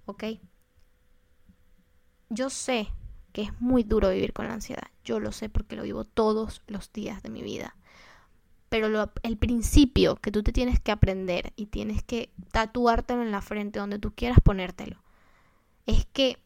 ¿Ok? 0.05 0.24
Yo 2.30 2.49
sé 2.49 2.88
que 3.32 3.43
es 3.43 3.61
muy 3.61 3.84
duro 3.84 4.09
vivir 4.09 4.34
con 4.34 4.47
la 4.47 4.53
ansiedad. 4.53 4.88
Yo 5.03 5.20
lo 5.20 5.32
sé 5.32 5.49
porque 5.49 5.76
lo 5.76 5.84
vivo 5.84 6.05
todos 6.05 6.63
los 6.68 6.91
días 6.91 7.22
de 7.22 7.30
mi 7.30 7.43
vida. 7.43 7.76
Pero 8.70 9.11
el 9.24 9.38
principio 9.38 10.16
que 10.16 10.32
tú 10.32 10.43
te 10.43 10.51
tienes 10.51 10.80
que 10.80 10.91
aprender 10.91 11.53
y 11.55 11.68
tienes 11.68 12.03
que 12.03 12.32
tatuártelo 12.51 13.22
en 13.22 13.32
la 13.32 13.41
frente 13.41 13.80
donde 13.80 13.99
tú 13.99 14.13
quieras 14.13 14.39
ponértelo 14.43 15.01
es 15.86 16.05
que 16.05 16.39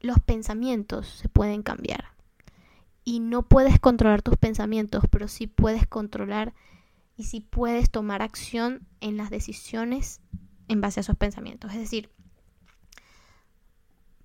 los 0.00 0.20
pensamientos 0.20 1.08
se 1.08 1.28
pueden 1.28 1.62
cambiar 1.62 2.12
y 3.04 3.20
no 3.20 3.42
puedes 3.42 3.80
controlar 3.80 4.22
tus 4.22 4.36
pensamientos, 4.36 5.04
pero 5.10 5.28
sí 5.28 5.46
puedes 5.46 5.86
controlar 5.86 6.54
y 7.16 7.24
sí 7.24 7.40
puedes 7.40 7.90
tomar 7.90 8.22
acción 8.22 8.86
en 9.00 9.16
las 9.16 9.30
decisiones 9.30 10.20
en 10.68 10.80
base 10.80 11.00
a 11.00 11.02
esos 11.02 11.16
pensamientos. 11.16 11.72
Es 11.72 11.78
decir, 11.78 12.10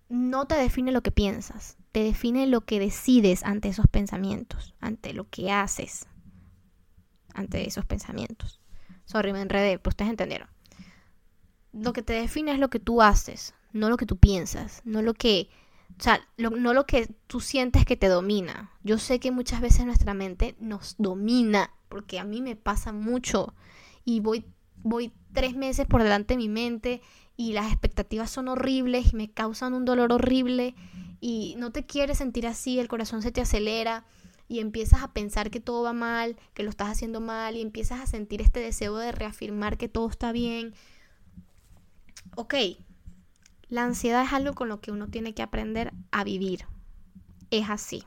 no 0.10 0.46
te 0.46 0.56
define 0.56 0.92
lo 0.92 1.02
que 1.02 1.12
piensas, 1.12 1.78
te 1.92 2.04
define 2.04 2.46
lo 2.46 2.62
que 2.62 2.80
decides 2.80 3.44
ante 3.44 3.70
esos 3.70 3.88
pensamientos, 3.88 4.76
ante 4.80 5.14
lo 5.14 5.28
que 5.30 5.52
haces 5.52 6.06
ante 7.34 7.68
esos 7.68 7.86
pensamientos. 7.86 8.60
Sorry, 9.06 9.34
me 9.34 9.42
enredé, 9.42 9.80
pero 9.80 9.90
ustedes 9.90 10.12
entendieron. 10.12 10.48
Lo 11.72 11.94
que 11.94 12.04
te 12.04 12.14
define 12.14 12.54
es 12.54 12.60
lo 12.60 12.70
que 12.70 12.80
tú 12.80 13.02
haces, 13.02 13.54
no 13.72 13.90
lo 13.90 13.98
que 13.98 14.06
tú 14.06 14.18
piensas, 14.18 14.82
no 14.86 15.02
lo 15.02 15.14
que 15.14 15.50
o 16.00 16.04
sea, 16.04 16.28
no 16.38 16.74
lo 16.74 16.86
que 16.86 17.08
tú 17.28 17.40
sientes 17.40 17.86
que 17.86 17.96
te 17.96 18.08
domina. 18.08 18.72
Yo 18.84 18.98
sé 18.98 19.20
que 19.20 19.32
muchas 19.32 19.62
veces 19.62 19.86
nuestra 19.86 20.14
mente 20.14 20.56
nos 20.60 20.96
domina, 20.98 21.72
porque 21.88 22.20
a 22.20 22.24
mí 22.24 22.42
me 22.42 22.56
pasa 22.56 22.92
mucho 22.92 23.54
y 24.04 24.20
voy, 24.20 24.46
voy 24.78 25.14
tres 25.34 25.56
meses 25.56 25.86
por 25.86 26.02
delante 26.02 26.34
de 26.34 26.40
mi 26.40 26.50
mente 26.50 27.02
y 27.38 27.54
las 27.54 27.68
expectativas 27.72 28.30
son 28.30 28.48
horribles 28.48 29.14
y 29.14 29.16
me 29.16 29.32
causan 29.32 29.74
un 29.74 29.86
dolor 29.86 30.12
horrible 30.12 30.76
y 31.22 31.56
no 31.58 31.72
te 31.72 31.86
quieres 31.86 32.18
sentir 32.18 32.48
así, 32.48 32.80
el 32.80 32.88
corazón 32.88 33.22
se 33.22 33.32
te 33.32 33.42
acelera 33.42 34.04
y 34.54 34.60
empiezas 34.60 35.02
a 35.02 35.14
pensar 35.14 35.50
que 35.50 35.60
todo 35.60 35.82
va 35.82 35.94
mal, 35.94 36.38
que 36.54 36.62
lo 36.62 36.70
estás 36.70 36.88
haciendo 36.88 37.20
mal 37.20 37.56
y 37.56 37.62
empiezas 37.62 38.00
a 38.00 38.06
sentir 38.06 38.40
este 38.40 38.60
deseo 38.60 38.96
de 38.98 39.12
reafirmar 39.12 39.80
que 39.80 39.90
todo 39.90 40.08
está 40.08 40.32
bien. 40.32 40.76
Ok, 42.36 42.54
la 43.68 43.84
ansiedad 43.84 44.24
es 44.24 44.32
algo 44.32 44.54
con 44.54 44.70
lo 44.70 44.80
que 44.80 44.92
uno 44.92 45.08
tiene 45.08 45.34
que 45.34 45.42
aprender 45.42 45.92
a 46.12 46.24
vivir. 46.24 46.68
Es 47.50 47.68
así. 47.68 48.04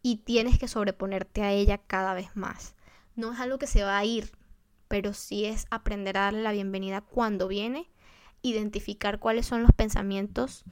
Y 0.00 0.18
tienes 0.18 0.60
que 0.60 0.68
sobreponerte 0.68 1.42
a 1.42 1.50
ella 1.50 1.78
cada 1.78 2.14
vez 2.14 2.36
más. 2.36 2.76
No 3.16 3.32
es 3.32 3.40
algo 3.40 3.58
que 3.58 3.66
se 3.66 3.82
va 3.82 3.98
a 3.98 4.04
ir, 4.04 4.30
pero 4.86 5.12
sí 5.12 5.44
es 5.44 5.66
aprender 5.72 6.18
a 6.18 6.26
darle 6.26 6.42
la 6.42 6.52
bienvenida 6.52 7.00
cuando 7.00 7.48
viene, 7.48 7.90
identificar 8.42 9.18
cuáles 9.18 9.44
son 9.44 9.62
los 9.62 9.72
pensamientos 9.72 10.62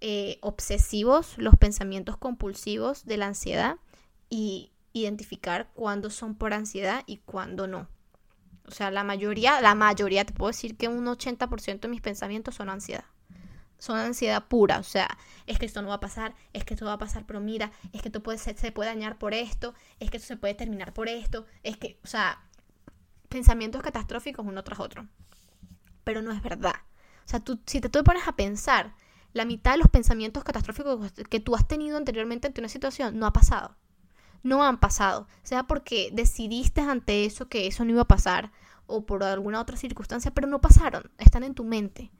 eh, 0.00 0.38
obsesivos, 0.40 1.36
los 1.36 1.56
pensamientos 1.56 2.16
compulsivos 2.16 3.06
de 3.06 3.16
la 3.16 3.26
ansiedad 3.26 3.78
y 4.34 4.72
identificar 4.92 5.70
cuándo 5.74 6.10
son 6.10 6.34
por 6.34 6.54
ansiedad 6.54 7.04
y 7.06 7.18
cuándo 7.18 7.68
no. 7.68 7.86
O 8.66 8.72
sea, 8.72 8.90
la 8.90 9.04
mayoría, 9.04 9.60
la 9.60 9.76
mayoría, 9.76 10.24
te 10.24 10.32
puedo 10.32 10.48
decir 10.48 10.76
que 10.76 10.88
un 10.88 11.06
80% 11.06 11.80
de 11.80 11.88
mis 11.88 12.00
pensamientos 12.00 12.56
son 12.56 12.68
ansiedad 12.68 13.04
son 13.76 13.98
ansiedad 13.98 14.46
pura, 14.48 14.78
o 14.78 14.82
sea, 14.82 15.18
es 15.46 15.58
que 15.58 15.66
esto 15.66 15.82
no 15.82 15.88
va 15.88 15.96
a 15.96 16.00
pasar, 16.00 16.34
es 16.54 16.64
que 16.64 16.72
esto 16.72 16.86
va 16.86 16.94
a 16.94 16.98
pasar, 16.98 17.26
pero 17.26 17.40
mira, 17.40 17.70
es 17.92 18.00
que 18.00 18.08
esto 18.08 18.22
puede 18.22 18.38
se 18.38 18.72
puede 18.72 18.88
dañar 18.88 19.18
por 19.18 19.34
esto, 19.34 19.74
es 20.00 20.10
que 20.10 20.16
esto 20.16 20.28
se 20.28 20.36
puede 20.38 20.54
terminar 20.54 20.94
por 20.94 21.08
esto, 21.08 21.44
es 21.62 21.76
que, 21.76 21.98
o 22.02 22.06
sea, 22.06 22.42
pensamientos 23.28 23.82
catastróficos 23.82 24.46
uno 24.46 24.64
tras 24.64 24.80
otro. 24.80 25.06
Pero 26.02 26.22
no 26.22 26.32
es 26.32 26.40
verdad. 26.40 26.76
O 27.26 27.28
sea, 27.28 27.40
tú, 27.40 27.60
si 27.66 27.82
te, 27.82 27.90
tú 27.90 28.02
pones 28.04 28.26
a 28.26 28.36
pensar, 28.36 28.94
la 29.34 29.44
mitad 29.44 29.72
de 29.72 29.78
los 29.78 29.88
pensamientos 29.88 30.44
catastróficos 30.44 31.12
que 31.28 31.40
tú 31.40 31.54
has 31.54 31.68
tenido 31.68 31.98
anteriormente 31.98 32.46
ante 32.46 32.62
una 32.62 32.70
situación 32.70 33.18
no 33.18 33.26
ha 33.26 33.32
pasado. 33.34 33.76
No 34.44 34.62
han 34.62 34.78
pasado. 34.78 35.26
Sea 35.42 35.64
porque 35.64 36.10
decidiste 36.12 36.82
ante 36.82 37.24
eso 37.24 37.48
que 37.48 37.66
eso 37.66 37.84
no 37.84 37.90
iba 37.90 38.02
a 38.02 38.08
pasar 38.08 38.52
o 38.86 39.04
por 39.06 39.24
alguna 39.24 39.60
otra 39.60 39.76
circunstancia, 39.76 40.30
pero 40.30 40.46
no 40.46 40.60
pasaron. 40.60 41.10
Están 41.18 41.42
en 41.42 41.54
tu 41.54 41.64
mente. 41.64 42.12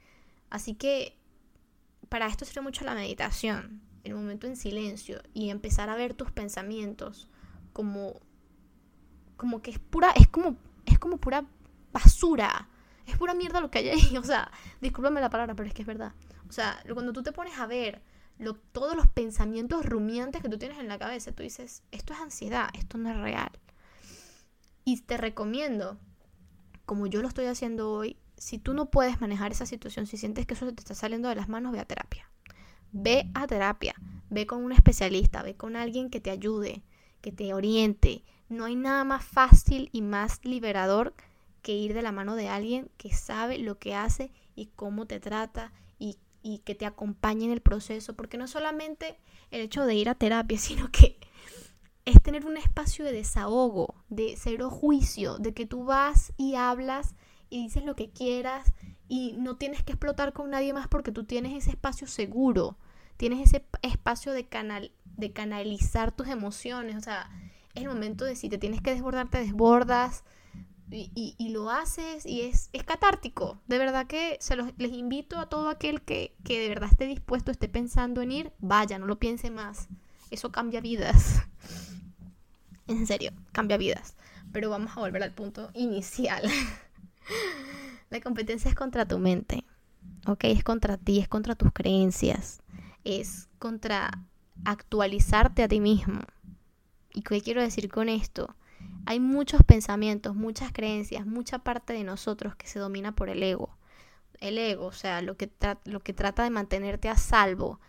Así 0.49 0.73
que 0.73 1.17
para 2.09 2.27
esto 2.27 2.43
sirve 2.43 2.61
mucho 2.61 2.83
la 2.83 2.95
meditación, 2.95 3.81
el 4.03 4.15
momento 4.15 4.47
en 4.47 4.57
silencio 4.57 5.21
y 5.33 5.49
empezar 5.49 5.89
a 5.89 5.95
ver 5.95 6.13
tus 6.13 6.31
pensamientos 6.31 7.29
como 7.73 8.19
como 9.37 9.61
que 9.61 9.71
es 9.71 9.79
pura 9.79 10.11
es 10.11 10.27
como 10.27 10.57
es 10.85 10.99
como 10.99 11.17
pura 11.17 11.45
basura. 11.91 12.69
Es 13.05 13.17
pura 13.17 13.35
mierda 13.35 13.61
lo 13.61 13.69
que 13.69 13.79
hay 13.79 13.89
ahí, 13.89 14.17
o 14.17 14.23
sea, 14.23 14.51
discúlpame 14.81 15.21
la 15.21 15.29
palabra, 15.29 15.53
pero 15.53 15.67
es 15.67 15.75
que 15.75 15.83
es 15.83 15.87
verdad. 15.87 16.13
O 16.49 16.51
sea, 16.51 16.81
cuando 16.91 17.13
tú 17.13 17.21
te 17.21 17.31
pones 17.31 17.57
a 17.59 17.67
ver 17.67 18.01
lo, 18.37 18.55
todos 18.55 18.95
los 18.95 19.07
pensamientos 19.07 19.85
rumiantes 19.85 20.41
que 20.41 20.49
tú 20.49 20.57
tienes 20.57 20.79
en 20.79 20.87
la 20.87 20.99
cabeza, 20.99 21.31
tú 21.31 21.43
dices, 21.43 21.83
esto 21.91 22.13
es 22.13 22.19
ansiedad, 22.19 22.69
esto 22.73 22.97
no 22.97 23.09
es 23.09 23.17
real. 23.17 23.51
Y 24.83 25.01
te 25.01 25.17
recomiendo, 25.17 25.97
como 26.85 27.07
yo 27.07 27.21
lo 27.21 27.27
estoy 27.27 27.45
haciendo 27.45 27.91
hoy, 27.91 28.17
si 28.37 28.57
tú 28.57 28.73
no 28.73 28.87
puedes 28.87 29.21
manejar 29.21 29.51
esa 29.51 29.65
situación, 29.65 30.05
si 30.05 30.17
sientes 30.17 30.45
que 30.45 30.53
eso 30.53 30.71
te 30.73 30.81
está 30.81 30.95
saliendo 30.95 31.29
de 31.29 31.35
las 31.35 31.49
manos, 31.49 31.71
ve 31.71 31.79
a 31.79 31.85
terapia. 31.85 32.29
Ve 32.91 33.29
a 33.33 33.47
terapia, 33.47 33.95
ve 34.29 34.45
con 34.45 34.63
un 34.63 34.71
especialista, 34.71 35.41
ve 35.41 35.55
con 35.55 35.75
alguien 35.75 36.09
que 36.09 36.19
te 36.19 36.29
ayude, 36.29 36.83
que 37.21 37.31
te 37.31 37.53
oriente. 37.53 38.23
No 38.49 38.65
hay 38.65 38.75
nada 38.75 39.03
más 39.03 39.25
fácil 39.25 39.89
y 39.91 40.01
más 40.01 40.43
liberador 40.43 41.13
que 41.61 41.73
ir 41.73 41.93
de 41.93 42.01
la 42.01 42.11
mano 42.11 42.35
de 42.35 42.47
alguien 42.47 42.91
que 42.97 43.13
sabe 43.13 43.57
lo 43.57 43.79
que 43.79 43.95
hace 43.95 44.31
y 44.55 44.67
cómo 44.75 45.07
te 45.07 45.19
trata 45.19 45.73
y, 46.45 46.59
que 46.59 46.75
te 46.75 46.85
acompañe 46.85 47.45
en 47.45 47.51
el 47.51 47.61
proceso. 47.61 48.15
Porque 48.15 48.37
no 48.37 48.47
solamente 48.47 49.17
el 49.51 49.61
hecho 49.61 49.85
de 49.85 49.95
ir 49.95 50.09
a 50.09 50.15
terapia, 50.15 50.57
sino 50.59 50.91
que 50.91 51.17
es 52.05 52.21
tener 52.21 52.45
un 52.45 52.57
espacio 52.57 53.03
de 53.03 53.11
desahogo, 53.11 53.95
de 54.09 54.35
cero 54.37 54.69
juicio, 54.69 55.37
de 55.37 55.53
que 55.53 55.65
tú 55.65 55.85
vas 55.85 56.33
y 56.37 56.53
hablas 56.55 57.15
y 57.49 57.63
dices 57.63 57.83
lo 57.83 57.95
que 57.95 58.11
quieras 58.11 58.73
y 59.07 59.33
no 59.37 59.55
tienes 59.55 59.83
que 59.83 59.93
explotar 59.93 60.33
con 60.33 60.51
nadie 60.51 60.73
más 60.73 60.87
porque 60.87 61.11
tú 61.11 61.23
tienes 61.23 61.53
ese 61.53 61.71
espacio 61.71 62.05
seguro, 62.05 62.77
tienes 63.17 63.47
ese 63.47 63.65
espacio 63.81 64.33
de, 64.33 64.47
canal, 64.47 64.91
de 65.03 65.31
canalizar 65.31 66.11
tus 66.11 66.27
emociones, 66.27 66.95
o 66.95 67.01
sea, 67.01 67.29
es 67.73 67.83
el 67.83 67.89
momento 67.89 68.23
de 68.23 68.35
si 68.35 68.49
te 68.49 68.57
tienes 68.57 68.81
que 68.81 68.91
desbordar, 68.93 69.29
te 69.29 69.39
desbordas 69.39 70.23
y, 70.91 71.49
lo 71.49 71.69
haces 71.69 72.25
y 72.25 72.41
es, 72.41 72.69
es 72.73 72.83
catártico. 72.83 73.59
De 73.67 73.77
verdad 73.77 74.07
que 74.07 74.37
se 74.39 74.55
los, 74.55 74.71
les 74.77 74.91
invito 74.91 75.39
a 75.39 75.49
todo 75.49 75.69
aquel 75.69 76.01
que, 76.01 76.35
que 76.43 76.59
de 76.59 76.69
verdad 76.69 76.89
esté 76.91 77.05
dispuesto, 77.05 77.51
esté 77.51 77.67
pensando 77.67 78.21
en 78.21 78.31
ir, 78.31 78.51
vaya, 78.59 78.99
no 78.99 79.05
lo 79.07 79.17
piense 79.17 79.51
más. 79.51 79.87
Eso 80.31 80.51
cambia 80.51 80.81
vidas. 80.81 81.41
En 82.87 83.07
serio, 83.07 83.31
cambia 83.51 83.77
vidas. 83.77 84.15
Pero 84.51 84.69
vamos 84.69 84.95
a 84.95 84.99
volver 84.99 85.23
al 85.23 85.33
punto 85.33 85.71
inicial. 85.73 86.43
La 88.11 88.21
competencia 88.21 88.69
es 88.69 88.75
contra 88.75 89.07
tu 89.07 89.17
mente, 89.17 89.63
¿ok? 90.27 90.43
Es 90.43 90.63
contra 90.63 90.97
ti, 90.97 91.19
es 91.19 91.27
contra 91.27 91.55
tus 91.55 91.71
creencias, 91.73 92.61
es 93.03 93.49
contra 93.57 94.11
actualizarte 94.63 95.63
a 95.63 95.67
ti 95.67 95.79
mismo. 95.79 96.21
¿Y 97.13 97.23
qué 97.23 97.41
quiero 97.41 97.61
decir 97.61 97.89
con 97.89 98.07
esto? 98.07 98.55
Hay 99.07 99.19
muchos 99.19 99.61
pensamientos, 99.63 100.35
muchas 100.35 100.71
creencias, 100.71 101.27
mucha 101.27 101.59
parte 101.59 101.93
de 101.93 102.03
nosotros 102.03 102.55
que 102.55 102.67
se 102.67 102.79
domina 102.79 103.13
por 103.13 103.29
el 103.29 103.43
ego. 103.43 103.77
El 104.39 104.57
ego, 104.57 104.87
o 104.87 104.91
sea, 104.91 105.21
lo 105.21 105.37
que, 105.37 105.51
lo 105.85 105.99
que 105.99 106.13
trata 106.13 106.43
de 106.43 106.49
mantenerte 106.49 107.07
a 107.09 107.15
salvo. 107.15 107.79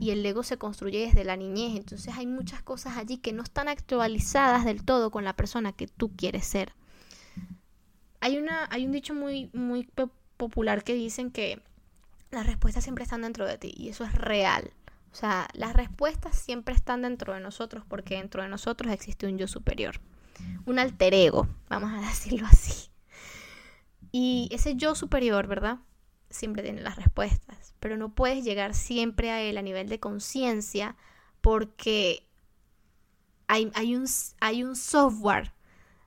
Y 0.00 0.10
el 0.10 0.26
ego 0.26 0.42
se 0.42 0.58
construye 0.58 1.06
desde 1.06 1.22
la 1.22 1.36
niñez. 1.36 1.76
Entonces 1.76 2.14
hay 2.16 2.26
muchas 2.26 2.60
cosas 2.62 2.96
allí 2.96 3.18
que 3.18 3.32
no 3.32 3.44
están 3.44 3.68
actualizadas 3.68 4.64
del 4.64 4.84
todo 4.84 5.12
con 5.12 5.24
la 5.24 5.36
persona 5.36 5.72
que 5.72 5.86
tú 5.86 6.10
quieres 6.16 6.44
ser. 6.44 6.72
Hay, 8.20 8.36
una, 8.36 8.66
hay 8.70 8.84
un 8.84 8.90
dicho 8.90 9.14
muy, 9.14 9.50
muy 9.52 9.88
popular 10.36 10.82
que 10.82 10.94
dicen 10.94 11.30
que 11.30 11.62
las 12.32 12.46
respuestas 12.46 12.82
siempre 12.82 13.04
están 13.04 13.22
dentro 13.22 13.46
de 13.46 13.58
ti. 13.58 13.72
Y 13.76 13.90
eso 13.90 14.02
es 14.02 14.12
real. 14.12 14.72
O 15.12 15.14
sea, 15.14 15.46
las 15.52 15.74
respuestas 15.74 16.36
siempre 16.36 16.74
están 16.74 17.02
dentro 17.02 17.32
de 17.32 17.38
nosotros 17.38 17.84
porque 17.86 18.16
dentro 18.16 18.42
de 18.42 18.48
nosotros 18.48 18.92
existe 18.92 19.28
un 19.28 19.38
yo 19.38 19.46
superior 19.46 20.00
un 20.66 20.78
alter 20.78 21.14
ego, 21.14 21.48
vamos 21.68 21.92
a 21.92 22.00
decirlo 22.08 22.46
así. 22.46 22.90
Y 24.12 24.48
ese 24.52 24.76
yo 24.76 24.94
superior, 24.94 25.46
¿verdad? 25.46 25.78
Siempre 26.30 26.62
tiene 26.62 26.82
las 26.82 26.96
respuestas, 26.96 27.74
pero 27.80 27.96
no 27.96 28.14
puedes 28.14 28.44
llegar 28.44 28.74
siempre 28.74 29.30
a 29.30 29.42
él 29.42 29.58
a 29.58 29.62
nivel 29.62 29.88
de 29.88 30.00
conciencia 30.00 30.96
porque 31.40 32.28
hay, 33.46 33.70
hay, 33.74 33.94
un, 33.94 34.06
hay 34.40 34.62
un 34.62 34.76
software 34.76 35.52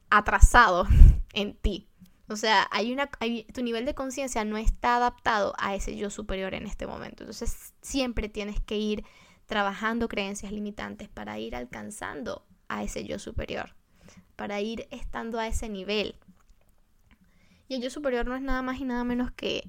atrasado 0.10 0.88
en 1.34 1.56
ti. 1.56 1.88
O 2.30 2.36
sea, 2.36 2.68
hay 2.72 2.92
una, 2.92 3.10
tu 3.54 3.62
nivel 3.62 3.86
de 3.86 3.94
conciencia 3.94 4.44
no 4.44 4.58
está 4.58 4.98
adaptado 4.98 5.54
a 5.58 5.76
ese 5.76 5.96
yo 5.96 6.10
superior 6.10 6.54
en 6.54 6.66
este 6.66 6.86
momento. 6.86 7.24
Entonces, 7.24 7.74
siempre 7.82 8.28
tienes 8.28 8.60
que 8.60 8.78
ir 8.78 9.06
trabajando 9.46 10.10
creencias 10.10 10.52
limitantes 10.52 11.08
para 11.08 11.40
ir 11.40 11.56
alcanzando 11.56 12.46
a 12.68 12.84
ese 12.84 13.06
yo 13.06 13.18
superior 13.18 13.78
para 14.38 14.62
ir 14.62 14.88
estando 14.92 15.40
a 15.40 15.48
ese 15.48 15.68
nivel. 15.68 16.16
Y 17.68 17.76
el 17.76 17.82
yo 17.82 17.90
superior 17.90 18.26
no 18.26 18.36
es 18.36 18.42
nada 18.42 18.62
más 18.62 18.80
y 18.80 18.86
nada 18.86 19.04
menos 19.04 19.32
que, 19.32 19.68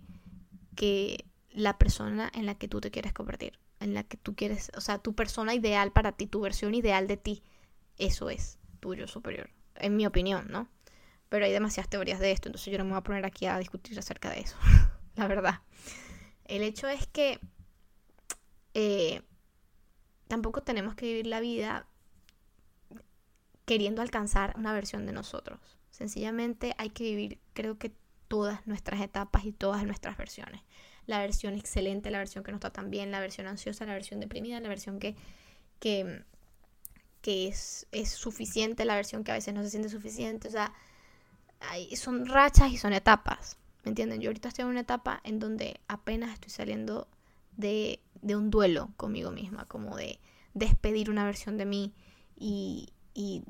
que 0.76 1.24
la 1.50 1.76
persona 1.78 2.30
en 2.32 2.46
la 2.46 2.54
que 2.54 2.68
tú 2.68 2.80
te 2.80 2.92
quieres 2.92 3.12
convertir, 3.12 3.58
en 3.80 3.94
la 3.94 4.04
que 4.04 4.16
tú 4.16 4.36
quieres, 4.36 4.70
o 4.76 4.80
sea, 4.80 4.98
tu 4.98 5.14
persona 5.14 5.54
ideal 5.54 5.90
para 5.90 6.12
ti, 6.12 6.28
tu 6.28 6.40
versión 6.40 6.74
ideal 6.74 7.08
de 7.08 7.16
ti. 7.16 7.42
Eso 7.96 8.30
es 8.30 8.58
tu 8.78 8.94
yo 8.94 9.08
superior, 9.08 9.50
en 9.74 9.96
mi 9.96 10.06
opinión, 10.06 10.46
¿no? 10.50 10.68
Pero 11.28 11.46
hay 11.46 11.52
demasiadas 11.52 11.90
teorías 11.90 12.20
de 12.20 12.30
esto, 12.30 12.48
entonces 12.48 12.70
yo 12.70 12.78
no 12.78 12.84
me 12.84 12.90
voy 12.90 12.98
a 12.98 13.02
poner 13.02 13.24
aquí 13.24 13.46
a 13.46 13.58
discutir 13.58 13.98
acerca 13.98 14.30
de 14.30 14.40
eso, 14.40 14.56
la 15.16 15.26
verdad. 15.26 15.62
El 16.44 16.62
hecho 16.62 16.88
es 16.88 17.06
que 17.08 17.40
eh, 18.74 19.22
tampoco 20.28 20.62
tenemos 20.62 20.94
que 20.94 21.06
vivir 21.06 21.26
la 21.26 21.40
vida 21.40 21.86
queriendo 23.68 24.00
alcanzar 24.00 24.54
una 24.56 24.72
versión 24.72 25.04
de 25.04 25.12
nosotros. 25.12 25.60
Sencillamente 25.90 26.74
hay 26.78 26.88
que 26.88 27.04
vivir, 27.04 27.38
creo 27.52 27.78
que 27.78 27.92
todas 28.26 28.66
nuestras 28.66 29.02
etapas 29.02 29.44
y 29.44 29.52
todas 29.52 29.84
nuestras 29.84 30.16
versiones. 30.16 30.62
La 31.04 31.18
versión 31.18 31.54
excelente, 31.54 32.10
la 32.10 32.16
versión 32.16 32.42
que 32.42 32.50
no 32.50 32.56
está 32.56 32.70
tan 32.70 32.88
bien, 32.90 33.10
la 33.10 33.20
versión 33.20 33.46
ansiosa, 33.46 33.84
la 33.84 33.92
versión 33.92 34.20
deprimida, 34.20 34.58
la 34.60 34.70
versión 34.70 34.98
que, 34.98 35.16
que, 35.80 36.24
que 37.20 37.48
es, 37.48 37.86
es 37.92 38.08
suficiente, 38.08 38.86
la 38.86 38.94
versión 38.94 39.22
que 39.22 39.32
a 39.32 39.34
veces 39.34 39.52
no 39.52 39.62
se 39.62 39.68
siente 39.68 39.90
suficiente. 39.90 40.48
O 40.48 40.50
sea, 40.50 40.72
hay, 41.60 41.94
son 41.94 42.24
rachas 42.24 42.72
y 42.72 42.78
son 42.78 42.94
etapas. 42.94 43.58
¿Me 43.84 43.90
entienden? 43.90 44.22
Yo 44.22 44.30
ahorita 44.30 44.48
estoy 44.48 44.62
en 44.62 44.70
una 44.70 44.80
etapa 44.80 45.20
en 45.24 45.38
donde 45.38 45.78
apenas 45.88 46.32
estoy 46.32 46.50
saliendo 46.50 47.06
de, 47.58 48.00
de 48.22 48.34
un 48.34 48.50
duelo 48.50 48.88
conmigo 48.96 49.30
misma, 49.30 49.66
como 49.66 49.94
de 49.94 50.20
despedir 50.54 51.10
una 51.10 51.26
versión 51.26 51.58
de 51.58 51.66
mí 51.66 51.92
y, 52.34 52.88
y 53.20 53.42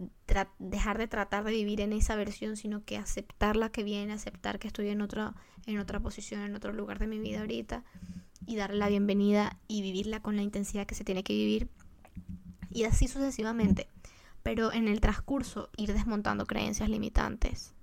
dejar 0.59 0.97
de 0.97 1.09
tratar 1.09 1.45
de 1.45 1.53
vivir 1.53 1.83
en 1.83 1.93
esa 1.93 2.17
versión, 2.17 2.57
sino 2.57 2.87
que 2.87 2.97
aceptar 2.97 3.55
la 3.55 3.69
que 3.69 3.83
viene, 3.83 4.15
aceptar 4.15 4.59
que 4.59 4.67
estoy 4.67 4.89
en 4.89 5.03
otra, 5.03 5.35
en 5.67 5.79
otra 5.79 6.01
posición, 6.01 6.41
en 6.41 6.57
otro 6.57 6.73
lugar 6.73 6.99
de 6.99 7.07
mi 7.07 7.19
vida 7.19 7.41
ahorita 7.41 7.85
y 8.47 8.57
darle 8.57 8.79
la 8.79 8.89
bienvenida 8.89 9.59
y 9.69 9.83
vivirla 9.83 10.23
con 10.23 10.37
la 10.37 10.43
intensidad 10.43 10.87
que 10.87 10.95
se 10.95 11.05
tiene 11.05 11.23
que 11.23 11.35
vivir 11.35 11.69
y 12.71 12.85
así 12.85 13.09
sucesivamente. 13.09 13.89
Pero 14.43 14.73
en 14.73 14.89
el 14.89 15.03
transcurso 15.03 15.69
ir 15.77 15.93
desmontando 15.93 16.47
creencias 16.47 16.89
limitantes, 16.89 17.75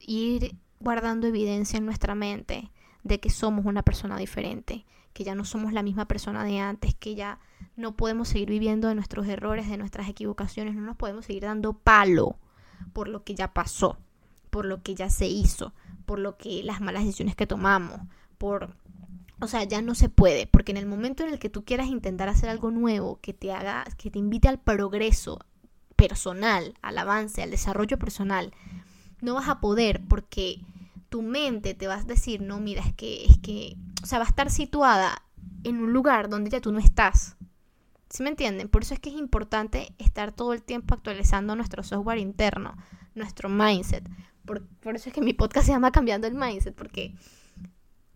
ir 0.00 0.56
guardando 0.80 1.26
evidencia 1.26 1.76
en 1.76 1.84
nuestra 1.84 2.14
mente 2.14 2.70
de 3.02 3.20
que 3.20 3.28
somos 3.28 3.66
una 3.66 3.82
persona 3.82 4.16
diferente, 4.16 4.86
que 5.14 5.24
ya 5.24 5.34
no 5.34 5.46
somos 5.46 5.72
la 5.72 5.82
misma 5.82 6.06
persona 6.06 6.44
de 6.44 6.58
antes, 6.58 6.94
que 6.94 7.14
ya 7.14 7.38
no 7.76 7.96
podemos 7.96 8.28
seguir 8.28 8.50
viviendo 8.50 8.88
de 8.88 8.94
nuestros 8.94 9.26
errores, 9.26 9.68
de 9.68 9.78
nuestras 9.78 10.08
equivocaciones, 10.08 10.74
no 10.74 10.82
nos 10.82 10.96
podemos 10.96 11.24
seguir 11.24 11.44
dando 11.44 11.72
palo 11.72 12.36
por 12.92 13.08
lo 13.08 13.24
que 13.24 13.34
ya 13.34 13.54
pasó, 13.54 13.96
por 14.50 14.66
lo 14.66 14.82
que 14.82 14.94
ya 14.94 15.08
se 15.08 15.26
hizo, 15.26 15.72
por 16.04 16.18
lo 16.18 16.36
que 16.36 16.62
las 16.62 16.80
malas 16.80 17.04
decisiones 17.04 17.36
que 17.36 17.46
tomamos, 17.46 18.00
por 18.36 18.76
o 19.40 19.46
sea, 19.46 19.64
ya 19.64 19.82
no 19.82 19.94
se 19.94 20.08
puede, 20.08 20.46
porque 20.46 20.72
en 20.72 20.78
el 20.78 20.86
momento 20.86 21.22
en 21.22 21.32
el 21.32 21.38
que 21.38 21.50
tú 21.50 21.64
quieras 21.64 21.88
intentar 21.88 22.28
hacer 22.28 22.48
algo 22.48 22.70
nuevo, 22.70 23.18
que 23.20 23.32
te 23.32 23.52
haga, 23.52 23.84
que 23.98 24.10
te 24.10 24.18
invite 24.18 24.48
al 24.48 24.60
progreso 24.60 25.40
personal, 25.96 26.74
al 26.82 26.98
avance, 26.98 27.42
al 27.42 27.50
desarrollo 27.50 27.98
personal, 27.98 28.52
no 29.20 29.34
vas 29.34 29.48
a 29.48 29.60
poder 29.60 30.02
porque 30.08 30.60
tu 31.14 31.22
mente 31.22 31.74
te 31.74 31.86
vas 31.86 32.02
a 32.02 32.06
decir, 32.06 32.42
no, 32.42 32.58
mira, 32.58 32.82
es 32.82 32.92
que, 32.92 33.24
es 33.26 33.38
que, 33.38 33.76
o 34.02 34.06
sea, 34.06 34.18
va 34.18 34.24
a 34.24 34.28
estar 34.28 34.50
situada 34.50 35.22
en 35.62 35.76
un 35.76 35.92
lugar 35.92 36.28
donde 36.28 36.50
ya 36.50 36.60
tú 36.60 36.72
no 36.72 36.80
estás. 36.80 37.36
¿Sí 38.10 38.24
me 38.24 38.30
entienden? 38.30 38.68
Por 38.68 38.82
eso 38.82 38.94
es 38.94 38.98
que 38.98 39.10
es 39.10 39.14
importante 39.14 39.94
estar 39.98 40.32
todo 40.32 40.52
el 40.54 40.64
tiempo 40.64 40.92
actualizando 40.92 41.54
nuestro 41.54 41.84
software 41.84 42.18
interno, 42.18 42.74
nuestro 43.14 43.48
mindset. 43.48 44.10
Por, 44.44 44.66
por 44.66 44.96
eso 44.96 45.08
es 45.08 45.14
que 45.14 45.20
mi 45.20 45.34
podcast 45.34 45.66
se 45.66 45.72
llama 45.72 45.92
Cambiando 45.92 46.26
el 46.26 46.34
Mindset, 46.34 46.74
porque 46.74 47.14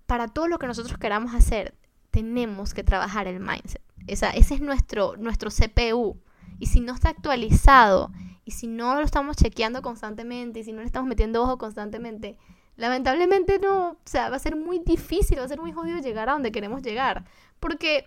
para 0.06 0.26
todo 0.26 0.48
lo 0.48 0.58
que 0.58 0.66
nosotros 0.66 0.98
queramos 0.98 1.36
hacer, 1.36 1.78
tenemos 2.10 2.74
que 2.74 2.82
trabajar 2.82 3.28
el 3.28 3.38
mindset. 3.38 3.80
Esa, 4.08 4.30
ese 4.30 4.56
es 4.56 4.60
nuestro, 4.60 5.16
nuestro 5.18 5.50
CPU. 5.50 6.20
Y 6.58 6.66
si 6.66 6.80
no 6.80 6.94
está 6.94 7.10
actualizado, 7.10 8.10
y 8.44 8.50
si 8.50 8.66
no 8.66 8.96
lo 8.96 9.02
estamos 9.02 9.36
chequeando 9.36 9.82
constantemente, 9.82 10.58
y 10.58 10.64
si 10.64 10.72
no 10.72 10.80
le 10.80 10.86
estamos 10.86 11.08
metiendo 11.08 11.44
ojo 11.44 11.58
constantemente, 11.58 12.38
lamentablemente 12.78 13.58
no, 13.58 13.90
o 13.90 13.98
sea, 14.04 14.30
va 14.30 14.36
a 14.36 14.38
ser 14.38 14.56
muy 14.56 14.78
difícil, 14.78 15.38
va 15.38 15.44
a 15.44 15.48
ser 15.48 15.60
muy 15.60 15.72
jodido 15.72 15.98
llegar 15.98 16.28
a 16.28 16.32
donde 16.32 16.52
queremos 16.52 16.80
llegar, 16.80 17.24
porque 17.58 18.06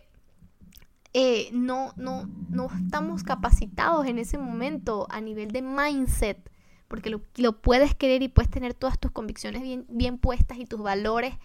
eh, 1.14 1.50
no, 1.52 1.94
no, 1.98 2.26
no 2.50 2.70
estamos 2.74 3.24
capacitados 3.24 4.08
en 4.08 4.18
ese 4.18 4.38
momento 4.38 5.08
a 5.12 5.20
nivel 5.20 5.52
de 5.52 5.62
mindset, 5.62 6.50
porque 6.88 7.10
lo, 7.10 7.62
puedes 7.62 7.96
querer 7.96 8.24
y 8.24 8.30
puedes 8.30 8.50
tener 8.50 8.74
todas 8.74 8.98
tus 8.98 9.12
convicciones 9.12 9.62
bien, 9.62 9.86
bien 9.90 10.18
puestas 10.18 10.58
y 10.58 10.66
tus 10.66 10.82
valores, 10.82 11.36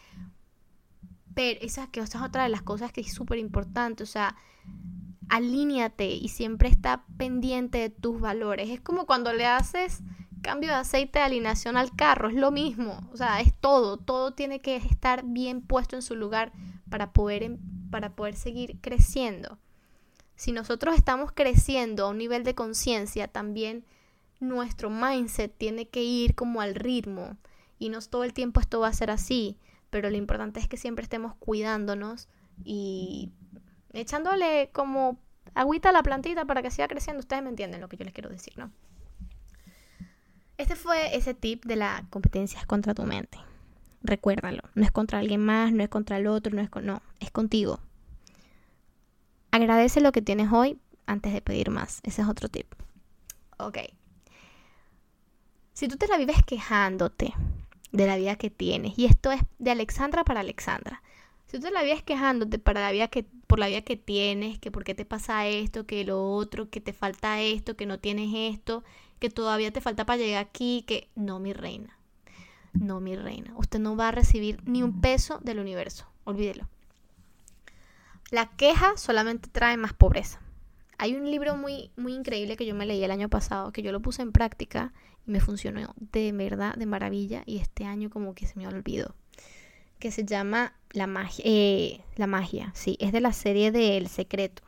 pero 1.35 1.59
esa, 1.63 1.89
que 1.89 2.01
esa 2.01 2.19
es 2.19 2.25
otra 2.25 2.45
de 2.45 2.49
las 2.49 2.63
cosas 2.63 2.93
que 2.93 3.01
es 3.01 3.13
súper 3.13 3.39
importante, 3.39 4.05
o 4.05 4.07
sea, 4.07 4.37
alíñate 5.29 6.07
y 6.11 6.29
siempre 6.29 6.69
está 6.69 7.05
pendiente 7.17 7.79
de 7.79 7.91
tus 7.91 8.21
valores. 8.21 8.71
Es 8.71 8.81
como 8.81 9.05
cuando 9.05 9.33
le 9.33 9.47
haces 9.47 10.05
cambio 10.47 10.71
de 10.71 10.77
aceite 10.77 11.19
de 11.19 11.25
alineación 11.25 11.77
al 11.77 11.95
carro, 11.95 12.29
es 12.29 12.35
lo 12.35 12.53
mismo, 12.53 13.01
o 13.13 13.17
sea, 13.17 13.41
es 13.41 13.53
todo, 13.61 13.97
todo 13.97 14.33
tiene 14.33 14.61
que 14.61 14.77
estar 14.77 15.25
bien 15.25 15.61
puesto 15.61 15.97
en 15.97 16.03
su 16.03 16.15
lugar 16.15 16.53
para 16.89 17.13
poder, 17.13 17.43
em, 17.43 17.59
para 17.91 18.15
poder 18.15 18.37
seguir 18.37 18.79
creciendo. 18.81 19.59
Si 20.37 20.53
nosotros 20.53 20.95
estamos 20.95 21.33
creciendo 21.33 22.07
a 22.07 22.11
un 22.11 22.19
nivel 22.19 22.45
de 22.45 22.55
conciencia, 22.55 23.27
también 23.27 23.85
nuestro 24.39 24.89
mindset 24.89 25.53
tiene 25.57 25.89
que 25.89 26.05
ir 26.05 26.37
como 26.37 26.61
al 26.61 26.77
ritmo 26.77 27.37
y 27.81 27.89
no 27.89 28.01
todo 28.03 28.23
el 28.23 28.33
tiempo 28.33 28.61
esto 28.61 28.79
va 28.79 28.89
a 28.89 28.93
ser 28.93 29.11
así, 29.11 29.59
pero 29.91 30.11
lo 30.11 30.17
importante 30.17 30.61
es 30.61 30.69
que 30.69 30.77
siempre 30.77 31.03
estemos 31.03 31.35
cuidándonos 31.37 32.29
y 32.65 33.33
echándole 33.93 34.71
como 34.73 35.19
agüita 35.55 35.89
a 35.89 35.93
la 35.93 36.05
plantita 36.05 36.45
para 36.45 36.63
que 36.63 36.71
siga 36.71 36.87
creciendo. 36.87 37.21
Ustedes 37.21 37.43
me 37.43 37.49
entienden 37.49 37.81
lo 37.81 37.89
que 37.89 37.97
yo 37.97 38.05
les 38.05 38.15
quiero 38.15 38.31
decir, 38.31 38.57
¿no? 38.57 38.71
Este 40.59 40.75
fue 40.75 41.15
ese 41.17 41.35
tip 41.35 41.65
de 41.67 41.77
la 41.77 42.05
competencia 42.11 42.65
contra 42.67 42.95
tu 42.95 43.03
mente. 43.05 43.39
Recuérdalo, 44.03 44.63
no 44.75 44.85
es 44.85 44.91
contra 44.91 45.19
alguien 45.19 45.45
más, 45.45 45.73
no 45.73 45.83
es 45.83 45.89
contra 45.89 46.17
el 46.17 46.27
otro, 46.27 46.55
no 46.55 46.63
es 46.63 46.71
con, 46.71 46.87
no, 46.87 47.03
es 47.21 47.31
contigo. 47.31 47.81
Agradece 49.51 50.01
lo 50.01 50.13
que 50.13 50.23
tienes 50.23 50.53
hoy 50.53 50.79
antes 51.07 51.33
de 51.33 51.41
pedir 51.43 51.71
más. 51.71 52.01
Ese 52.05 52.23
es 52.23 52.29
otro 52.29 52.49
tip. 52.49 52.67
Ok. 53.59 53.79
Si 55.73 55.89
tú 55.89 55.97
te 55.97 56.09
la 56.09 56.17
vives 56.17 56.43
quejándote 56.47 57.35
de 57.93 58.07
la 58.07 58.17
vida 58.17 58.37
que 58.37 58.51
tienes, 58.51 58.99
y 58.99 59.07
esto 59.07 59.31
es 59.33 59.43
de 59.59 59.71
Alexandra 59.71 60.25
para 60.25 60.41
Alexandra, 60.41 61.03
si 61.47 61.59
tú 61.59 61.67
te 61.67 61.71
la 61.71 61.83
vives 61.83 62.03
quejándote 62.03 62.59
para 62.59 62.81
la 62.81 62.93
vida 62.93 63.09
que, 63.09 63.25
por 63.47 63.59
la 63.59 63.69
vida 63.69 63.83
que 63.83 63.97
tienes, 63.97 64.59
que 64.59 64.71
por 64.71 64.85
qué 64.85 64.95
te 64.95 65.05
pasa 65.05 65.47
esto, 65.47 65.87
que 65.87 66.05
lo 66.05 66.33
otro, 66.33 66.71
que 66.71 66.81
te 66.81 66.93
falta 66.93 67.41
esto, 67.41 67.77
que 67.77 67.87
no 67.87 67.99
tienes 67.99 68.31
esto, 68.55 68.85
que 69.19 69.31
todavía 69.31 69.71
te 69.71 69.81
falta 69.81 70.07
para 70.07 70.19
llegar 70.19 70.45
aquí, 70.45 70.85
que 70.87 71.09
no, 71.15 71.39
mi 71.39 71.53
reina. 71.53 71.97
No, 72.73 73.01
mi 73.01 73.17
reina. 73.17 73.53
Usted 73.57 73.79
no 73.79 73.97
va 73.97 74.09
a 74.09 74.13
recibir 74.13 74.63
ni 74.65 74.83
un 74.83 75.01
peso 75.01 75.39
del 75.43 75.59
universo. 75.59 76.07
Olvídelo. 76.25 76.69
La 78.31 78.51
queja 78.57 78.97
solamente 78.97 79.49
trae 79.51 79.77
más 79.77 79.93
pobreza. 79.93 80.41
Hay 80.99 81.15
un 81.15 81.31
libro 81.31 81.57
muy, 81.57 81.91
muy 81.97 82.15
increíble 82.15 82.57
que 82.57 82.67
yo 82.67 82.75
me 82.75 82.87
leí 82.87 83.03
el 83.05 83.11
año 83.11 83.29
pasado, 83.29 83.73
que 83.73 83.83
yo 83.83 83.93
lo 83.93 84.01
puse 84.01 84.23
en 84.23 84.33
práctica 84.33 84.93
y 85.27 85.31
me 85.31 85.41
funcionó 85.41 85.95
de 85.97 86.33
verdad, 86.33 86.75
de 86.75 86.87
maravilla, 86.87 87.43
y 87.47 87.59
este 87.59 87.85
año 87.85 88.11
como 88.11 88.35
que 88.35 88.47
se 88.47 88.59
me 88.59 88.67
olvidó. 88.67 89.15
Que 89.99 90.11
se 90.11 90.25
llama 90.25 90.75
La 90.91 91.07
magia, 91.07 91.45
eh, 91.47 92.01
La 92.17 92.27
magia, 92.27 92.73
sí, 92.75 92.97
es 93.01 93.13
de 93.13 93.21
la 93.21 93.33
serie 93.33 93.73
de 93.73 93.97
El 93.97 94.09
Secreto. 94.09 94.63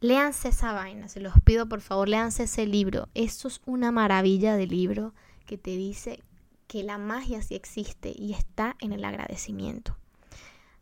Léanse 0.00 0.48
esa 0.48 0.72
vaina, 0.72 1.08
se 1.08 1.20
los 1.20 1.32
pido 1.40 1.68
por 1.68 1.80
favor, 1.80 2.08
léanse 2.08 2.44
ese 2.44 2.66
libro. 2.66 3.08
Esto 3.14 3.48
es 3.48 3.62
una 3.64 3.92
maravilla 3.92 4.56
de 4.56 4.66
libro 4.66 5.14
que 5.46 5.56
te 5.56 5.70
dice 5.70 6.22
que 6.66 6.82
la 6.82 6.98
magia 6.98 7.40
sí 7.40 7.54
existe 7.54 8.12
y 8.14 8.34
está 8.34 8.76
en 8.80 8.92
el 8.92 9.04
agradecimiento. 9.04 9.96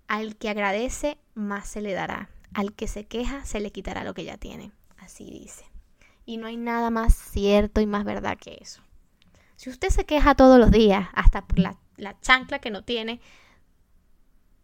Al 0.09 0.37
que 0.37 0.49
agradece, 0.49 1.19
más 1.35 1.69
se 1.69 1.81
le 1.81 1.93
dará. 1.93 2.29
Al 2.55 2.73
que 2.73 2.89
se 2.89 3.05
queja, 3.07 3.45
se 3.45 3.61
le 3.61 3.71
quitará 3.71 4.05
lo 4.05 4.15
que 4.15 4.25
ya 4.25 4.37
tiene. 4.37 4.73
Así 4.99 5.31
dice. 5.31 5.65
Y 6.27 6.37
no 6.37 6.47
hay 6.47 6.57
nada 6.57 6.91
más 6.91 7.15
cierto 7.15 7.81
y 7.81 7.87
más 7.87 8.05
verdad 8.05 8.37
que 8.39 8.59
eso. 8.61 8.83
Si 9.57 9.71
usted 9.71 9.91
se 9.91 10.05
queja 10.05 10.35
todos 10.35 10.59
los 10.59 10.71
días, 10.71 11.09
hasta 11.13 11.47
por 11.47 11.59
la, 11.59 11.79
la 11.97 12.19
chancla 12.21 12.59
que 12.59 12.71
no 12.71 12.83
tiene, 12.83 13.21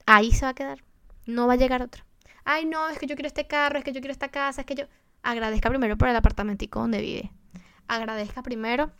ahí 0.07 0.33
se 0.33 0.45
va 0.45 0.51
a 0.51 0.55
quedar. 0.55 0.83
No 1.27 1.47
va 1.47 1.53
a 1.53 1.57
llegar 1.57 1.83
otra. 1.83 2.05
Ay, 2.45 2.67
no, 2.67 2.89
es 2.89 2.99
que 2.99 3.07
yo 3.07 3.15
quiero 3.17 3.29
este 3.29 3.47
carro, 3.47 3.79
es 3.79 3.85
que 3.85 3.93
yo 3.93 4.01
quiero 4.01 4.13
esta 4.13 4.29
casa, 4.29 4.63
es 4.63 4.67
que 4.67 4.75
yo... 4.75 4.85
Agradezca 5.23 5.69
primero 5.69 5.99
por 5.99 6.09
el 6.09 6.17
apartamentico 6.17 6.81
donde 6.81 7.01
vive. 7.03 7.31
Agradezca 7.89 8.43
primero 8.43 8.91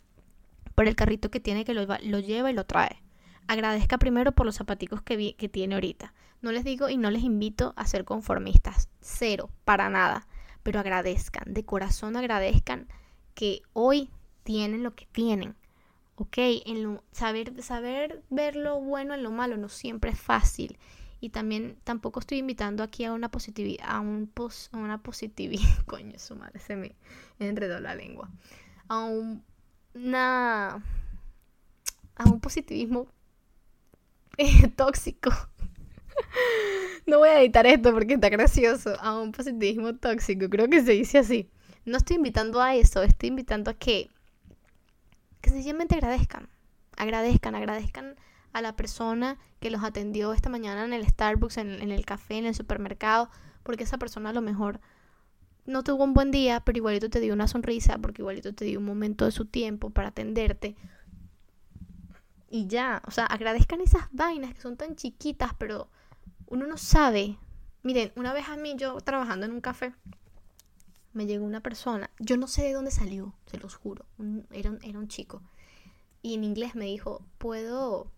por 0.75 0.87
el 0.87 0.95
carrito 0.95 1.31
que 1.31 1.39
tiene 1.39 1.65
que 1.65 1.73
lo, 1.73 2.19
lleva 2.19 2.51
y 2.51 2.53
lo 2.53 2.65
trae 2.65 3.01
agradezca 3.47 3.97
primero 3.97 4.31
por 4.31 4.45
los 4.45 4.55
zapaticos 4.55 5.01
que, 5.01 5.35
que 5.35 5.49
tiene 5.49 5.75
ahorita. 5.75 6.13
No 6.41 6.51
les 6.51 6.63
digo 6.63 6.89
y 6.89 6.97
no 6.97 7.11
les 7.11 7.23
invito 7.23 7.73
a 7.75 7.85
ser 7.85 8.05
conformistas, 8.05 8.89
cero, 9.01 9.49
para 9.65 9.89
nada, 9.89 10.27
pero 10.63 10.79
agradezcan, 10.79 11.53
de 11.53 11.65
corazón 11.65 12.15
agradezcan 12.15 12.87
que 13.33 13.61
hoy 13.73 14.09
tienen 14.43 14.83
lo 14.83 14.95
que 14.95 15.05
tienen. 15.11 15.55
¿Ok? 16.15 16.37
En 16.37 17.01
saber, 17.11 17.61
saber 17.63 18.23
ver 18.29 18.55
lo 18.55 18.79
bueno 18.79 19.13
en 19.13 19.23
lo 19.23 19.31
malo 19.31 19.57
no 19.57 19.69
siempre 19.69 20.11
es 20.11 20.19
fácil. 20.19 20.77
Y 21.23 21.29
también 21.29 21.77
tampoco 21.83 22.19
estoy 22.19 22.39
invitando 22.39 22.81
aquí 22.81 23.05
a 23.05 23.13
una 23.13 23.29
positividad, 23.29 23.85
a, 23.87 23.99
un 23.99 24.27
pos, 24.27 24.69
a 24.73 24.77
una 24.77 25.03
positividad, 25.03 25.61
coño, 25.85 26.17
su 26.17 26.35
madre, 26.35 26.59
se 26.59 26.75
me 26.75 26.95
enredó 27.37 27.79
la 27.79 27.93
lengua. 27.93 28.29
A 28.87 29.03
un, 29.03 29.43
una, 29.93 30.83
a 32.15 32.23
un 32.25 32.39
positivismo 32.41 33.07
tóxico. 34.75 35.29
no 37.05 37.19
voy 37.19 37.29
a 37.29 37.39
editar 37.39 37.67
esto 37.67 37.93
porque 37.93 38.15
está 38.15 38.29
gracioso. 38.29 38.99
A 38.99 39.19
un 39.19 39.31
positivismo 39.31 39.95
tóxico, 39.95 40.49
creo 40.49 40.67
que 40.67 40.83
se 40.83 40.93
dice 40.93 41.19
así. 41.19 41.51
No 41.85 41.97
estoy 41.97 42.17
invitando 42.17 42.61
a 42.61 42.75
eso, 42.75 43.03
estoy 43.03 43.29
invitando 43.29 43.69
a 43.69 43.75
que, 43.75 44.09
que 45.39 45.51
sencillamente 45.51 45.93
agradezcan. 45.95 46.49
Agradezcan, 46.97 47.55
agradezcan 47.55 48.15
a 48.53 48.61
la 48.61 48.75
persona 48.75 49.37
que 49.59 49.71
los 49.71 49.83
atendió 49.83 50.33
esta 50.33 50.49
mañana 50.49 50.83
en 50.83 50.93
el 50.93 51.07
Starbucks, 51.07 51.57
en, 51.57 51.91
el 51.91 52.05
café, 52.05 52.37
en 52.37 52.45
el 52.45 52.55
supermercado, 52.55 53.29
porque 53.63 53.83
esa 53.83 53.97
persona 53.97 54.29
a 54.29 54.33
lo 54.33 54.41
mejor 54.41 54.79
no 55.65 55.83
tuvo 55.83 56.03
un 56.03 56.13
buen 56.13 56.31
día, 56.31 56.61
pero 56.61 56.77
igualito 56.77 57.09
te 57.09 57.19
dio 57.19 57.33
una 57.33 57.47
sonrisa, 57.47 57.97
porque 57.99 58.21
igualito 58.21 58.53
te 58.53 58.65
dio 58.65 58.79
un 58.79 58.85
momento 58.85 59.25
de 59.25 59.31
su 59.31 59.45
tiempo 59.45 59.89
para 59.89 60.09
atenderte, 60.09 60.75
y 62.53 62.67
ya, 62.67 63.01
o 63.07 63.11
sea, 63.11 63.25
agradezcan 63.25 63.79
esas 63.79 64.09
vainas 64.11 64.53
que 64.53 64.59
son 64.59 64.75
tan 64.75 64.97
chiquitas, 64.97 65.53
pero 65.57 65.87
uno 66.47 66.67
no 66.67 66.75
sabe. 66.75 67.37
Miren, 67.81 68.11
una 68.17 68.33
vez 68.33 68.49
a 68.49 68.57
mí, 68.57 68.75
yo 68.77 68.97
trabajando 68.97 69.45
en 69.45 69.53
un 69.53 69.61
café, 69.61 69.93
me 71.13 71.25
llegó 71.25 71.45
una 71.45 71.61
persona, 71.61 72.09
yo 72.19 72.35
no 72.35 72.47
sé 72.47 72.63
de 72.63 72.73
dónde 72.73 72.91
salió, 72.91 73.33
se 73.45 73.57
los 73.57 73.75
juro, 73.75 74.05
era, 74.51 74.69
un, 74.69 74.79
era 74.83 74.99
un 74.99 75.07
chico. 75.07 75.41
Y 76.21 76.33
en 76.33 76.43
inglés 76.43 76.75
me 76.75 76.85
dijo, 76.85 77.25
puedo, 77.37 78.11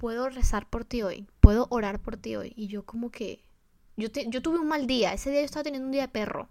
puedo 0.00 0.30
rezar 0.30 0.66
por 0.70 0.86
ti 0.86 1.02
hoy, 1.02 1.26
puedo 1.42 1.66
orar 1.68 2.00
por 2.00 2.16
ti 2.16 2.34
hoy. 2.34 2.54
Y 2.56 2.68
yo 2.68 2.86
como 2.86 3.10
que, 3.10 3.44
yo, 3.98 4.08
yo 4.28 4.40
tuve 4.40 4.58
un 4.58 4.66
mal 4.66 4.86
día, 4.86 5.12
ese 5.12 5.30
día 5.30 5.40
yo 5.40 5.44
estaba 5.44 5.62
teniendo 5.62 5.84
un 5.84 5.92
día 5.92 6.06
de 6.06 6.08
perro. 6.08 6.48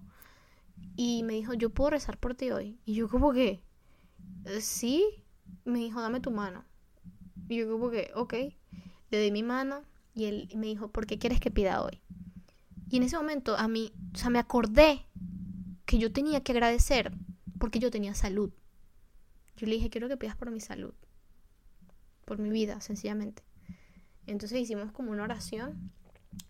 Y 0.96 1.24
me 1.24 1.34
dijo, 1.34 1.56
yo 1.56 1.72
puedo 1.72 1.90
rezar 1.90 2.20
por 2.20 2.36
ti 2.36 2.52
hoy. 2.52 2.78
Y 2.86 2.94
yo 2.94 3.10
como 3.10 3.34
que, 3.34 3.64
sí, 4.62 5.04
me 5.66 5.80
dijo, 5.80 6.00
dame 6.00 6.20
tu 6.20 6.30
mano. 6.30 6.64
Y 7.48 7.58
yo 7.58 7.72
como 7.72 7.90
que, 7.90 8.12
ok, 8.14 8.36
le 9.10 9.20
di 9.20 9.32
mi 9.32 9.42
mano 9.42 9.82
y 10.14 10.26
él 10.26 10.48
me 10.56 10.68
dijo, 10.68 10.90
¿por 10.90 11.08
qué 11.08 11.18
quieres 11.18 11.40
que 11.40 11.50
pida 11.50 11.82
hoy? 11.82 12.00
Y 12.88 12.98
en 12.98 13.04
ese 13.04 13.18
momento 13.18 13.58
a 13.58 13.68
mí, 13.68 13.92
o 14.14 14.18
sea, 14.18 14.30
me 14.30 14.38
acordé 14.38 15.08
que 15.88 15.98
yo 15.98 16.14
tenía 16.14 16.44
que 16.44 16.52
agradecer 16.52 17.14
porque 17.58 17.80
yo 17.80 17.90
tenía 17.90 18.14
salud. 18.14 18.52
Yo 19.58 19.66
le 19.66 19.74
dije, 19.74 19.90
quiero 19.90 20.08
que 20.08 20.18
pidas 20.18 20.36
por 20.36 20.52
mi 20.52 20.60
salud, 20.60 20.94
por 22.30 22.38
mi 22.38 22.52
vida, 22.52 22.80
sencillamente. 22.80 23.42
Entonces 24.28 24.60
hicimos 24.60 24.92
como 24.92 25.12
una 25.12 25.24
oración. 25.24 25.92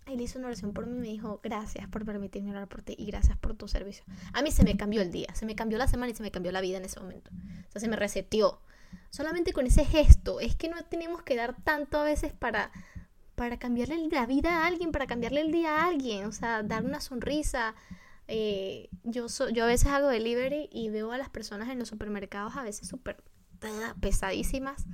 Él 0.07 0.19
hizo 0.19 0.37
una 0.37 0.49
oración 0.49 0.73
por 0.73 0.85
mí 0.85 0.97
y 0.97 0.99
me 0.99 1.07
dijo, 1.07 1.39
gracias 1.41 1.87
por 1.87 2.05
permitirme 2.05 2.51
orar 2.51 2.67
por 2.67 2.81
ti 2.81 2.95
y 2.97 3.05
gracias 3.05 3.37
por 3.37 3.55
tu 3.55 3.69
servicio. 3.69 4.03
A 4.33 4.41
mí 4.41 4.51
se 4.51 4.65
me 4.65 4.75
cambió 4.75 5.01
el 5.01 5.09
día, 5.09 5.33
se 5.35 5.45
me 5.45 5.55
cambió 5.55 5.77
la 5.77 5.87
semana 5.87 6.11
y 6.11 6.15
se 6.15 6.21
me 6.21 6.31
cambió 6.31 6.51
la 6.51 6.59
vida 6.59 6.77
en 6.77 6.83
ese 6.83 6.99
momento. 6.99 7.31
O 7.69 7.71
sea, 7.71 7.79
se 7.79 7.87
me 7.87 7.95
reseteó 7.95 8.61
solamente 9.09 9.53
con 9.53 9.67
ese 9.67 9.85
gesto. 9.85 10.41
Es 10.41 10.57
que 10.57 10.67
no 10.67 10.75
tenemos 10.83 11.23
que 11.23 11.37
dar 11.37 11.55
tanto 11.63 11.97
a 11.97 12.03
veces 12.03 12.33
para, 12.33 12.71
para 13.35 13.57
cambiarle 13.57 13.95
la 14.11 14.25
vida 14.25 14.57
a 14.57 14.67
alguien, 14.67 14.91
para 14.91 15.07
cambiarle 15.07 15.39
el 15.39 15.53
día 15.53 15.77
a 15.77 15.87
alguien. 15.87 16.25
O 16.25 16.33
sea, 16.33 16.61
dar 16.61 16.83
una 16.83 16.99
sonrisa. 16.99 17.73
Eh, 18.27 18.89
yo, 19.03 19.27
yo 19.53 19.63
a 19.63 19.67
veces 19.67 19.87
hago 19.87 20.09
delivery 20.09 20.67
y 20.73 20.89
veo 20.89 21.13
a 21.13 21.17
las 21.17 21.29
personas 21.29 21.69
en 21.69 21.79
los 21.79 21.87
supermercados 21.87 22.57
a 22.57 22.63
veces 22.63 22.89
súper 22.89 23.23
pesadísimas 24.01 24.85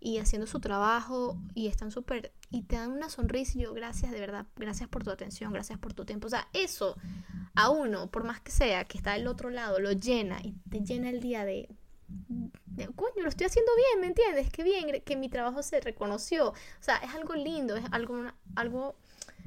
y 0.00 0.18
haciendo 0.18 0.46
su 0.46 0.60
trabajo 0.60 1.38
y 1.54 1.68
están 1.68 1.90
súper 1.90 2.32
y 2.50 2.62
te 2.62 2.76
dan 2.76 2.92
una 2.92 3.08
sonrisa 3.08 3.58
y 3.58 3.62
yo 3.62 3.74
gracias 3.74 4.12
de 4.12 4.20
verdad, 4.20 4.46
gracias 4.56 4.88
por 4.88 5.02
tu 5.02 5.10
atención, 5.10 5.52
gracias 5.52 5.78
por 5.78 5.94
tu 5.94 6.04
tiempo. 6.04 6.26
O 6.26 6.30
sea, 6.30 6.48
eso 6.52 6.96
a 7.54 7.70
uno, 7.70 8.10
por 8.10 8.24
más 8.24 8.40
que 8.40 8.52
sea, 8.52 8.84
que 8.84 8.98
está 8.98 9.14
del 9.14 9.26
otro 9.26 9.50
lado, 9.50 9.78
lo 9.78 9.92
llena 9.92 10.38
y 10.42 10.54
te 10.70 10.80
llena 10.80 11.10
el 11.10 11.20
día 11.20 11.44
de, 11.44 11.68
coño, 12.94 13.22
lo 13.22 13.28
estoy 13.28 13.46
haciendo 13.46 13.72
bien, 13.76 14.00
¿me 14.00 14.06
entiendes? 14.08 14.50
Qué 14.50 14.62
bien 14.62 15.02
que 15.02 15.16
mi 15.16 15.28
trabajo 15.28 15.62
se 15.62 15.80
reconoció. 15.80 16.50
O 16.50 16.54
sea, 16.80 16.96
es 16.98 17.14
algo 17.14 17.34
lindo, 17.34 17.76
es 17.76 17.84
algo, 17.90 18.24
algo 18.54 18.96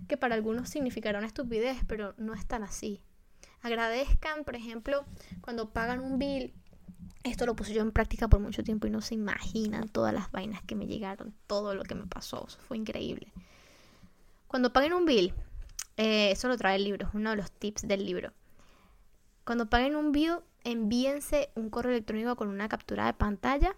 que 0.07 0.17
para 0.17 0.35
algunos 0.35 0.69
significará 0.69 1.19
una 1.19 1.27
estupidez, 1.27 1.77
pero 1.87 2.15
no 2.17 2.33
es 2.33 2.45
tan 2.45 2.63
así. 2.63 3.01
Agradezcan, 3.61 4.43
por 4.43 4.55
ejemplo, 4.55 5.05
cuando 5.41 5.71
pagan 5.71 5.99
un 5.99 6.17
bill. 6.17 6.53
Esto 7.23 7.45
lo 7.45 7.55
puse 7.55 7.73
yo 7.73 7.81
en 7.81 7.91
práctica 7.91 8.27
por 8.27 8.39
mucho 8.39 8.63
tiempo 8.63 8.87
y 8.87 8.89
no 8.89 9.01
se 9.01 9.13
imaginan 9.13 9.89
todas 9.89 10.13
las 10.13 10.31
vainas 10.31 10.63
que 10.63 10.75
me 10.75 10.87
llegaron, 10.87 11.33
todo 11.47 11.75
lo 11.75 11.83
que 11.83 11.95
me 11.95 12.07
pasó. 12.07 12.47
fue 12.67 12.77
increíble. 12.77 13.31
Cuando 14.47 14.71
paguen 14.71 14.93
un 14.93 15.05
bill, 15.05 15.33
eh, 15.97 16.31
eso 16.31 16.47
lo 16.47 16.57
trae 16.57 16.77
el 16.77 16.85
libro, 16.85 17.07
es 17.07 17.13
uno 17.13 17.31
de 17.31 17.35
los 17.35 17.51
tips 17.51 17.87
del 17.87 18.05
libro. 18.05 18.31
Cuando 19.43 19.69
paguen 19.69 19.95
un 19.95 20.11
bill, 20.11 20.37
envíense 20.63 21.51
un 21.55 21.69
correo 21.69 21.91
electrónico 21.91 22.35
con 22.35 22.47
una 22.47 22.69
captura 22.69 23.05
de 23.05 23.13
pantalla 23.13 23.75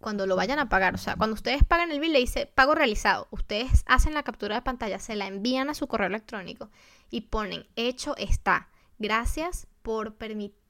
cuando 0.00 0.26
lo 0.26 0.34
vayan 0.34 0.58
a 0.58 0.68
pagar. 0.68 0.94
O 0.94 0.98
sea, 0.98 1.16
cuando 1.16 1.34
ustedes 1.34 1.62
pagan 1.62 1.90
el 1.90 2.00
bill, 2.00 2.12
le 2.12 2.20
dice 2.20 2.46
pago 2.46 2.74
realizado. 2.74 3.28
Ustedes 3.30 3.84
hacen 3.86 4.14
la 4.14 4.22
captura 4.22 4.56
de 4.56 4.62
pantalla, 4.62 4.98
se 4.98 5.14
la 5.14 5.26
envían 5.26 5.70
a 5.70 5.74
su 5.74 5.86
correo 5.86 6.08
electrónico 6.08 6.70
y 7.10 7.22
ponen 7.22 7.66
hecho 7.76 8.16
está. 8.16 8.68
Gracias 8.98 9.66
por 9.82 10.14
permitir. 10.14 10.61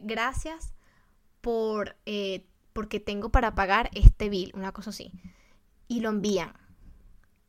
Gracias 0.00 0.74
por. 1.40 1.96
Eh, 2.06 2.46
porque 2.72 3.00
tengo 3.00 3.30
para 3.30 3.54
pagar 3.54 3.90
este 3.92 4.28
bill, 4.28 4.52
una 4.54 4.72
cosa 4.72 4.90
así. 4.90 5.12
Y 5.88 6.00
lo 6.00 6.10
envían. 6.10 6.52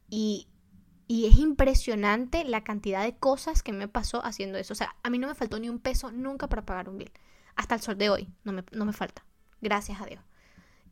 Y 0.09 0.49
y 1.11 1.25
es 1.25 1.39
impresionante 1.39 2.43
la 2.43 2.63
cantidad 2.63 3.03
de 3.03 3.17
cosas 3.17 3.63
que 3.63 3.73
me 3.73 3.87
pasó 3.87 4.23
haciendo 4.23 4.59
eso. 4.59 4.73
O 4.73 4.75
sea, 4.75 4.95
a 5.01 5.09
mí 5.09 5.17
no 5.17 5.27
me 5.27 5.33
faltó 5.33 5.59
ni 5.59 5.67
un 5.67 5.79
peso 5.79 6.11
nunca 6.11 6.47
para 6.47 6.67
pagar 6.67 6.87
un 6.87 6.99
bill. 6.99 7.11
Hasta 7.55 7.73
el 7.73 7.81
sol 7.81 7.97
de 7.97 8.11
hoy 8.11 8.29
no 8.43 8.53
me, 8.53 8.63
no 8.71 8.85
me 8.85 8.93
falta. 8.93 9.25
Gracias 9.59 9.99
a 9.99 10.05
Dios. 10.05 10.21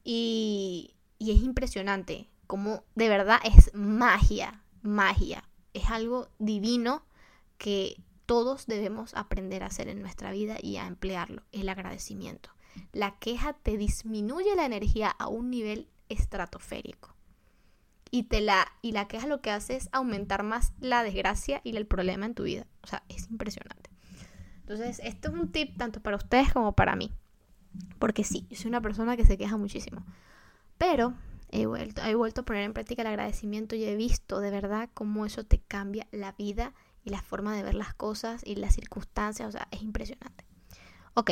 Y, 0.03 0.95
y 1.19 1.33
es 1.33 1.43
impresionante 1.43 2.31
como 2.47 2.83
de 2.95 3.09
verdad 3.09 3.39
es 3.43 3.69
magia, 3.75 4.63
magia. 4.81 5.47
Es 5.75 5.91
algo 5.91 6.29
divino 6.39 7.05
que 7.59 8.01
todos 8.27 8.67
debemos 8.67 9.15
aprender 9.15 9.63
a 9.63 9.67
hacer 9.67 9.87
en 9.87 10.01
nuestra 10.01 10.31
vida 10.31 10.57
y 10.61 10.77
a 10.77 10.85
emplearlo, 10.85 11.41
el 11.51 11.69
agradecimiento. 11.69 12.51
La 12.91 13.17
queja 13.17 13.53
te 13.53 13.77
disminuye 13.77 14.55
la 14.55 14.65
energía 14.65 15.09
a 15.09 15.27
un 15.27 15.49
nivel 15.49 15.89
estratosférico 16.09 17.15
y 18.11 18.23
te 18.23 18.41
la 18.41 18.67
y 18.81 18.91
la 18.91 19.07
queja 19.07 19.27
lo 19.27 19.41
que 19.41 19.51
hace 19.51 19.75
es 19.75 19.89
aumentar 19.91 20.43
más 20.43 20.73
la 20.79 21.03
desgracia 21.03 21.61
y 21.63 21.75
el 21.75 21.87
problema 21.87 22.25
en 22.25 22.35
tu 22.35 22.43
vida. 22.43 22.67
O 22.83 22.87
sea, 22.87 23.03
es 23.09 23.29
impresionante. 23.29 23.89
Entonces, 24.59 24.99
esto 25.03 25.29
es 25.29 25.33
un 25.33 25.51
tip 25.51 25.77
tanto 25.77 26.01
para 26.01 26.17
ustedes 26.17 26.51
como 26.51 26.73
para 26.73 26.95
mí. 26.95 27.13
Porque 27.99 28.23
sí, 28.23 28.47
soy 28.51 28.67
una 28.67 28.81
persona 28.81 29.15
que 29.15 29.25
se 29.25 29.37
queja 29.37 29.55
muchísimo. 29.57 30.05
Pero 30.77 31.13
he 31.49 31.65
vuelto, 31.65 32.01
he 32.03 32.15
vuelto 32.15 32.41
a 32.41 32.45
poner 32.45 32.63
en 32.63 32.73
práctica 32.73 33.01
el 33.01 33.07
agradecimiento 33.07 33.75
y 33.75 33.85
he 33.85 33.95
visto 33.95 34.39
de 34.41 34.51
verdad 34.51 34.89
cómo 34.93 35.25
eso 35.25 35.45
te 35.45 35.59
cambia 35.59 36.07
la 36.11 36.33
vida 36.33 36.73
y 37.07 37.09
la 37.09 37.21
forma 37.21 37.55
de 37.55 37.63
ver 37.63 37.73
las 37.73 37.93
cosas 37.93 38.41
y 38.45 38.55
las 38.55 38.75
circunstancias, 38.75 39.47
o 39.47 39.51
sea, 39.53 39.69
es 39.71 39.81
impresionante. 39.81 40.43
Ok. 41.13 41.31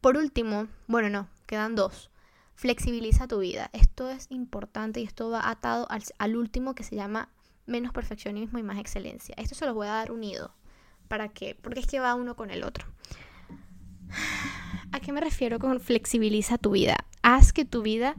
Por 0.00 0.16
último, 0.16 0.66
bueno, 0.86 1.10
no, 1.10 1.28
quedan 1.44 1.74
dos. 1.74 2.10
Flexibiliza 2.54 3.28
tu 3.28 3.40
vida. 3.40 3.68
Esto 3.74 4.08
es 4.08 4.26
importante 4.30 5.00
y 5.00 5.04
esto 5.04 5.28
va 5.28 5.50
atado 5.50 5.86
al, 5.90 6.02
al 6.16 6.36
último 6.36 6.74
que 6.74 6.84
se 6.84 6.96
llama 6.96 7.28
menos 7.66 7.92
perfeccionismo 7.92 8.58
y 8.58 8.62
más 8.62 8.78
excelencia. 8.78 9.34
Esto 9.36 9.54
se 9.54 9.66
los 9.66 9.74
voy 9.74 9.88
a 9.88 9.92
dar 9.92 10.10
unido. 10.10 10.54
¿Para 11.06 11.28
qué? 11.28 11.54
Porque 11.60 11.80
es 11.80 11.86
que 11.86 12.00
va 12.00 12.14
uno 12.14 12.34
con 12.34 12.50
el 12.50 12.64
otro. 12.64 12.86
¿A 14.92 15.00
qué 15.00 15.12
me 15.12 15.20
refiero 15.20 15.58
con 15.58 15.80
flexibiliza 15.80 16.56
tu 16.56 16.70
vida? 16.70 16.96
Haz 17.20 17.52
que 17.52 17.66
tu 17.66 17.82
vida, 17.82 18.16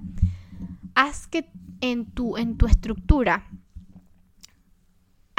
haz 0.93 1.25
que 1.25 1.49
en 1.81 2.05
tu, 2.05 2.37
en 2.37 2.57
tu 2.57 2.67
estructura 2.67 3.47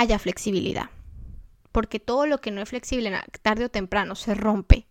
haya 0.00 0.18
flexibilidad. 0.18 0.90
Porque 1.72 2.00
todo 2.00 2.26
lo 2.26 2.40
que 2.40 2.50
no 2.50 2.62
es 2.62 2.68
flexible 2.68 3.12
tarde 3.42 3.66
o 3.66 3.68
temprano 3.68 4.14
se 4.14 4.34
rompe. 4.34 4.86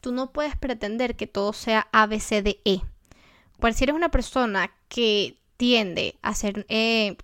Tú 0.00 0.12
no 0.12 0.32
puedes 0.32 0.54
pretender 0.56 1.16
que 1.16 1.26
todo 1.26 1.52
sea 1.52 1.88
A, 1.92 2.06
B, 2.06 2.20
C, 2.20 2.42
D, 2.42 2.60
E. 2.64 2.82
Pues 3.58 3.76
si 3.76 3.84
eres 3.84 3.96
una 3.96 4.10
persona 4.10 4.70
que 4.88 5.40
tiende 5.56 6.16
a 6.22 6.34
ser 6.34 6.66
eh, 6.68 7.16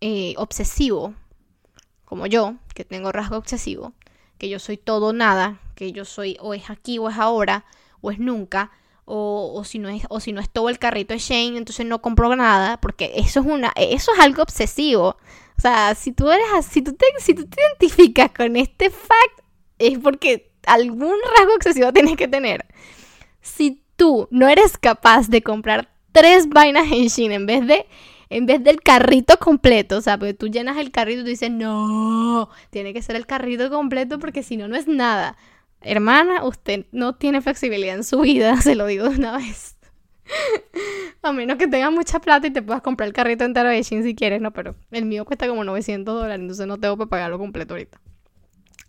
eh, 0.00 0.34
obsesivo, 0.36 1.14
como 2.04 2.26
yo, 2.26 2.56
que 2.74 2.84
tengo 2.84 3.12
rasgo 3.12 3.36
obsesivo, 3.36 3.92
que 4.38 4.48
yo 4.48 4.58
soy 4.58 4.78
todo 4.78 5.12
nada, 5.12 5.60
que 5.76 5.92
yo 5.92 6.04
soy 6.04 6.36
o 6.40 6.54
es 6.54 6.70
aquí 6.70 6.98
o 6.98 7.08
es 7.10 7.18
ahora 7.18 7.66
o 8.00 8.10
es 8.10 8.18
nunca, 8.18 8.72
o, 9.12 9.62
si 9.64 9.78
no 9.80 9.88
es 9.88 10.04
o 10.08 10.20
si 10.20 10.32
no 10.32 10.40
es 10.40 10.48
todo 10.48 10.68
el 10.68 10.78
carrito 10.78 11.12
de 11.14 11.18
Shane, 11.18 11.58
entonces 11.58 11.84
no 11.84 12.00
compro 12.00 12.34
nada, 12.36 12.80
porque 12.80 13.12
eso 13.16 13.40
es 13.40 13.46
una 13.46 13.72
eso 13.76 14.12
es 14.12 14.20
algo 14.20 14.42
obsesivo. 14.42 15.16
O 15.60 15.62
sea, 15.62 15.94
si 15.94 16.12
tú 16.12 16.30
eres 16.30 16.46
así, 16.54 16.80
tú 16.80 16.94
te, 16.94 17.04
si 17.18 17.34
tú 17.34 17.44
te 17.46 17.60
identificas 17.60 18.30
con 18.30 18.56
este 18.56 18.88
fact 18.88 19.40
es 19.78 19.98
porque 19.98 20.50
algún 20.64 21.12
rasgo 21.36 21.54
obsesivo 21.54 21.92
tienes 21.92 22.16
que 22.16 22.28
tener. 22.28 22.64
Si 23.42 23.84
tú 23.96 24.26
no 24.30 24.48
eres 24.48 24.78
capaz 24.78 25.28
de 25.28 25.42
comprar 25.42 25.92
tres 26.12 26.48
vainas 26.48 26.90
en 26.90 27.08
Shein 27.08 27.32
en 27.32 27.44
vez 27.44 27.66
de 27.66 27.86
en 28.30 28.46
vez 28.46 28.64
del 28.64 28.80
carrito 28.80 29.36
completo, 29.38 29.98
o 29.98 30.00
sea, 30.00 30.16
porque 30.16 30.32
tú 30.32 30.48
llenas 30.48 30.78
el 30.78 30.90
carrito 30.90 31.20
y 31.20 31.24
tú 31.24 31.28
dices, 31.28 31.50
no, 31.50 32.48
tiene 32.70 32.94
que 32.94 33.02
ser 33.02 33.16
el 33.16 33.26
carrito 33.26 33.68
completo 33.68 34.18
porque 34.18 34.42
si 34.42 34.56
no, 34.56 34.66
no 34.66 34.76
es 34.76 34.88
nada. 34.88 35.36
Hermana, 35.82 36.42
usted 36.42 36.86
no 36.90 37.16
tiene 37.16 37.42
flexibilidad 37.42 37.96
en 37.96 38.04
su 38.04 38.20
vida, 38.20 38.58
se 38.62 38.76
lo 38.76 38.86
digo 38.86 39.10
de 39.10 39.16
una 39.16 39.36
vez. 39.36 39.76
A 41.22 41.32
menos 41.32 41.58
que 41.58 41.66
tengas 41.66 41.92
mucha 41.92 42.18
plata 42.20 42.46
y 42.46 42.50
te 42.50 42.62
puedas 42.62 42.82
comprar 42.82 43.06
el 43.06 43.12
carrito 43.12 43.44
entero 43.44 43.68
de 43.68 43.82
Shein 43.82 44.02
si 44.02 44.14
quieres, 44.14 44.40
no, 44.40 44.52
pero 44.52 44.74
el 44.90 45.04
mío 45.04 45.24
cuesta 45.24 45.46
como 45.48 45.64
900 45.64 46.14
dólares, 46.14 46.40
entonces 46.40 46.66
no 46.66 46.78
tengo 46.78 46.96
que 46.96 47.06
pagarlo 47.06 47.38
completo 47.38 47.74
ahorita. 47.74 48.00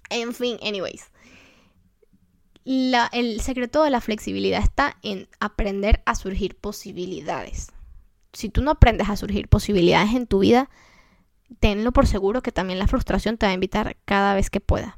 En 0.09 0.33
fin, 0.33 0.57
anyways. 0.63 1.11
el 2.65 3.41
secreto 3.41 3.83
de 3.83 3.89
la 3.89 3.99
flexibilidad 3.99 4.61
está 4.61 4.97
en 5.03 5.27
aprender 5.39 6.01
a 6.05 6.15
surgir 6.15 6.55
posibilidades 6.55 7.71
si 8.33 8.49
tú 8.49 8.61
no 8.61 8.71
aprendes 8.71 9.09
a 9.09 9.15
surgir 9.15 9.47
posibilidades 9.47 10.13
en 10.13 10.27
tu 10.27 10.39
vida, 10.39 10.69
tenlo 11.59 11.91
por 11.91 12.07
seguro 12.07 12.41
que 12.41 12.51
también 12.51 12.79
la 12.79 12.87
frustración 12.87 13.37
te 13.37 13.45
va 13.45 13.51
a 13.51 13.55
invitar 13.55 13.97
cada 14.05 14.33
vez 14.33 14.49
que 14.49 14.59
pueda. 14.59 14.97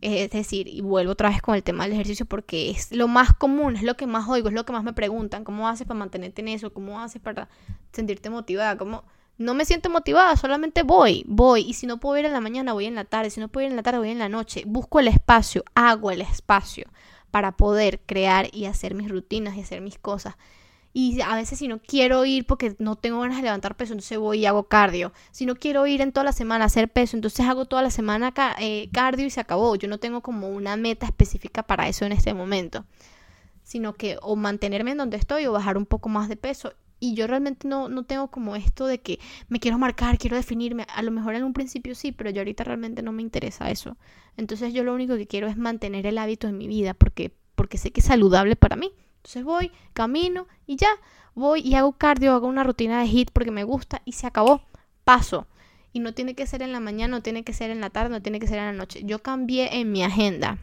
Es 0.00 0.30
decir, 0.30 0.68
y 0.68 0.80
vuelvo 0.80 1.12
otra 1.12 1.30
vez 1.30 1.42
con 1.42 1.56
el 1.56 1.64
tema 1.64 1.84
del 1.84 1.94
ejercicio 1.94 2.24
porque 2.24 2.70
es 2.70 2.92
lo 2.92 3.08
más 3.08 3.32
común, 3.32 3.76
es 3.76 3.82
lo 3.82 3.96
que 3.96 4.06
más 4.06 4.28
oigo, 4.28 4.48
es 4.48 4.54
lo 4.54 4.64
que 4.64 4.72
más 4.72 4.84
me 4.84 4.92
preguntan, 4.92 5.42
¿cómo 5.42 5.68
haces 5.68 5.86
para 5.86 5.98
mantenerte 5.98 6.40
en 6.40 6.48
eso? 6.48 6.72
¿Cómo 6.72 7.00
haces 7.00 7.20
para 7.20 7.48
sentirte 7.92 8.30
motivada? 8.30 8.78
¿Cómo? 8.78 9.02
No 9.38 9.54
me 9.54 9.64
siento 9.64 9.90
motivada, 9.90 10.36
solamente 10.36 10.82
voy, 10.84 11.24
voy. 11.26 11.62
Y 11.62 11.74
si 11.74 11.86
no 11.86 11.98
puedo 11.98 12.18
ir 12.18 12.26
en 12.26 12.32
la 12.32 12.40
mañana, 12.40 12.72
voy 12.72 12.86
en 12.86 12.94
la 12.94 13.04
tarde. 13.04 13.30
Si 13.30 13.40
no 13.40 13.48
puedo 13.48 13.66
ir 13.66 13.70
en 13.70 13.76
la 13.76 13.82
tarde, 13.82 13.98
voy 13.98 14.10
en 14.10 14.18
la 14.18 14.28
noche. 14.28 14.64
Busco 14.66 15.00
el 15.00 15.08
espacio, 15.08 15.64
hago 15.74 16.10
el 16.10 16.20
espacio 16.20 16.86
para 17.30 17.56
poder 17.56 18.00
crear 18.00 18.48
y 18.52 18.66
hacer 18.66 18.94
mis 18.94 19.08
rutinas 19.08 19.56
y 19.56 19.60
hacer 19.60 19.80
mis 19.80 19.98
cosas. 19.98 20.36
Y 20.92 21.20
a 21.20 21.34
veces 21.36 21.58
si 21.58 21.68
no 21.68 21.80
quiero 21.80 22.24
ir 22.24 22.46
porque 22.46 22.74
no 22.78 22.96
tengo 22.96 23.20
ganas 23.20 23.36
de 23.36 23.42
levantar 23.42 23.76
peso, 23.76 23.92
entonces 23.92 24.18
voy 24.18 24.40
y 24.40 24.46
hago 24.46 24.64
cardio. 24.64 25.12
Si 25.30 25.46
no 25.46 25.54
quiero 25.54 25.86
ir 25.86 26.00
en 26.00 26.12
toda 26.12 26.24
la 26.24 26.32
semana 26.32 26.64
a 26.64 26.66
hacer 26.66 26.90
peso, 26.90 27.16
entonces 27.16 27.46
hago 27.46 27.66
toda 27.66 27.82
la 27.82 27.90
semana 27.90 28.32
eh, 28.58 28.88
cardio 28.92 29.26
y 29.26 29.30
se 29.30 29.40
acabó. 29.40 29.76
Yo 29.76 29.88
no 29.88 29.98
tengo 29.98 30.22
como 30.22 30.48
una 30.48 30.76
meta 30.76 31.06
específica 31.06 31.62
para 31.62 31.88
eso 31.88 32.04
en 32.04 32.12
este 32.12 32.32
momento. 32.34 32.84
Sino 33.62 33.94
que 33.94 34.16
o 34.22 34.34
mantenerme 34.34 34.92
en 34.92 34.98
donde 34.98 35.18
estoy 35.18 35.46
o 35.46 35.52
bajar 35.52 35.76
un 35.76 35.86
poco 35.86 36.08
más 36.08 36.28
de 36.28 36.36
peso. 36.36 36.72
Y 37.00 37.14
yo 37.14 37.26
realmente 37.26 37.68
no, 37.68 37.88
no 37.88 38.04
tengo 38.04 38.28
como 38.28 38.56
esto 38.56 38.86
de 38.86 39.00
que 39.00 39.20
me 39.48 39.60
quiero 39.60 39.78
marcar, 39.78 40.18
quiero 40.18 40.36
definirme. 40.36 40.86
A 40.92 41.02
lo 41.02 41.10
mejor 41.10 41.34
en 41.34 41.44
un 41.44 41.52
principio 41.52 41.94
sí, 41.94 42.12
pero 42.12 42.30
yo 42.30 42.40
ahorita 42.40 42.64
realmente 42.64 43.02
no 43.02 43.12
me 43.12 43.22
interesa 43.22 43.70
eso. 43.70 43.96
Entonces 44.36 44.72
yo 44.72 44.82
lo 44.84 44.94
único 44.94 45.16
que 45.16 45.26
quiero 45.26 45.46
es 45.48 45.56
mantener 45.56 46.06
el 46.06 46.18
hábito 46.18 46.48
en 46.48 46.58
mi 46.58 46.66
vida 46.66 46.94
porque, 46.94 47.32
porque 47.54 47.78
sé 47.78 47.92
que 47.92 48.00
es 48.00 48.06
saludable 48.06 48.56
para 48.56 48.74
mí. 48.74 48.90
Entonces 49.28 49.44
voy, 49.44 49.72
camino 49.92 50.46
y 50.66 50.76
ya, 50.76 50.88
voy 51.34 51.60
y 51.60 51.74
hago 51.74 51.92
cardio, 51.92 52.32
hago 52.32 52.46
una 52.46 52.64
rutina 52.64 53.00
de 53.00 53.08
HIT 53.08 53.30
porque 53.30 53.50
me 53.50 53.62
gusta 53.62 54.00
y 54.06 54.12
se 54.12 54.26
acabó. 54.26 54.62
Paso. 55.04 55.46
Y 55.92 56.00
no 56.00 56.14
tiene 56.14 56.34
que 56.34 56.46
ser 56.46 56.62
en 56.62 56.72
la 56.72 56.80
mañana, 56.80 57.18
no 57.18 57.22
tiene 57.22 57.44
que 57.44 57.52
ser 57.52 57.70
en 57.70 57.82
la 57.82 57.90
tarde, 57.90 58.08
no 58.08 58.22
tiene 58.22 58.40
que 58.40 58.46
ser 58.46 58.58
en 58.58 58.64
la 58.64 58.72
noche. 58.72 59.02
Yo 59.04 59.18
cambié 59.18 59.80
en 59.80 59.92
mi 59.92 60.02
agenda. 60.02 60.56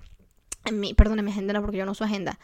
En 0.65 0.79
mi, 0.79 0.95
perdón, 0.95 1.19
en 1.19 1.25
mi 1.25 1.31
agenda 1.31 1.53
no, 1.53 1.61
porque 1.61 1.77
yo 1.77 1.85
no 1.85 1.91
uso 1.91 2.05
agenda. 2.05 2.39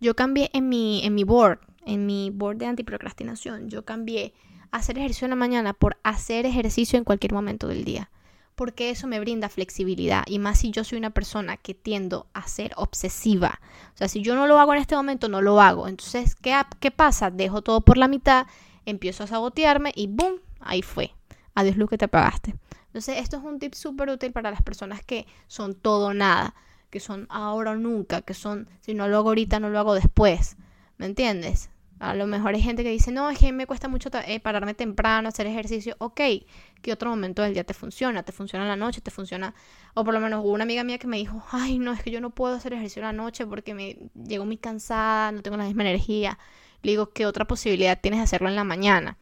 Yo 0.00 0.16
cambié 0.16 0.48
en 0.54 0.70
mi, 0.70 1.04
en 1.04 1.14
mi 1.14 1.24
board, 1.24 1.58
en 1.84 2.06
mi 2.06 2.30
board 2.30 2.56
de 2.56 2.66
antiprocrastinación. 2.68 3.68
Yo 3.68 3.84
cambié 3.84 4.32
hacer 4.70 4.96
ejercicio 4.96 5.26
en 5.26 5.30
la 5.30 5.36
mañana 5.36 5.74
por 5.74 5.98
hacer 6.04 6.46
ejercicio 6.46 6.96
en 6.96 7.04
cualquier 7.04 7.34
momento 7.34 7.68
del 7.68 7.84
día 7.84 8.08
porque 8.56 8.90
eso 8.90 9.06
me 9.06 9.20
brinda 9.20 9.48
flexibilidad 9.48 10.24
y 10.26 10.38
más 10.38 10.58
si 10.58 10.70
yo 10.70 10.82
soy 10.82 10.98
una 10.98 11.10
persona 11.10 11.58
que 11.58 11.74
tiendo 11.74 12.26
a 12.32 12.48
ser 12.48 12.72
obsesiva. 12.76 13.60
O 13.94 13.96
sea, 13.98 14.08
si 14.08 14.22
yo 14.22 14.34
no 14.34 14.46
lo 14.46 14.58
hago 14.58 14.72
en 14.74 14.80
este 14.80 14.96
momento, 14.96 15.28
no 15.28 15.42
lo 15.42 15.60
hago. 15.60 15.86
Entonces, 15.86 16.34
¿qué, 16.34 16.58
qué 16.80 16.90
pasa? 16.90 17.30
Dejo 17.30 17.62
todo 17.62 17.82
por 17.82 17.98
la 17.98 18.08
mitad, 18.08 18.46
empiezo 18.86 19.24
a 19.24 19.26
sabotearme 19.28 19.92
y 19.94 20.08
¡boom! 20.08 20.40
Ahí 20.60 20.82
fue. 20.82 21.14
Adiós 21.54 21.76
lo 21.76 21.86
que 21.86 21.98
te 21.98 22.08
pagaste. 22.08 22.56
Entonces, 22.86 23.18
esto 23.18 23.36
es 23.36 23.44
un 23.44 23.58
tip 23.58 23.74
súper 23.74 24.08
útil 24.08 24.32
para 24.32 24.50
las 24.50 24.62
personas 24.62 25.04
que 25.04 25.26
son 25.48 25.74
todo 25.74 26.08
o 26.08 26.14
nada, 26.14 26.54
que 26.88 26.98
son 26.98 27.26
ahora 27.28 27.72
o 27.72 27.76
nunca, 27.76 28.22
que 28.22 28.32
son 28.32 28.70
si 28.80 28.94
no 28.94 29.06
lo 29.06 29.18
hago 29.18 29.28
ahorita, 29.28 29.60
no 29.60 29.68
lo 29.68 29.78
hago 29.78 29.94
después. 29.94 30.56
¿Me 30.96 31.04
entiendes? 31.04 31.68
A 31.98 32.14
lo 32.14 32.26
mejor 32.26 32.54
hay 32.54 32.60
gente 32.60 32.82
que 32.82 32.90
dice, 32.90 33.10
no, 33.10 33.30
es 33.30 33.38
que 33.38 33.52
me 33.52 33.66
cuesta 33.66 33.88
mucho 33.88 34.10
eh, 34.26 34.38
pararme 34.40 34.74
temprano, 34.74 35.30
hacer 35.30 35.46
ejercicio. 35.46 35.96
Ok, 35.98 36.20
¿qué 36.82 36.92
otro 36.92 37.08
momento 37.08 37.40
del 37.40 37.54
día 37.54 37.64
te 37.64 37.72
funciona? 37.72 38.22
¿Te 38.22 38.32
funciona 38.32 38.66
en 38.66 38.68
la 38.68 38.76
noche? 38.76 39.00
¿Te 39.00 39.10
funciona? 39.10 39.54
O 39.94 40.04
por 40.04 40.12
lo 40.12 40.20
menos 40.20 40.44
hubo 40.44 40.52
una 40.52 40.64
amiga 40.64 40.84
mía 40.84 40.98
que 40.98 41.06
me 41.06 41.16
dijo, 41.16 41.42
ay, 41.52 41.78
no, 41.78 41.92
es 41.92 42.02
que 42.02 42.10
yo 42.10 42.20
no 42.20 42.30
puedo 42.30 42.54
hacer 42.54 42.74
ejercicio 42.74 43.00
en 43.00 43.06
la 43.06 43.12
noche 43.12 43.46
porque 43.46 43.72
me 43.72 43.98
llego 44.14 44.44
muy 44.44 44.58
cansada, 44.58 45.32
no 45.32 45.40
tengo 45.40 45.56
la 45.56 45.64
misma 45.64 45.84
energía. 45.84 46.38
Le 46.82 46.92
digo, 46.92 47.10
¿qué 47.10 47.24
otra 47.24 47.46
posibilidad 47.46 47.98
tienes 47.98 48.20
de 48.20 48.24
hacerlo 48.24 48.50
en 48.50 48.56
la 48.56 48.64
mañana? 48.64 49.16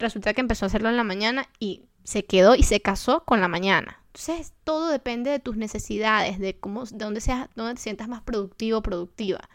Resulta 0.00 0.34
que 0.34 0.40
empezó 0.40 0.64
a 0.64 0.66
hacerlo 0.66 0.88
en 0.88 0.96
la 0.96 1.04
mañana 1.04 1.48
y 1.60 1.82
se 2.02 2.24
quedó 2.24 2.56
y 2.56 2.64
se 2.64 2.80
casó 2.82 3.24
con 3.24 3.40
la 3.40 3.46
mañana. 3.46 4.00
Entonces, 4.08 4.52
todo 4.64 4.88
depende 4.88 5.30
de 5.30 5.38
tus 5.38 5.56
necesidades, 5.56 6.40
de 6.40 6.58
cómo, 6.58 6.86
de 6.86 7.04
dónde, 7.04 7.20
seas, 7.20 7.48
dónde 7.54 7.74
te 7.74 7.82
sientas 7.82 8.08
más 8.08 8.22
productivo 8.22 8.78
o 8.78 8.82
productiva 8.82 9.48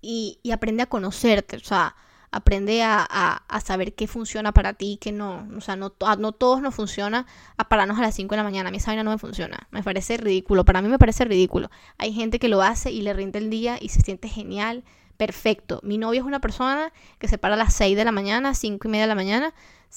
y, 0.00 0.40
aprende 0.52 0.82
a 0.82 0.86
conocerte, 0.86 1.56
o 1.56 1.60
sea, 1.60 1.96
aprende 2.30 2.82
a, 2.82 3.02
a, 3.02 3.60
saber 3.60 3.94
qué 3.94 4.06
funciona 4.06 4.52
para 4.52 4.74
ti 4.74 4.92
y 4.92 4.96
qué 4.98 5.12
no. 5.12 5.48
O 5.56 5.60
sea, 5.60 5.76
no, 5.76 5.94
no 6.18 6.32
todos 6.32 6.60
nos 6.60 6.74
funciona 6.74 7.26
a 7.56 7.68
pararnos 7.68 7.98
a 7.98 8.02
las 8.02 8.14
5 8.14 8.32
de 8.32 8.36
la 8.36 8.44
mañana. 8.44 8.68
A 8.68 8.72
mí 8.72 8.78
esa 8.78 8.90
vaina 8.90 9.02
no 9.02 9.10
me 9.10 9.18
funciona. 9.18 9.66
Me 9.70 9.82
parece 9.82 10.16
ridículo. 10.16 10.64
Para 10.64 10.82
mí 10.82 10.88
me 10.88 10.98
parece 10.98 11.24
ridículo. 11.24 11.70
Hay 11.96 12.12
gente 12.12 12.38
que 12.38 12.48
lo 12.48 12.62
hace 12.62 12.90
y 12.92 13.02
le 13.02 13.12
rinde 13.14 13.38
el 13.38 13.50
día 13.50 13.78
y 13.80 13.88
se 13.88 14.02
siente 14.02 14.28
genial. 14.28 14.84
Perfecto. 15.16 15.80
Mi 15.82 15.98
novio 15.98 16.20
es 16.20 16.26
una 16.26 16.40
persona 16.40 16.92
que 17.18 17.28
se 17.28 17.38
para 17.38 17.54
a 17.54 17.56
las 17.56 17.74
6 17.74 17.96
de 17.96 18.04
la 18.04 18.12
mañana, 18.12 18.54
5 18.54 18.86
y 18.86 18.90
media 18.90 19.04
de 19.04 19.08
la 19.08 19.14
mañana. 19.14 19.54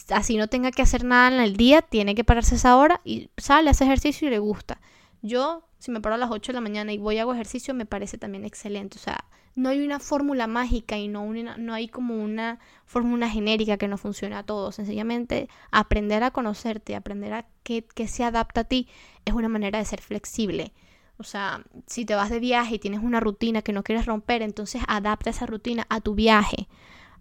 Así 0.09 0.37
no 0.37 0.47
tenga 0.47 0.71
que 0.71 0.81
hacer 0.81 1.03
nada 1.03 1.27
en 1.35 1.41
el 1.41 1.57
día, 1.57 1.81
tiene 1.81 2.15
que 2.15 2.23
pararse 2.23 2.55
a 2.55 2.57
esa 2.57 2.77
hora 2.77 3.01
y 3.03 3.29
sale, 3.37 3.69
hace 3.69 3.83
ejercicio 3.83 4.27
y 4.27 4.31
le 4.31 4.39
gusta. 4.39 4.79
Yo, 5.21 5.67
si 5.79 5.91
me 5.91 6.01
paro 6.01 6.15
a 6.15 6.17
las 6.17 6.31
8 6.31 6.51
de 6.51 6.55
la 6.55 6.61
mañana 6.61 6.93
y 6.93 6.97
voy 6.97 7.17
a 7.17 7.21
hago 7.21 7.33
ejercicio, 7.33 7.73
me 7.73 7.85
parece 7.85 8.17
también 8.17 8.45
excelente. 8.45 8.97
O 8.97 9.01
sea, 9.01 9.25
no 9.55 9.69
hay 9.69 9.85
una 9.85 9.99
fórmula 9.99 10.47
mágica 10.47 10.97
y 10.97 11.07
no, 11.07 11.25
no 11.33 11.73
hay 11.73 11.87
como 11.87 12.15
una 12.15 12.59
fórmula 12.85 13.29
genérica 13.29 13.77
que 13.77 13.87
no 13.87 13.97
funcione 13.97 14.35
a 14.35 14.43
todos. 14.43 14.75
Sencillamente 14.75 15.49
aprender 15.71 16.23
a 16.23 16.31
conocerte, 16.31 16.95
aprender 16.95 17.33
a 17.33 17.45
qué, 17.63 17.85
se 18.07 18.23
adapta 18.23 18.61
a 18.61 18.63
ti, 18.65 18.87
es 19.25 19.33
una 19.33 19.49
manera 19.49 19.79
de 19.79 19.85
ser 19.85 20.01
flexible. 20.01 20.73
O 21.17 21.23
sea, 21.23 21.63
si 21.85 22.05
te 22.05 22.15
vas 22.15 22.29
de 22.29 22.39
viaje 22.39 22.75
y 22.75 22.79
tienes 22.79 23.01
una 23.01 23.19
rutina 23.19 23.61
que 23.61 23.73
no 23.73 23.83
quieres 23.83 24.05
romper, 24.05 24.41
entonces 24.41 24.81
adapta 24.87 25.29
esa 25.29 25.45
rutina 25.45 25.85
a 25.89 26.01
tu 26.01 26.15
viaje. 26.15 26.67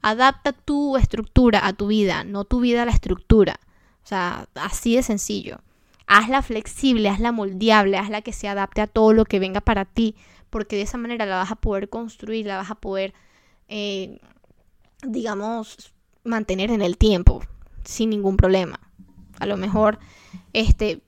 Adapta 0.00 0.52
tu 0.52 0.96
estructura 0.96 1.66
a 1.66 1.74
tu 1.74 1.88
vida, 1.88 2.24
no 2.24 2.44
tu 2.44 2.60
vida 2.60 2.82
a 2.82 2.86
la 2.86 2.92
estructura. 2.92 3.60
O 4.02 4.06
sea, 4.06 4.48
así 4.54 4.96
de 4.96 5.02
sencillo. 5.02 5.60
Hazla 6.06 6.42
flexible, 6.42 7.08
hazla 7.08 7.30
moldeable, 7.30 7.98
hazla 7.98 8.22
que 8.22 8.32
se 8.32 8.48
adapte 8.48 8.80
a 8.80 8.86
todo 8.86 9.12
lo 9.12 9.26
que 9.26 9.38
venga 9.38 9.60
para 9.60 9.84
ti, 9.84 10.16
porque 10.50 10.76
de 10.76 10.82
esa 10.82 10.98
manera 10.98 11.26
la 11.26 11.36
vas 11.36 11.50
a 11.50 11.56
poder 11.56 11.88
construir, 11.88 12.46
la 12.46 12.56
vas 12.56 12.70
a 12.70 12.74
poder 12.74 13.14
eh, 13.68 14.18
digamos, 15.06 15.92
mantener 16.24 16.70
en 16.70 16.82
el 16.82 16.98
tiempo 16.98 17.42
sin 17.84 18.10
ningún 18.10 18.36
problema. 18.36 18.80
A 19.38 19.46
lo 19.46 19.56
mejor 19.56 19.98
este 20.52 21.02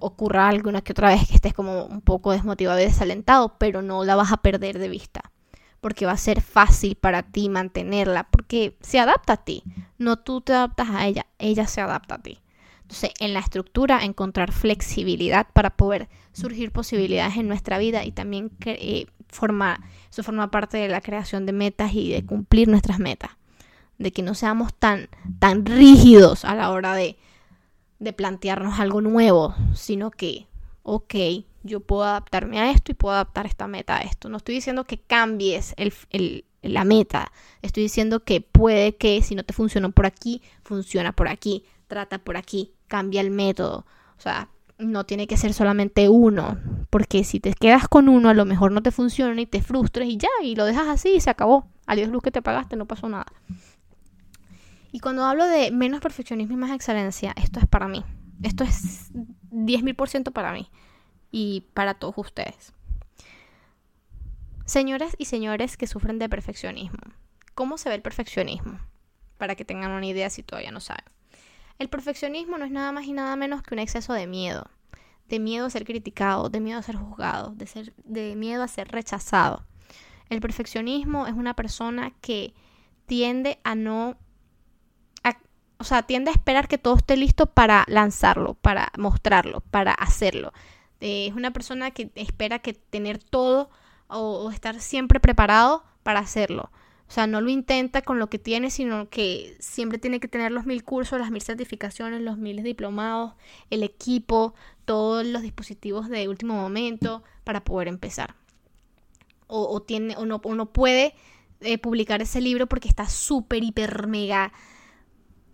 ocurra 0.00 0.48
alguna 0.48 0.82
que 0.82 0.92
otra 0.92 1.08
vez 1.08 1.26
que 1.28 1.34
estés 1.34 1.54
como 1.54 1.84
un 1.84 2.00
poco 2.00 2.32
desmotivado 2.32 2.80
y 2.80 2.84
desalentado, 2.84 3.56
pero 3.58 3.82
no 3.82 4.04
la 4.04 4.16
vas 4.16 4.32
a 4.32 4.38
perder 4.38 4.78
de 4.78 4.88
vista, 4.88 5.32
porque 5.80 6.06
va 6.06 6.12
a 6.12 6.16
ser 6.16 6.40
fácil 6.40 6.96
para 6.96 7.22
ti 7.22 7.48
mantenerla, 7.48 8.28
porque 8.30 8.76
se 8.80 8.98
adapta 8.98 9.34
a 9.34 9.44
ti, 9.44 9.62
no 9.98 10.18
tú 10.18 10.40
te 10.40 10.52
adaptas 10.52 10.90
a 10.90 11.06
ella, 11.06 11.26
ella 11.38 11.66
se 11.66 11.80
adapta 11.80 12.16
a 12.16 12.22
ti. 12.22 12.40
Entonces, 12.82 13.12
en 13.20 13.32
la 13.32 13.40
estructura, 13.40 14.04
encontrar 14.04 14.52
flexibilidad 14.52 15.46
para 15.52 15.70
poder 15.70 16.08
surgir 16.32 16.72
posibilidades 16.72 17.36
en 17.36 17.48
nuestra 17.48 17.78
vida 17.78 18.04
y 18.04 18.12
también 18.12 18.50
eh, 18.64 19.06
formar, 19.28 19.80
eso 20.10 20.22
forma 20.22 20.50
parte 20.50 20.78
de 20.78 20.88
la 20.88 21.00
creación 21.00 21.46
de 21.46 21.52
metas 21.52 21.94
y 21.94 22.10
de 22.10 22.24
cumplir 22.24 22.68
nuestras 22.68 22.98
metas 22.98 23.30
de 23.98 24.12
que 24.12 24.22
no 24.22 24.34
seamos 24.34 24.74
tan, 24.74 25.08
tan 25.38 25.64
rígidos 25.64 26.44
a 26.44 26.54
la 26.54 26.70
hora 26.70 26.94
de, 26.94 27.16
de 27.98 28.12
plantearnos 28.12 28.80
algo 28.80 29.00
nuevo, 29.00 29.54
sino 29.74 30.10
que, 30.10 30.46
ok, 30.82 31.14
yo 31.62 31.80
puedo 31.80 32.04
adaptarme 32.04 32.58
a 32.58 32.70
esto 32.70 32.90
y 32.92 32.94
puedo 32.94 33.14
adaptar 33.14 33.46
esta 33.46 33.68
meta 33.68 33.96
a 33.96 34.00
esto. 34.00 34.28
No 34.28 34.38
estoy 34.38 34.56
diciendo 34.56 34.84
que 34.84 34.98
cambies 34.98 35.74
el, 35.76 36.44
la 36.62 36.84
meta, 36.84 37.32
estoy 37.62 37.84
diciendo 37.84 38.24
que 38.24 38.40
puede 38.40 38.96
que 38.96 39.22
si 39.22 39.34
no 39.34 39.44
te 39.44 39.52
funcionó 39.52 39.92
por 39.92 40.06
aquí, 40.06 40.42
funciona 40.64 41.12
por 41.12 41.28
aquí, 41.28 41.64
trata 41.86 42.18
por 42.18 42.36
aquí, 42.36 42.72
cambia 42.88 43.20
el 43.20 43.30
método. 43.30 43.86
O 44.18 44.20
sea, 44.20 44.48
no 44.90 45.04
tiene 45.04 45.26
que 45.26 45.36
ser 45.36 45.52
solamente 45.52 46.08
uno, 46.08 46.58
porque 46.90 47.24
si 47.24 47.40
te 47.40 47.54
quedas 47.54 47.88
con 47.88 48.08
uno, 48.08 48.28
a 48.28 48.34
lo 48.34 48.44
mejor 48.44 48.72
no 48.72 48.82
te 48.82 48.90
funciona 48.90 49.40
y 49.40 49.46
te 49.46 49.62
frustras 49.62 50.08
y 50.08 50.16
ya, 50.16 50.28
y 50.42 50.54
lo 50.54 50.64
dejas 50.64 50.88
así 50.88 51.10
y 51.16 51.20
se 51.20 51.30
acabó. 51.30 51.66
Adiós 51.86 52.08
luz 52.08 52.22
que 52.22 52.30
te 52.30 52.42
pagaste, 52.42 52.76
no 52.76 52.86
pasó 52.86 53.08
nada. 53.08 53.26
Y 54.92 55.00
cuando 55.00 55.24
hablo 55.24 55.46
de 55.46 55.70
menos 55.70 56.00
perfeccionismo 56.00 56.54
y 56.54 56.58
más 56.58 56.70
excelencia, 56.70 57.32
esto 57.36 57.58
es 57.60 57.66
para 57.66 57.88
mí. 57.88 58.04
Esto 58.42 58.64
es 58.64 59.12
10.000% 59.50 60.32
para 60.32 60.52
mí 60.52 60.68
y 61.30 61.66
para 61.72 61.94
todos 61.94 62.14
ustedes. 62.18 62.74
Señoras 64.66 65.14
y 65.18 65.24
señores 65.24 65.76
que 65.76 65.86
sufren 65.86 66.18
de 66.18 66.28
perfeccionismo, 66.28 67.00
¿cómo 67.54 67.78
se 67.78 67.88
ve 67.88 67.96
el 67.96 68.02
perfeccionismo? 68.02 68.80
Para 69.38 69.54
que 69.54 69.64
tengan 69.64 69.90
una 69.92 70.06
idea 70.06 70.30
si 70.30 70.42
todavía 70.42 70.70
no 70.70 70.80
saben. 70.80 71.04
El 71.78 71.88
perfeccionismo 71.88 72.58
no 72.58 72.64
es 72.64 72.70
nada 72.70 72.92
más 72.92 73.04
y 73.04 73.12
nada 73.12 73.36
menos 73.36 73.62
que 73.62 73.74
un 73.74 73.80
exceso 73.80 74.12
de 74.12 74.26
miedo. 74.26 74.70
De 75.28 75.38
miedo 75.38 75.66
a 75.66 75.70
ser 75.70 75.84
criticado, 75.84 76.48
de 76.48 76.60
miedo 76.60 76.78
a 76.78 76.82
ser 76.82 76.96
juzgado, 76.96 77.52
de, 77.54 77.66
ser, 77.66 77.94
de 78.04 78.36
miedo 78.36 78.62
a 78.62 78.68
ser 78.68 78.88
rechazado. 78.88 79.64
El 80.28 80.40
perfeccionismo 80.40 81.26
es 81.26 81.34
una 81.34 81.54
persona 81.54 82.12
que 82.20 82.54
tiende 83.06 83.58
a 83.64 83.74
no 83.74 84.16
o 85.82 85.84
sea, 85.84 86.04
tiende 86.04 86.30
a 86.30 86.34
esperar 86.34 86.68
que 86.68 86.78
todo 86.78 86.94
esté 86.94 87.16
listo 87.16 87.46
para 87.46 87.84
lanzarlo, 87.88 88.54
para 88.54 88.92
mostrarlo, 88.96 89.62
para 89.72 89.92
hacerlo. 89.92 90.52
Eh, 91.00 91.26
es 91.26 91.34
una 91.34 91.52
persona 91.52 91.90
que 91.90 92.12
espera 92.14 92.60
que 92.60 92.72
tener 92.72 93.18
todo 93.18 93.68
o, 94.06 94.48
estar 94.52 94.78
siempre 94.78 95.18
preparado 95.18 95.82
para 96.04 96.20
hacerlo. 96.20 96.70
O 97.12 97.14
sea, 97.14 97.26
no 97.26 97.42
lo 97.42 97.50
intenta 97.50 98.00
con 98.00 98.18
lo 98.18 98.30
que 98.30 98.38
tiene, 98.38 98.70
sino 98.70 99.10
que 99.10 99.54
siempre 99.60 99.98
tiene 99.98 100.18
que 100.18 100.28
tener 100.28 100.50
los 100.50 100.64
mil 100.64 100.82
cursos, 100.82 101.20
las 101.20 101.30
mil 101.30 101.42
certificaciones, 101.42 102.22
los 102.22 102.38
miles 102.38 102.64
diplomados, 102.64 103.34
el 103.68 103.82
equipo, 103.82 104.54
todos 104.86 105.26
los 105.26 105.42
dispositivos 105.42 106.08
de 106.08 106.26
último 106.30 106.54
momento 106.54 107.22
para 107.44 107.64
poder 107.64 107.88
empezar. 107.88 108.34
O, 109.46 109.82
tiene, 109.82 110.16
o, 110.16 110.24
no, 110.24 110.72
puede 110.72 111.14
eh, 111.60 111.76
publicar 111.76 112.22
ese 112.22 112.40
libro 112.40 112.66
porque 112.66 112.88
está 112.88 113.06
súper, 113.06 113.62
hiper, 113.62 114.06
mega 114.06 114.50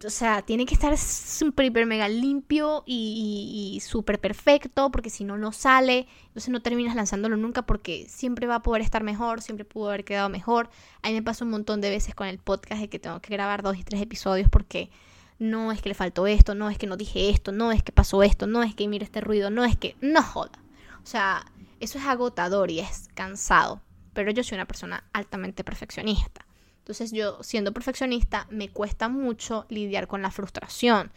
o 0.04 0.10
sea, 0.10 0.42
tiene 0.42 0.64
que 0.64 0.74
estar 0.74 0.96
súper, 0.96 1.66
hiper, 1.66 1.86
mega 1.86 2.08
limpio 2.08 2.84
y, 2.86 3.80
súper 3.84 4.20
perfecto, 4.20 4.90
porque 4.90 5.10
si 5.10 5.24
no, 5.24 5.36
no 5.36 5.52
sale. 5.52 6.06
Entonces 6.28 6.50
no 6.50 6.62
terminas 6.62 6.94
lanzándolo 6.94 7.36
nunca 7.36 7.62
porque 7.62 8.06
siempre 8.08 8.46
va 8.46 8.56
a 8.56 8.62
poder 8.62 8.82
estar 8.82 9.02
mejor, 9.02 9.42
siempre 9.42 9.64
pudo 9.64 9.88
haber 9.88 10.04
quedado 10.04 10.28
mejor. 10.28 10.70
A 11.02 11.08
mí 11.08 11.14
me 11.14 11.22
pasa 11.22 11.44
un 11.44 11.50
montón 11.50 11.80
de 11.80 11.90
veces 11.90 12.14
con 12.14 12.28
el 12.28 12.38
podcast 12.38 12.80
de 12.80 12.88
que 12.88 12.98
tengo 12.98 13.20
que 13.20 13.32
grabar 13.32 13.62
dos 13.62 13.76
y 13.76 13.82
tres 13.82 14.00
episodios 14.00 14.48
porque 14.48 14.90
no 15.38 15.72
es 15.72 15.82
que 15.82 15.88
le 15.88 15.94
faltó 15.94 16.26
esto, 16.26 16.54
no 16.54 16.70
es 16.70 16.78
que 16.78 16.86
no 16.86 16.96
dije 16.96 17.30
esto, 17.30 17.52
no 17.52 17.72
es 17.72 17.82
que 17.82 17.92
pasó 17.92 18.22
esto, 18.22 18.46
no 18.46 18.62
es 18.62 18.74
que 18.74 18.88
mire 18.88 19.04
este 19.04 19.20
ruido, 19.20 19.50
no 19.50 19.64
es 19.64 19.76
que... 19.76 19.96
No 20.00 20.22
joda. 20.22 20.58
O 21.02 21.06
sea, 21.06 21.44
eso 21.80 21.98
es 21.98 22.04
agotador 22.04 22.70
y 22.70 22.80
es 22.80 23.08
cansado. 23.14 23.80
Pero 24.12 24.30
yo 24.30 24.42
soy 24.42 24.56
una 24.56 24.66
persona 24.66 25.04
altamente 25.12 25.64
perfeccionista. 25.64 26.47
Entonces 26.88 27.12
yo, 27.12 27.42
siendo 27.42 27.74
perfeccionista, 27.74 28.46
me 28.48 28.70
cuesta 28.70 29.10
mucho 29.10 29.66
lidiar 29.68 30.06
con 30.06 30.22
la 30.22 30.30
frustración, 30.30 31.12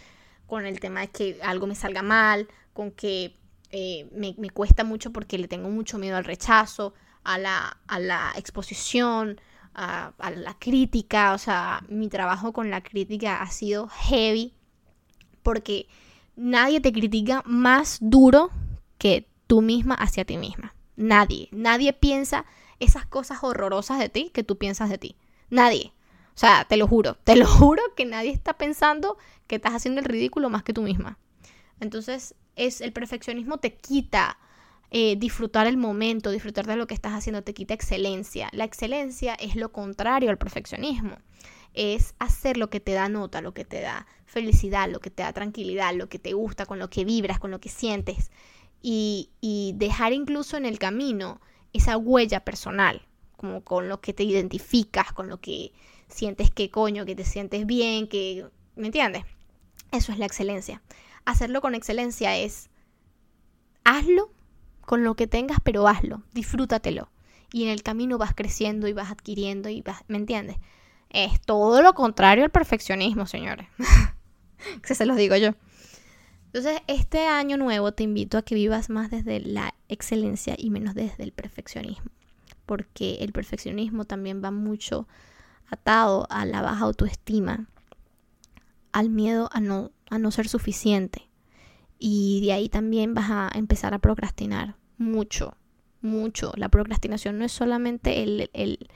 con 0.45 0.65
el 0.65 0.81
tema 0.81 0.99
de 0.99 1.07
que 1.07 1.39
algo 1.41 1.65
me 1.65 1.75
salga 1.75 2.01
mal, 2.01 2.49
con 2.73 2.91
que 2.91 3.37
eh, 3.69 4.09
me, 4.11 4.49
cuesta 4.49 4.83
mucho 4.83 5.13
porque 5.13 5.37
le 5.37 5.47
tengo 5.47 5.69
mucho 5.69 5.97
miedo 5.97 6.17
al 6.17 6.25
rechazo, 6.25 6.93
a 7.23 7.37
la, 7.37 7.77
a 7.87 7.99
la 7.99 8.33
exposición, 8.35 9.39
a, 9.73 10.11
a, 10.17 10.31
la 10.31 10.55
crítica. 10.59 11.33
O 11.33 11.37
sea, 11.37 11.85
mi 11.87 12.09
trabajo 12.09 12.51
con 12.51 12.69
la 12.69 12.83
crítica 12.83 13.41
ha 13.41 13.49
sido 13.49 13.87
heavy 13.87 14.53
porque 15.41 15.87
nadie 16.35 16.81
te 16.81 16.91
critica 16.91 17.43
más 17.45 17.97
duro 18.01 18.49
que 18.97 19.25
tú 19.47 19.61
misma 19.61 19.95
hacia 19.95 20.25
ti 20.25 20.35
misma. 20.35 20.75
Nadie. 20.97 21.47
Nadie 21.53 21.93
piensa 21.93 22.43
esas 22.81 23.05
cosas 23.05 23.41
horrorosas 23.41 23.99
de 23.99 24.09
ti 24.09 24.31
que 24.33 24.43
tú 24.43 24.57
piensas 24.57 24.89
de 24.89 24.97
ti. 24.97 25.15
Nadie. 25.51 25.93
O 26.33 26.39
sea, 26.41 26.65
te 26.67 26.77
lo 26.77 26.87
juro, 26.87 27.17
te 27.23 27.35
lo 27.35 27.45
juro 27.47 27.83
que 27.95 28.05
nadie 28.05 28.31
está 28.31 28.53
pensando 28.53 29.17
que 29.45 29.57
estás 29.57 29.73
haciendo 29.73 29.99
el 30.01 30.05
ridículo 30.05 30.49
más 30.49 30.63
que 30.63 30.73
tú 30.73 30.81
misma. 30.81 31.19
Entonces, 31.79 32.33
es 32.55 32.81
el 32.81 32.93
perfeccionismo 32.93 33.57
te 33.57 33.75
quita 33.75 34.37
eh, 34.91 35.15
disfrutar 35.17 35.67
el 35.67 35.77
momento, 35.77 36.31
disfrutar 36.31 36.65
de 36.65 36.75
lo 36.75 36.87
que 36.87 36.93
estás 36.93 37.13
haciendo, 37.13 37.43
te 37.43 37.53
quita 37.53 37.73
excelencia. 37.73 38.49
La 38.53 38.63
excelencia 38.63 39.35
es 39.35 39.55
lo 39.55 39.71
contrario 39.71 40.29
al 40.29 40.37
perfeccionismo. 40.37 41.17
Es 41.73 42.15
hacer 42.19 42.57
lo 42.57 42.69
que 42.69 42.79
te 42.79 42.93
da 42.93 43.07
nota, 43.07 43.41
lo 43.41 43.53
que 43.53 43.65
te 43.65 43.81
da 43.81 44.05
felicidad, 44.25 44.89
lo 44.89 44.99
que 44.99 45.09
te 45.09 45.23
da 45.23 45.33
tranquilidad, 45.33 45.93
lo 45.95 46.09
que 46.09 46.19
te 46.19 46.33
gusta, 46.33 46.65
con 46.65 46.79
lo 46.79 46.89
que 46.89 47.05
vibras, 47.05 47.39
con 47.39 47.51
lo 47.51 47.59
que 47.59 47.69
sientes. 47.69 48.31
Y, 48.81 49.31
y 49.41 49.73
dejar 49.77 50.13
incluso 50.13 50.57
en 50.57 50.65
el 50.65 50.79
camino 50.79 51.39
esa 51.73 51.97
huella 51.97 52.43
personal 52.43 53.07
como 53.41 53.63
con 53.63 53.89
lo 53.89 54.01
que 54.01 54.13
te 54.13 54.23
identificas, 54.23 55.13
con 55.13 55.27
lo 55.27 55.41
que 55.41 55.73
sientes 56.07 56.51
que 56.51 56.69
coño, 56.69 57.07
que 57.07 57.15
te 57.15 57.25
sientes 57.25 57.65
bien, 57.65 58.07
que... 58.07 58.45
¿Me 58.75 58.85
entiendes? 58.85 59.23
Eso 59.91 60.11
es 60.11 60.19
la 60.19 60.27
excelencia. 60.27 60.83
Hacerlo 61.25 61.59
con 61.59 61.73
excelencia 61.73 62.37
es 62.37 62.69
hazlo 63.83 64.31
con 64.81 65.03
lo 65.03 65.15
que 65.15 65.25
tengas, 65.25 65.57
pero 65.63 65.87
hazlo, 65.87 66.21
disfrútatelo. 66.33 67.09
Y 67.51 67.63
en 67.63 67.69
el 67.69 67.81
camino 67.81 68.19
vas 68.19 68.35
creciendo 68.35 68.87
y 68.87 68.93
vas 68.93 69.09
adquiriendo 69.09 69.69
y 69.69 69.81
vas, 69.81 70.03
¿me 70.07 70.17
entiendes? 70.17 70.57
Es 71.09 71.41
todo 71.41 71.81
lo 71.81 71.93
contrario 71.93 72.43
al 72.43 72.51
perfeccionismo, 72.51 73.25
señores. 73.25 73.67
que 74.83 74.93
se 74.95 75.07
los 75.07 75.17
digo 75.17 75.35
yo. 75.35 75.55
Entonces, 76.45 76.79
este 76.85 77.25
año 77.25 77.57
nuevo 77.57 77.91
te 77.91 78.03
invito 78.03 78.37
a 78.37 78.43
que 78.43 78.53
vivas 78.53 78.91
más 78.91 79.09
desde 79.09 79.39
la 79.39 79.73
excelencia 79.87 80.53
y 80.59 80.69
menos 80.69 80.93
desde 80.93 81.23
el 81.23 81.31
perfeccionismo 81.31 82.11
porque 82.65 83.15
el 83.21 83.31
perfeccionismo 83.31 84.05
también 84.05 84.43
va 84.43 84.51
mucho 84.51 85.07
atado 85.69 86.27
a 86.29 86.45
la 86.45 86.61
baja 86.61 86.85
autoestima, 86.85 87.67
al 88.91 89.09
miedo 89.09 89.49
a 89.53 89.59
no, 89.59 89.91
a 90.09 90.19
no 90.19 90.31
ser 90.31 90.47
suficiente. 90.47 91.29
Y 91.97 92.41
de 92.45 92.53
ahí 92.53 92.69
también 92.69 93.13
vas 93.13 93.29
a 93.29 93.51
empezar 93.53 93.93
a 93.93 93.99
procrastinar 93.99 94.75
mucho, 94.97 95.55
mucho. 96.01 96.51
La 96.55 96.69
procrastinación 96.69 97.37
no 97.37 97.45
es 97.45 97.51
solamente 97.51 98.23
el, 98.23 98.49
el, 98.53 98.89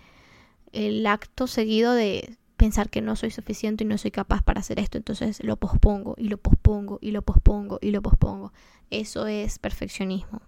el 0.72 1.05
acto 1.07 1.47
seguido 1.47 1.93
de 1.93 2.38
pensar 2.57 2.89
que 2.89 3.01
no 3.01 3.16
soy 3.16 3.32
suficiente 3.32 3.84
y 3.84 3.88
no 3.88 3.97
soy 3.97 4.11
capaz 4.11 4.41
para 4.41 4.61
hacer 4.61 4.80
esto, 4.80 4.97
entonces 4.97 5.43
lo 5.43 5.57
pospongo 5.57 6.16
y 6.18 6.30
lo 6.30 6.38
pospongo 6.38 6.99
y 7.01 7.11
lo 7.11 7.22
pospongo 7.22 7.80
y 7.82 7.91
lo 7.91 8.01
pospongo. 8.01 8.53
Eso 8.89 9.28
es 9.28 9.59
perfeccionismo, 9.59 10.41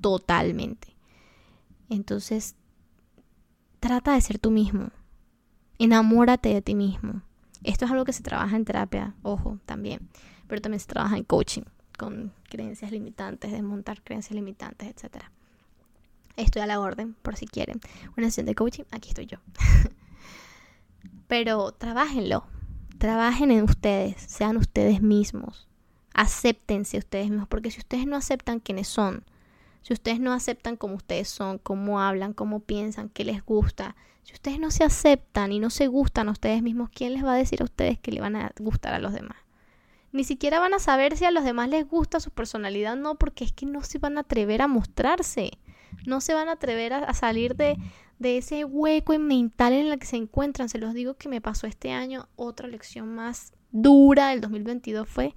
totalmente. 0.00 0.97
Entonces, 1.88 2.54
trata 3.80 4.14
de 4.14 4.20
ser 4.20 4.38
tú 4.38 4.50
mismo. 4.50 4.90
Enamórate 5.78 6.48
de 6.50 6.62
ti 6.62 6.74
mismo. 6.74 7.22
Esto 7.64 7.84
es 7.84 7.90
algo 7.90 8.04
que 8.04 8.12
se 8.12 8.22
trabaja 8.22 8.56
en 8.56 8.64
terapia, 8.64 9.14
ojo, 9.22 9.58
también. 9.66 10.08
Pero 10.46 10.60
también 10.60 10.80
se 10.80 10.86
trabaja 10.86 11.16
en 11.16 11.24
coaching, 11.24 11.62
con 11.96 12.32
creencias 12.48 12.92
limitantes, 12.92 13.52
desmontar 13.52 14.02
creencias 14.02 14.34
limitantes, 14.34 14.88
etc. 14.88 15.24
Estoy 16.36 16.62
a 16.62 16.66
la 16.66 16.80
orden, 16.80 17.14
por 17.22 17.36
si 17.36 17.46
quieren. 17.46 17.80
Una 18.16 18.28
sesión 18.28 18.46
de 18.46 18.54
coaching, 18.54 18.84
aquí 18.90 19.08
estoy 19.08 19.26
yo. 19.26 19.38
Pero 21.28 21.72
trabajenlo. 21.72 22.46
Trabajen 22.98 23.50
en 23.50 23.64
ustedes, 23.64 24.20
sean 24.20 24.56
ustedes 24.56 25.02
mismos. 25.02 25.68
Acéptense 26.14 26.98
ustedes 26.98 27.30
mismos, 27.30 27.48
porque 27.48 27.70
si 27.70 27.78
ustedes 27.78 28.06
no 28.06 28.16
aceptan 28.16 28.60
quiénes 28.60 28.88
son, 28.88 29.24
si 29.88 29.94
ustedes 29.94 30.20
no 30.20 30.34
aceptan 30.34 30.76
como 30.76 30.96
ustedes 30.96 31.30
son, 31.30 31.56
cómo 31.56 31.98
hablan, 31.98 32.34
cómo 32.34 32.60
piensan, 32.60 33.08
qué 33.08 33.24
les 33.24 33.42
gusta, 33.42 33.96
si 34.22 34.34
ustedes 34.34 34.60
no 34.60 34.70
se 34.70 34.84
aceptan 34.84 35.50
y 35.50 35.60
no 35.60 35.70
se 35.70 35.86
gustan 35.86 36.28
a 36.28 36.32
ustedes 36.32 36.62
mismos, 36.62 36.90
¿quién 36.90 37.14
les 37.14 37.24
va 37.24 37.32
a 37.32 37.36
decir 37.38 37.62
a 37.62 37.64
ustedes 37.64 37.98
que 37.98 38.12
le 38.12 38.20
van 38.20 38.36
a 38.36 38.52
gustar 38.58 38.92
a 38.92 38.98
los 38.98 39.14
demás? 39.14 39.38
Ni 40.12 40.24
siquiera 40.24 40.60
van 40.60 40.74
a 40.74 40.78
saber 40.78 41.16
si 41.16 41.24
a 41.24 41.30
los 41.30 41.42
demás 41.42 41.70
les 41.70 41.88
gusta 41.88 42.20
su 42.20 42.30
personalidad 42.30 42.96
no, 42.96 43.14
porque 43.14 43.44
es 43.44 43.52
que 43.52 43.64
no 43.64 43.82
se 43.82 43.98
van 43.98 44.18
a 44.18 44.20
atrever 44.20 44.60
a 44.60 44.68
mostrarse. 44.68 45.52
No 46.04 46.20
se 46.20 46.34
van 46.34 46.50
a 46.50 46.52
atrever 46.52 46.92
a, 46.92 47.14
salir 47.14 47.56
de, 47.56 47.78
de 48.18 48.36
ese 48.36 48.66
hueco 48.66 49.18
mental 49.18 49.72
en 49.72 49.86
el 49.86 49.98
que 49.98 50.06
se 50.06 50.16
encuentran. 50.16 50.68
Se 50.68 50.76
los 50.76 50.92
digo 50.92 51.14
que 51.14 51.30
me 51.30 51.40
pasó 51.40 51.66
este 51.66 51.92
año. 51.92 52.28
Otra 52.36 52.68
lección 52.68 53.14
más 53.14 53.54
dura 53.72 54.28
del 54.28 54.42
2022 54.42 55.08
fue, 55.08 55.34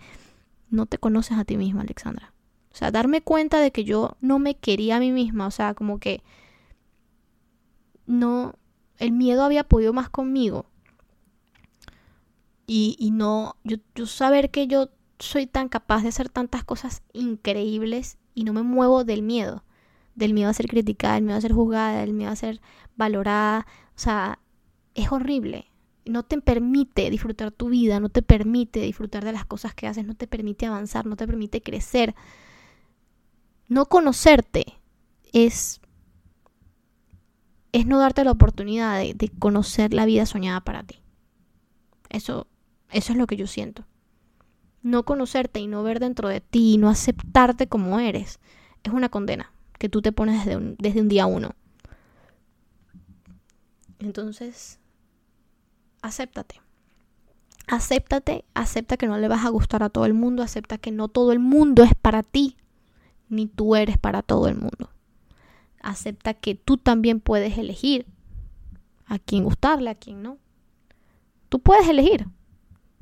no 0.70 0.88
te 0.88 0.98
conoces 0.98 1.38
a 1.38 1.46
ti 1.46 1.56
misma, 1.56 1.84
Alexandra. 1.84 2.34
O 2.74 2.76
sea, 2.76 2.92
darme 2.92 3.22
cuenta 3.22 3.60
de 3.60 3.72
que 3.72 3.84
yo 3.84 4.18
no 4.22 4.40
me 4.40 4.56
quería 4.56 4.98
a 4.98 5.00
mí 5.00 5.12
misma. 5.12 5.48
O 5.48 5.52
sea, 5.52 5.74
como 5.74 6.00
que 6.00 6.24
no, 8.06 8.56
el 8.98 9.12
miedo 9.12 9.44
había 9.44 9.64
podido 9.64 9.94
más 9.94 10.10
conmigo. 10.10 10.66
Y, 12.68 12.96
y 13.00 13.12
no, 13.12 13.58
yo, 13.64 13.78
yo 13.96 14.06
saber 14.06 14.52
que 14.52 14.68
yo 14.68 14.90
soy 15.20 15.48
tan 15.48 15.70
capaz 15.70 16.04
de 16.04 16.10
hacer 16.10 16.30
tantas 16.30 16.64
cosas 16.64 17.04
increíbles 17.14 18.18
y 18.34 18.44
no 18.44 18.54
me 18.54 18.64
muevo 18.64 19.04
del 19.04 19.22
miedo. 19.22 19.64
Del 20.16 20.34
miedo 20.34 20.50
a 20.50 20.54
ser 20.54 20.68
criticada, 20.68 21.16
del 21.16 21.24
miedo 21.24 21.38
a 21.38 21.42
ser 21.42 21.54
juzgada, 21.54 22.02
del 22.02 22.14
miedo 22.14 22.32
a 22.32 22.36
ser 22.36 22.62
valorada. 22.96 23.66
O 23.96 24.00
sea, 24.00 24.40
es 24.96 25.12
horrible. 25.12 25.68
No 26.06 26.24
te 26.24 26.40
permite 26.42 27.10
disfrutar 27.10 27.52
tu 27.52 27.70
vida, 27.70 28.00
no 28.00 28.10
te 28.10 28.22
permite 28.22 28.80
disfrutar 28.82 29.24
de 29.24 29.32
las 29.32 29.46
cosas 29.46 29.74
que 29.74 29.88
haces, 29.88 30.06
no 30.06 30.16
te 30.16 30.28
permite 30.28 30.66
avanzar, 30.66 31.06
no 31.06 31.16
te 31.16 31.28
permite 31.28 31.62
crecer. 31.62 32.16
No 33.72 33.86
conocerte 33.86 34.66
es, 35.32 35.80
es 37.72 37.86
no 37.86 38.00
darte 38.00 38.26
la 38.26 38.32
oportunidad 38.32 39.00
de, 39.00 39.32
conocer 39.40 39.94
la 39.94 40.04
vida 40.04 40.26
soñada 40.26 40.60
para 40.60 40.84
ti. 40.84 41.00
Eso, 42.10 42.48
eso 42.90 43.14
es 43.14 43.18
lo 43.18 43.28
que 43.28 43.38
yo 43.38 43.48
siento. 43.48 43.86
No 44.82 45.04
conocerte 45.04 45.62
y 45.62 45.68
no 45.68 45.84
ver 45.84 46.02
dentro 46.02 46.28
de 46.28 46.42
ti 46.42 46.74
y 46.74 46.78
no 46.80 46.90
aceptarte 46.90 47.68
como 47.68 48.02
eres 48.02 48.42
es 48.84 48.92
una 48.92 49.08
condena 49.08 49.54
que 49.80 49.88
tú 49.88 50.02
te 50.02 50.12
pones 50.12 50.44
desde 50.44 50.58
un, 50.58 50.76
desde 50.78 51.00
un 51.00 51.08
día 51.08 51.26
uno. 51.26 51.52
Entonces, 54.00 54.80
acéptate. 56.02 56.60
Acéptate, 57.68 58.44
acepta 58.54 58.98
que 58.98 59.08
no 59.08 59.18
le 59.18 59.30
vas 59.30 59.46
a 59.46 59.50
gustar 59.50 59.82
a 59.82 59.90
todo 59.90 60.06
el 60.06 60.14
mundo, 60.14 60.44
acepta 60.44 60.78
que 60.78 60.92
no 60.92 61.08
todo 61.08 61.32
el 61.32 61.40
mundo 61.40 61.84
es 61.84 61.94
para 61.96 62.22
ti 62.22 62.58
ni 63.32 63.48
tú 63.48 63.76
eres 63.76 63.98
para 63.98 64.22
todo 64.22 64.48
el 64.48 64.56
mundo. 64.56 64.90
Acepta 65.82 66.34
que 66.36 66.54
tú 66.54 66.78
también 66.78 67.20
puedes 67.20 67.58
elegir 67.58 68.06
a 69.06 69.18
quién 69.18 69.44
gustarle, 69.44 69.90
a 69.90 69.96
quién 69.96 70.22
no. 70.22 70.38
Tú 71.50 71.60
puedes 71.60 71.88
elegir. 71.88 72.28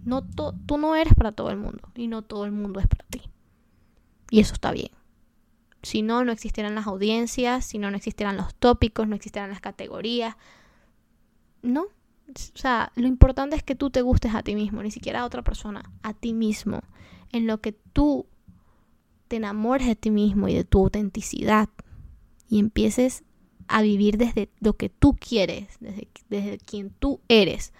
No 0.05 0.23
tú 0.23 0.77
no 0.77 0.95
eres 0.95 1.13
para 1.13 1.33
todo 1.33 1.49
el 1.49 1.57
mundo 1.57 1.89
y 1.93 2.07
no 2.07 2.21
todo 2.21 2.45
el 2.45 2.51
mundo 2.51 2.79
es 2.79 2.87
para 2.87 3.05
ti. 3.09 3.21
Y 4.29 4.39
eso 4.39 4.53
está 4.53 4.71
bien. 4.71 4.91
Si 5.81 6.01
no, 6.01 6.23
no 6.23 6.31
existieran 6.31 6.75
las 6.75 6.87
audiencias, 6.87 7.65
si 7.65 7.79
no, 7.79 7.89
no 7.89 7.97
existieran 7.97 8.37
los 8.37 8.53
tópicos, 8.55 9.07
no 9.07 9.15
existieran 9.15 9.49
las 9.49 9.61
categorías. 9.61 10.35
No. 11.61 11.83
O 11.83 12.57
sea, 12.57 12.91
lo 12.95 13.07
importante 13.07 13.55
es 13.55 13.63
que 13.63 13.75
tú 13.75 13.89
te 13.89 14.01
gustes 14.03 14.35
a 14.35 14.43
ti 14.43 14.55
mismo, 14.55 14.83
ni 14.83 14.91
siquiera 14.91 15.21
a 15.21 15.25
otra 15.25 15.41
persona, 15.41 15.91
a 16.03 16.13
ti 16.13 16.33
mismo. 16.33 16.81
En 17.31 17.47
lo 17.47 17.59
que 17.59 17.71
tú 17.71 18.27
te 19.29 19.37
enamores 19.37 19.87
de 19.87 19.95
ti 19.95 20.11
mismo 20.11 20.49
y 20.49 20.55
de 20.55 20.65
tu 20.65 20.79
autenticidad 20.79 21.69
y 22.49 22.59
empieces 22.59 23.23
a 23.67 23.81
vivir 23.81 24.17
desde 24.17 24.49
lo 24.59 24.73
que 24.73 24.89
tú 24.89 25.15
quieres, 25.15 25.77
desde, 25.79 26.09
desde 26.29 26.57
quien 26.57 26.89
tú 26.89 27.21
eres, 27.29 27.71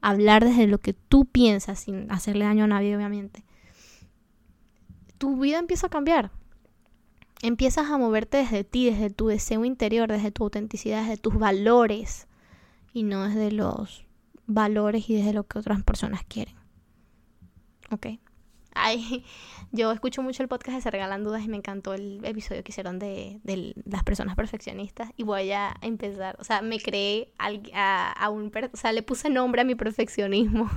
hablar 0.00 0.44
desde 0.44 0.66
lo 0.66 0.78
que 0.78 0.92
tú 0.92 1.24
piensas 1.24 1.78
sin 1.78 2.10
hacerle 2.10 2.44
daño 2.44 2.64
a 2.64 2.68
nadie, 2.68 2.96
obviamente, 2.96 3.44
tu 5.18 5.38
vida 5.38 5.58
empieza 5.58 5.86
a 5.86 5.90
cambiar. 5.90 6.32
Empiezas 7.42 7.90
a 7.90 7.98
moverte 7.98 8.38
desde 8.38 8.64
ti, 8.64 8.90
desde 8.90 9.10
tu 9.10 9.28
deseo 9.28 9.64
interior, 9.64 10.10
desde 10.10 10.32
tu 10.32 10.44
autenticidad, 10.44 11.02
desde 11.02 11.18
tus 11.18 11.38
valores 11.38 12.26
y 12.92 13.04
no 13.04 13.28
desde 13.28 13.52
los 13.52 14.04
valores 14.46 15.08
y 15.08 15.14
desde 15.14 15.32
lo 15.32 15.46
que 15.46 15.58
otras 15.58 15.82
personas 15.84 16.24
quieren. 16.24 16.56
¿Ok? 17.90 18.06
Ay, 18.76 19.24
yo 19.72 19.90
escucho 19.90 20.22
mucho 20.22 20.42
el 20.42 20.48
podcast 20.48 20.76
de 20.76 20.82
Se 20.82 20.90
Regalan 20.90 21.24
Dudas 21.24 21.42
y 21.42 21.48
me 21.48 21.56
encantó 21.56 21.94
el 21.94 22.24
episodio 22.24 22.62
que 22.62 22.72
hicieron 22.72 22.98
de, 22.98 23.40
las 23.84 24.04
personas 24.04 24.36
perfeccionistas 24.36 25.10
y 25.16 25.24
voy 25.24 25.50
a 25.52 25.74
empezar, 25.80 26.36
o 26.38 26.44
sea, 26.44 26.62
me 26.62 26.78
creé 26.78 27.32
a, 27.38 28.30
un, 28.30 28.52
o 28.72 28.76
sea, 28.76 28.92
le 28.92 29.02
puse 29.02 29.30
nombre 29.30 29.62
a 29.62 29.64
mi 29.64 29.74
perfeccionismo. 29.74 30.70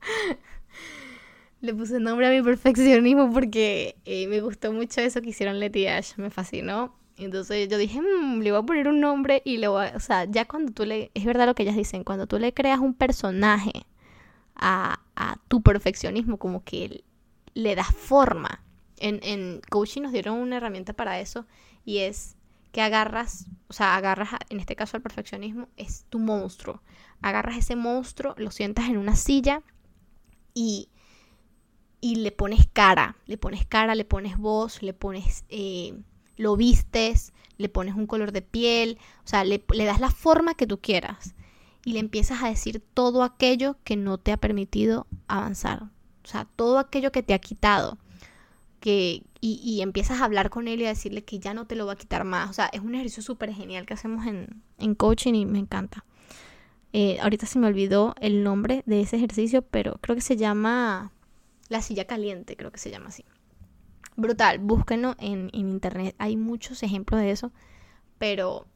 le 1.60 1.74
puse 1.74 1.98
nombre 1.98 2.28
a 2.28 2.30
mi 2.30 2.42
perfeccionismo 2.42 3.32
porque 3.32 3.96
eh, 4.04 4.28
me 4.28 4.40
gustó 4.40 4.72
mucho 4.72 5.00
eso 5.00 5.20
que 5.22 5.30
hicieron 5.30 5.58
Letty 5.58 5.86
Ash, 5.86 6.12
me 6.16 6.30
fascinó. 6.30 6.94
Entonces 7.16 7.68
yo 7.68 7.78
dije, 7.78 8.00
mmm, 8.00 8.40
le 8.42 8.52
voy 8.52 8.60
a 8.60 8.62
poner 8.62 8.86
un 8.86 9.00
nombre 9.00 9.42
y 9.44 9.56
le 9.56 9.66
voy 9.66 9.86
a, 9.86 9.96
o 9.96 10.00
sea, 10.00 10.24
ya 10.26 10.44
cuando 10.44 10.72
tú 10.72 10.84
le, 10.84 11.10
es 11.14 11.24
verdad 11.24 11.46
lo 11.46 11.54
que 11.54 11.64
ellas 11.64 11.74
dicen, 11.74 12.04
cuando 12.04 12.28
tú 12.28 12.38
le 12.38 12.54
creas 12.54 12.78
un 12.78 12.94
personaje 12.94 13.86
a, 14.54 15.00
a 15.16 15.36
tu 15.48 15.62
perfeccionismo, 15.62 16.36
como 16.36 16.62
que 16.62 17.02
le 17.54 17.74
das 17.74 17.94
forma. 17.94 18.62
En, 18.98 19.20
en 19.22 19.60
coaching 19.70 20.02
nos 20.02 20.12
dieron 20.12 20.38
una 20.38 20.56
herramienta 20.56 20.92
para 20.92 21.20
eso 21.20 21.46
y 21.84 21.98
es 21.98 22.36
que 22.72 22.82
agarras, 22.82 23.46
o 23.68 23.72
sea, 23.72 23.96
agarras, 23.96 24.30
en 24.50 24.60
este 24.60 24.76
caso 24.76 24.96
al 24.96 25.02
perfeccionismo, 25.02 25.68
es 25.76 26.04
tu 26.08 26.18
monstruo. 26.18 26.82
Agarras 27.22 27.56
ese 27.56 27.76
monstruo, 27.76 28.34
lo 28.36 28.50
sientas 28.50 28.88
en 28.88 28.98
una 28.98 29.16
silla 29.16 29.62
y, 30.54 30.88
y 32.00 32.16
le 32.16 32.32
pones 32.32 32.68
cara, 32.72 33.16
le 33.26 33.38
pones 33.38 33.66
cara, 33.66 33.94
le 33.94 34.04
pones 34.04 34.36
voz, 34.36 34.82
le 34.82 34.92
pones, 34.92 35.44
eh, 35.48 35.98
lo 36.36 36.56
vistes, 36.56 37.32
le 37.56 37.68
pones 37.68 37.94
un 37.94 38.06
color 38.06 38.32
de 38.32 38.42
piel, 38.42 38.98
o 39.24 39.28
sea, 39.28 39.44
le, 39.44 39.64
le 39.72 39.84
das 39.84 40.00
la 40.00 40.10
forma 40.10 40.54
que 40.54 40.66
tú 40.66 40.80
quieras 40.80 41.34
y 41.84 41.92
le 41.92 42.00
empiezas 42.00 42.42
a 42.42 42.48
decir 42.48 42.82
todo 42.94 43.22
aquello 43.22 43.76
que 43.82 43.96
no 43.96 44.18
te 44.18 44.32
ha 44.32 44.36
permitido 44.36 45.06
avanzar, 45.26 45.90
o 46.28 46.30
sea, 46.30 46.46
todo 46.56 46.78
aquello 46.78 47.10
que 47.10 47.22
te 47.22 47.32
ha 47.32 47.38
quitado. 47.38 47.96
Que, 48.80 49.22
y, 49.40 49.80
empiezas 49.80 50.20
a 50.20 50.26
hablar 50.26 50.50
con 50.50 50.68
él 50.68 50.82
y 50.82 50.84
a 50.84 50.88
decirle 50.88 51.24
que 51.24 51.38
ya 51.38 51.54
no 51.54 51.66
te 51.66 51.74
lo 51.74 51.86
va 51.86 51.94
a 51.94 51.96
quitar 51.96 52.24
más. 52.24 52.50
O 52.50 52.52
sea, 52.52 52.66
es 52.66 52.82
un 52.82 52.94
ejercicio 52.94 53.22
súper 53.22 53.52
genial 53.52 53.86
que 53.86 53.94
hacemos 53.94 54.26
en, 54.26 54.62
en, 54.76 54.94
coaching 54.94 55.32
y 55.32 55.46
me 55.46 55.58
encanta. 55.58 56.04
Eh, 56.92 57.18
ahorita 57.20 57.46
se 57.46 57.58
me 57.58 57.66
olvidó 57.66 58.14
el 58.20 58.44
nombre 58.44 58.82
de 58.84 59.00
ese 59.00 59.16
ejercicio, 59.16 59.62
pero 59.62 59.98
creo 60.02 60.16
que 60.16 60.22
se 60.22 60.36
llama 60.36 61.12
la 61.70 61.80
silla 61.80 62.06
caliente, 62.06 62.56
creo 62.56 62.70
que 62.72 62.78
se 62.78 62.90
llama 62.90 63.08
así. 63.08 63.24
Brutal, 64.16 64.58
búsquenlo 64.58 65.16
en, 65.18 65.48
en 65.54 65.70
internet. 65.70 66.14
Hay 66.18 66.36
muchos 66.36 66.82
ejemplos 66.82 67.20
de 67.22 67.30
eso, 67.30 67.52
pero 68.18 68.66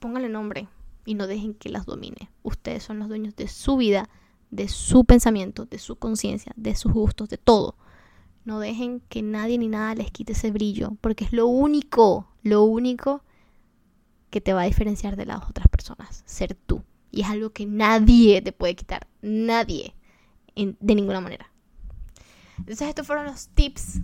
pónganle 0.00 0.28
nombre 0.28 0.66
y 1.04 1.14
no 1.14 1.28
dejen 1.28 1.54
que 1.54 1.68
las 1.68 1.86
domine. 1.86 2.30
Ustedes 2.42 2.82
son 2.82 2.98
los 2.98 3.08
dueños 3.08 3.36
de 3.36 3.46
su 3.46 3.76
vida 3.76 4.08
de 4.50 4.68
su 4.68 5.04
pensamiento, 5.04 5.66
de 5.66 5.78
su 5.78 5.96
conciencia, 5.96 6.52
de 6.56 6.74
sus 6.74 6.92
gustos, 6.92 7.28
de 7.28 7.38
todo. 7.38 7.76
No 8.44 8.60
dejen 8.60 9.00
que 9.08 9.22
nadie 9.22 9.58
ni 9.58 9.68
nada 9.68 9.94
les 9.94 10.10
quite 10.10 10.32
ese 10.32 10.50
brillo, 10.50 10.96
porque 11.00 11.24
es 11.24 11.32
lo 11.32 11.46
único, 11.46 12.28
lo 12.42 12.62
único 12.62 13.22
que 14.30 14.40
te 14.40 14.52
va 14.52 14.62
a 14.62 14.66
diferenciar 14.66 15.16
de 15.16 15.26
las 15.26 15.48
otras 15.48 15.68
personas, 15.68 16.22
ser 16.26 16.54
tú. 16.54 16.82
Y 17.10 17.22
es 17.22 17.28
algo 17.28 17.50
que 17.50 17.66
nadie 17.66 18.42
te 18.42 18.52
puede 18.52 18.74
quitar, 18.74 19.06
nadie, 19.22 19.94
de 20.54 20.94
ninguna 20.94 21.20
manera. 21.20 21.50
Entonces 22.58 22.88
estos 22.88 23.06
fueron 23.06 23.26
los 23.26 23.48
tips 23.48 24.00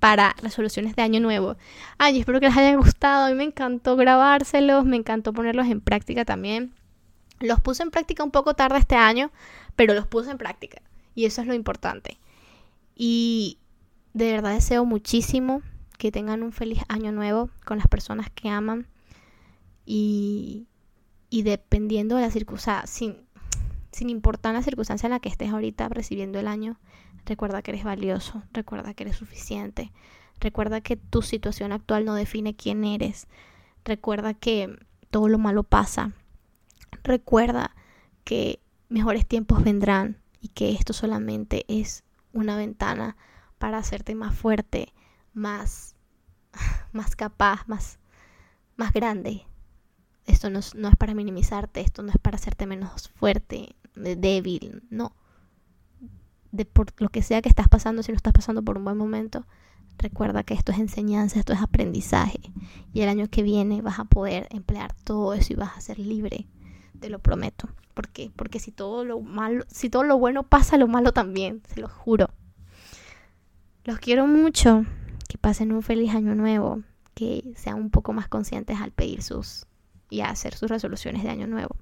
para 0.00 0.34
resoluciones 0.42 0.96
de 0.96 1.02
año 1.02 1.20
nuevo. 1.20 1.56
Ay, 1.96 2.18
espero 2.18 2.40
que 2.40 2.48
les 2.48 2.56
haya 2.56 2.76
gustado. 2.76 3.26
A 3.26 3.28
mí 3.30 3.34
me 3.34 3.44
encantó 3.44 3.96
grabárselos, 3.96 4.84
me 4.84 4.96
encantó 4.96 5.32
ponerlos 5.32 5.66
en 5.68 5.80
práctica 5.80 6.24
también. 6.24 6.74
Los 7.40 7.60
puse 7.60 7.82
en 7.82 7.90
práctica 7.90 8.22
un 8.22 8.30
poco 8.30 8.54
tarde 8.54 8.78
este 8.78 8.96
año, 8.96 9.30
pero 9.76 9.94
los 9.94 10.06
puse 10.06 10.30
en 10.30 10.38
práctica. 10.38 10.82
Y 11.14 11.26
eso 11.26 11.40
es 11.40 11.46
lo 11.46 11.54
importante. 11.54 12.18
Y 12.94 13.58
de 14.12 14.32
verdad 14.32 14.54
deseo 14.54 14.84
muchísimo 14.84 15.62
que 15.98 16.12
tengan 16.12 16.42
un 16.42 16.52
feliz 16.52 16.80
año 16.88 17.12
nuevo 17.12 17.50
con 17.64 17.78
las 17.78 17.88
personas 17.88 18.30
que 18.30 18.48
aman. 18.48 18.86
Y, 19.86 20.66
y 21.30 21.42
dependiendo 21.42 22.16
de 22.16 22.22
la 22.22 22.30
circunstancia, 22.30 22.86
sin, 22.86 23.16
sin 23.92 24.10
importar 24.10 24.54
la 24.54 24.62
circunstancia 24.62 25.06
en 25.06 25.12
la 25.12 25.20
que 25.20 25.28
estés 25.28 25.50
ahorita 25.50 25.88
recibiendo 25.88 26.38
el 26.38 26.48
año, 26.48 26.78
recuerda 27.26 27.62
que 27.62 27.70
eres 27.72 27.84
valioso, 27.84 28.42
recuerda 28.52 28.94
que 28.94 29.04
eres 29.04 29.16
suficiente, 29.16 29.92
recuerda 30.40 30.80
que 30.80 30.96
tu 30.96 31.22
situación 31.22 31.72
actual 31.72 32.04
no 32.04 32.14
define 32.14 32.54
quién 32.54 32.84
eres, 32.84 33.28
recuerda 33.84 34.34
que 34.34 34.78
todo 35.10 35.28
lo 35.28 35.38
malo 35.38 35.62
pasa, 35.62 36.12
recuerda 37.02 37.74
que 38.24 38.60
mejores 38.94 39.26
tiempos 39.26 39.62
vendrán 39.62 40.16
y 40.40 40.48
que 40.48 40.72
esto 40.72 40.92
solamente 40.92 41.64
es 41.68 42.04
una 42.32 42.56
ventana 42.56 43.16
para 43.58 43.78
hacerte 43.78 44.14
más 44.14 44.34
fuerte, 44.34 44.92
más 45.32 45.94
más 46.92 47.16
capaz, 47.16 47.66
más, 47.66 47.98
más 48.76 48.92
grande. 48.92 49.46
Esto 50.26 50.48
no 50.50 50.60
es, 50.60 50.74
no 50.74 50.88
es 50.88 50.96
para 50.96 51.14
minimizarte, 51.14 51.80
esto 51.80 52.02
no 52.02 52.10
es 52.10 52.18
para 52.18 52.36
hacerte 52.36 52.66
menos 52.66 53.10
fuerte, 53.10 53.74
débil, 53.94 54.82
no. 54.90 55.12
De 56.50 56.64
por 56.64 56.86
lo 56.98 57.08
que 57.08 57.22
sea 57.22 57.42
que 57.42 57.48
estás 57.48 57.68
pasando, 57.68 58.02
si 58.02 58.12
no 58.12 58.16
estás 58.16 58.32
pasando 58.32 58.62
por 58.62 58.78
un 58.78 58.84
buen 58.84 58.96
momento, 58.96 59.44
recuerda 59.98 60.44
que 60.44 60.54
esto 60.54 60.72
es 60.72 60.78
enseñanza, 60.78 61.38
esto 61.38 61.52
es 61.52 61.60
aprendizaje. 61.60 62.40
Y 62.92 63.00
el 63.00 63.08
año 63.08 63.28
que 63.28 63.42
viene 63.42 63.82
vas 63.82 63.98
a 63.98 64.04
poder 64.04 64.46
emplear 64.50 64.94
todo 65.04 65.34
eso 65.34 65.52
y 65.52 65.56
vas 65.56 65.76
a 65.76 65.80
ser 65.80 65.98
libre, 65.98 66.46
te 67.00 67.10
lo 67.10 67.18
prometo. 67.18 67.68
¿Por 67.94 68.08
qué? 68.08 68.30
Porque 68.34 68.58
si 68.58 68.72
todo 68.72 69.04
lo 69.04 69.20
malo, 69.20 69.64
si 69.68 69.88
todo 69.88 70.02
lo 70.02 70.18
bueno 70.18 70.42
pasa, 70.42 70.76
lo 70.76 70.88
malo 70.88 71.12
también, 71.12 71.62
se 71.68 71.80
lo 71.80 71.88
juro. 71.88 72.30
Los 73.84 73.98
quiero 73.98 74.26
mucho, 74.26 74.84
que 75.28 75.38
pasen 75.38 75.72
un 75.72 75.82
feliz 75.82 76.14
año 76.14 76.34
nuevo, 76.34 76.82
que 77.14 77.52
sean 77.56 77.76
un 77.76 77.90
poco 77.90 78.12
más 78.12 78.28
conscientes 78.28 78.80
al 78.80 78.90
pedir 78.90 79.22
sus 79.22 79.66
y 80.10 80.20
a 80.20 80.30
hacer 80.30 80.54
sus 80.54 80.70
resoluciones 80.70 81.22
de 81.22 81.30
año 81.30 81.46
nuevo. 81.46 81.76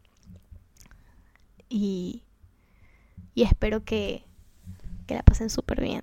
Y, 1.68 2.22
y 3.34 3.44
espero 3.44 3.84
que, 3.84 4.24
que 5.06 5.14
la 5.14 5.22
pasen 5.22 5.50
súper 5.50 5.80
bien. 5.80 6.02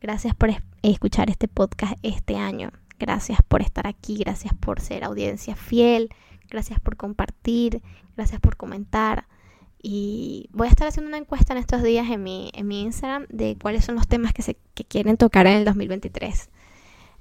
Gracias 0.00 0.34
por 0.34 0.50
escuchar 0.82 1.30
este 1.30 1.48
podcast 1.48 1.98
este 2.02 2.36
año. 2.36 2.70
Gracias 2.98 3.38
por 3.46 3.62
estar 3.62 3.86
aquí, 3.86 4.16
gracias 4.18 4.54
por 4.54 4.80
ser 4.80 5.04
audiencia 5.04 5.56
fiel, 5.56 6.10
gracias 6.50 6.80
por 6.80 6.96
compartir, 6.96 7.82
gracias 8.16 8.40
por 8.40 8.56
comentar. 8.56 9.26
Y 9.80 10.48
voy 10.52 10.66
a 10.66 10.70
estar 10.70 10.88
haciendo 10.88 11.08
una 11.08 11.18
encuesta 11.18 11.52
en 11.52 11.58
estos 11.58 11.82
días 11.82 12.10
en 12.10 12.22
mi, 12.22 12.50
en 12.54 12.66
mi 12.66 12.82
Instagram 12.82 13.26
de 13.28 13.56
cuáles 13.60 13.84
son 13.84 13.94
los 13.94 14.08
temas 14.08 14.32
que, 14.32 14.42
se, 14.42 14.56
que 14.74 14.84
quieren 14.84 15.16
tocar 15.16 15.46
en 15.46 15.58
el 15.58 15.64
2023 15.64 16.50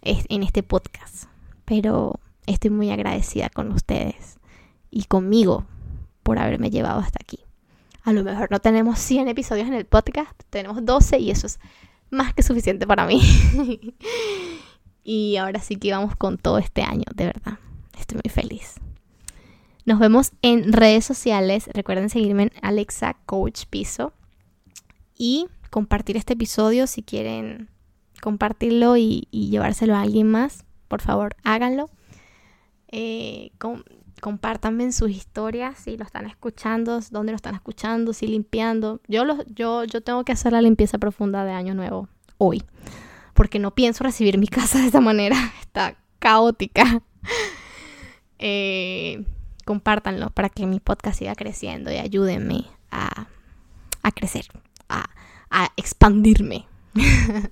en 0.01 0.43
este 0.43 0.63
podcast. 0.63 1.25
Pero 1.65 2.19
estoy 2.45 2.71
muy 2.71 2.89
agradecida 2.91 3.49
con 3.49 3.71
ustedes 3.71 4.37
y 4.89 5.03
conmigo 5.05 5.65
por 6.23 6.39
haberme 6.39 6.69
llevado 6.69 6.99
hasta 6.99 7.19
aquí. 7.21 7.39
A 8.03 8.13
lo 8.13 8.23
mejor 8.23 8.49
no 8.51 8.59
tenemos 8.59 8.99
100 8.99 9.27
episodios 9.27 9.67
en 9.67 9.73
el 9.73 9.85
podcast, 9.85 10.31
tenemos 10.49 10.83
12 10.83 11.19
y 11.19 11.31
eso 11.31 11.47
es 11.47 11.59
más 12.09 12.33
que 12.33 12.41
suficiente 12.41 12.87
para 12.87 13.05
mí. 13.05 13.21
y 15.03 15.35
ahora 15.35 15.59
sí 15.59 15.75
que 15.75 15.91
vamos 15.91 16.15
con 16.15 16.37
todo 16.37 16.57
este 16.57 16.83
año, 16.83 17.03
de 17.13 17.25
verdad. 17.25 17.59
Estoy 17.99 18.21
muy 18.23 18.31
feliz. 18.31 18.75
Nos 19.87 19.99
vemos 19.99 20.33
en 20.41 20.73
redes 20.73 21.05
sociales. 21.05 21.69
Recuerden 21.73 22.09
seguirme 22.09 22.43
en 22.43 22.51
Alexa 22.61 23.15
Coach 23.25 23.67
Piso. 23.69 24.11
Y 25.17 25.47
compartir 25.69 26.17
este 26.17 26.33
episodio 26.33 26.87
si 26.87 27.03
quieren 27.03 27.69
compartirlo 28.21 28.97
y, 28.97 29.29
llevárselo 29.31 29.95
a 29.95 30.01
alguien 30.01 30.29
más. 30.29 30.65
Por 30.89 31.01
favor, 31.01 31.37
háganlo. 31.45 31.89
Eh, 32.89 33.51
compártanme 34.19 34.83
en 34.83 34.91
sus 34.91 35.09
historias 35.09 35.79
si 35.79 35.95
lo 35.95 36.03
están 36.03 36.25
escuchando, 36.25 36.99
dónde 37.09 37.31
lo 37.31 37.37
están 37.37 37.55
escuchando, 37.55 38.11
si 38.11 38.27
limpiando. 38.27 38.99
Yo, 39.07 39.23
yo, 39.55 39.85
yo 39.85 40.01
tengo 40.01 40.25
que 40.25 40.33
hacer 40.33 40.51
la 40.51 40.61
limpieza 40.61 40.97
profunda 40.97 41.45
de 41.45 41.53
Año 41.53 41.73
Nuevo 41.73 42.09
hoy. 42.37 42.61
Porque 43.33 43.57
no 43.57 43.73
pienso 43.73 44.03
recibir 44.03 44.37
mi 44.37 44.47
casa 44.49 44.79
de 44.79 44.87
esa 44.87 44.99
manera. 44.99 45.37
Está 45.61 45.95
caótica. 46.19 47.01
Eh, 48.39 49.25
compártanlo 49.67 50.31
para 50.31 50.49
que 50.49 50.65
mi 50.65 50.79
podcast 50.79 51.19
siga 51.19 51.35
creciendo 51.35 51.91
y 51.91 51.97
ayúdenme 51.97 52.63
a, 52.89 53.27
crecer, 54.15 54.45
a, 54.89 55.09
a 55.51 55.69
expandirme. 55.75 56.65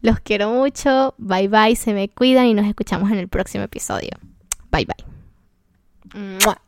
Los 0.00 0.20
quiero 0.20 0.50
mucho, 0.50 1.14
bye 1.18 1.48
bye, 1.48 1.76
se 1.76 1.92
me 1.92 2.08
cuidan 2.08 2.46
y 2.46 2.54
nos 2.54 2.66
escuchamos 2.66 3.10
en 3.10 3.18
el 3.18 3.28
próximo 3.28 3.64
episodio. 3.64 4.10
Bye 4.70 4.86
bye. 4.86 6.62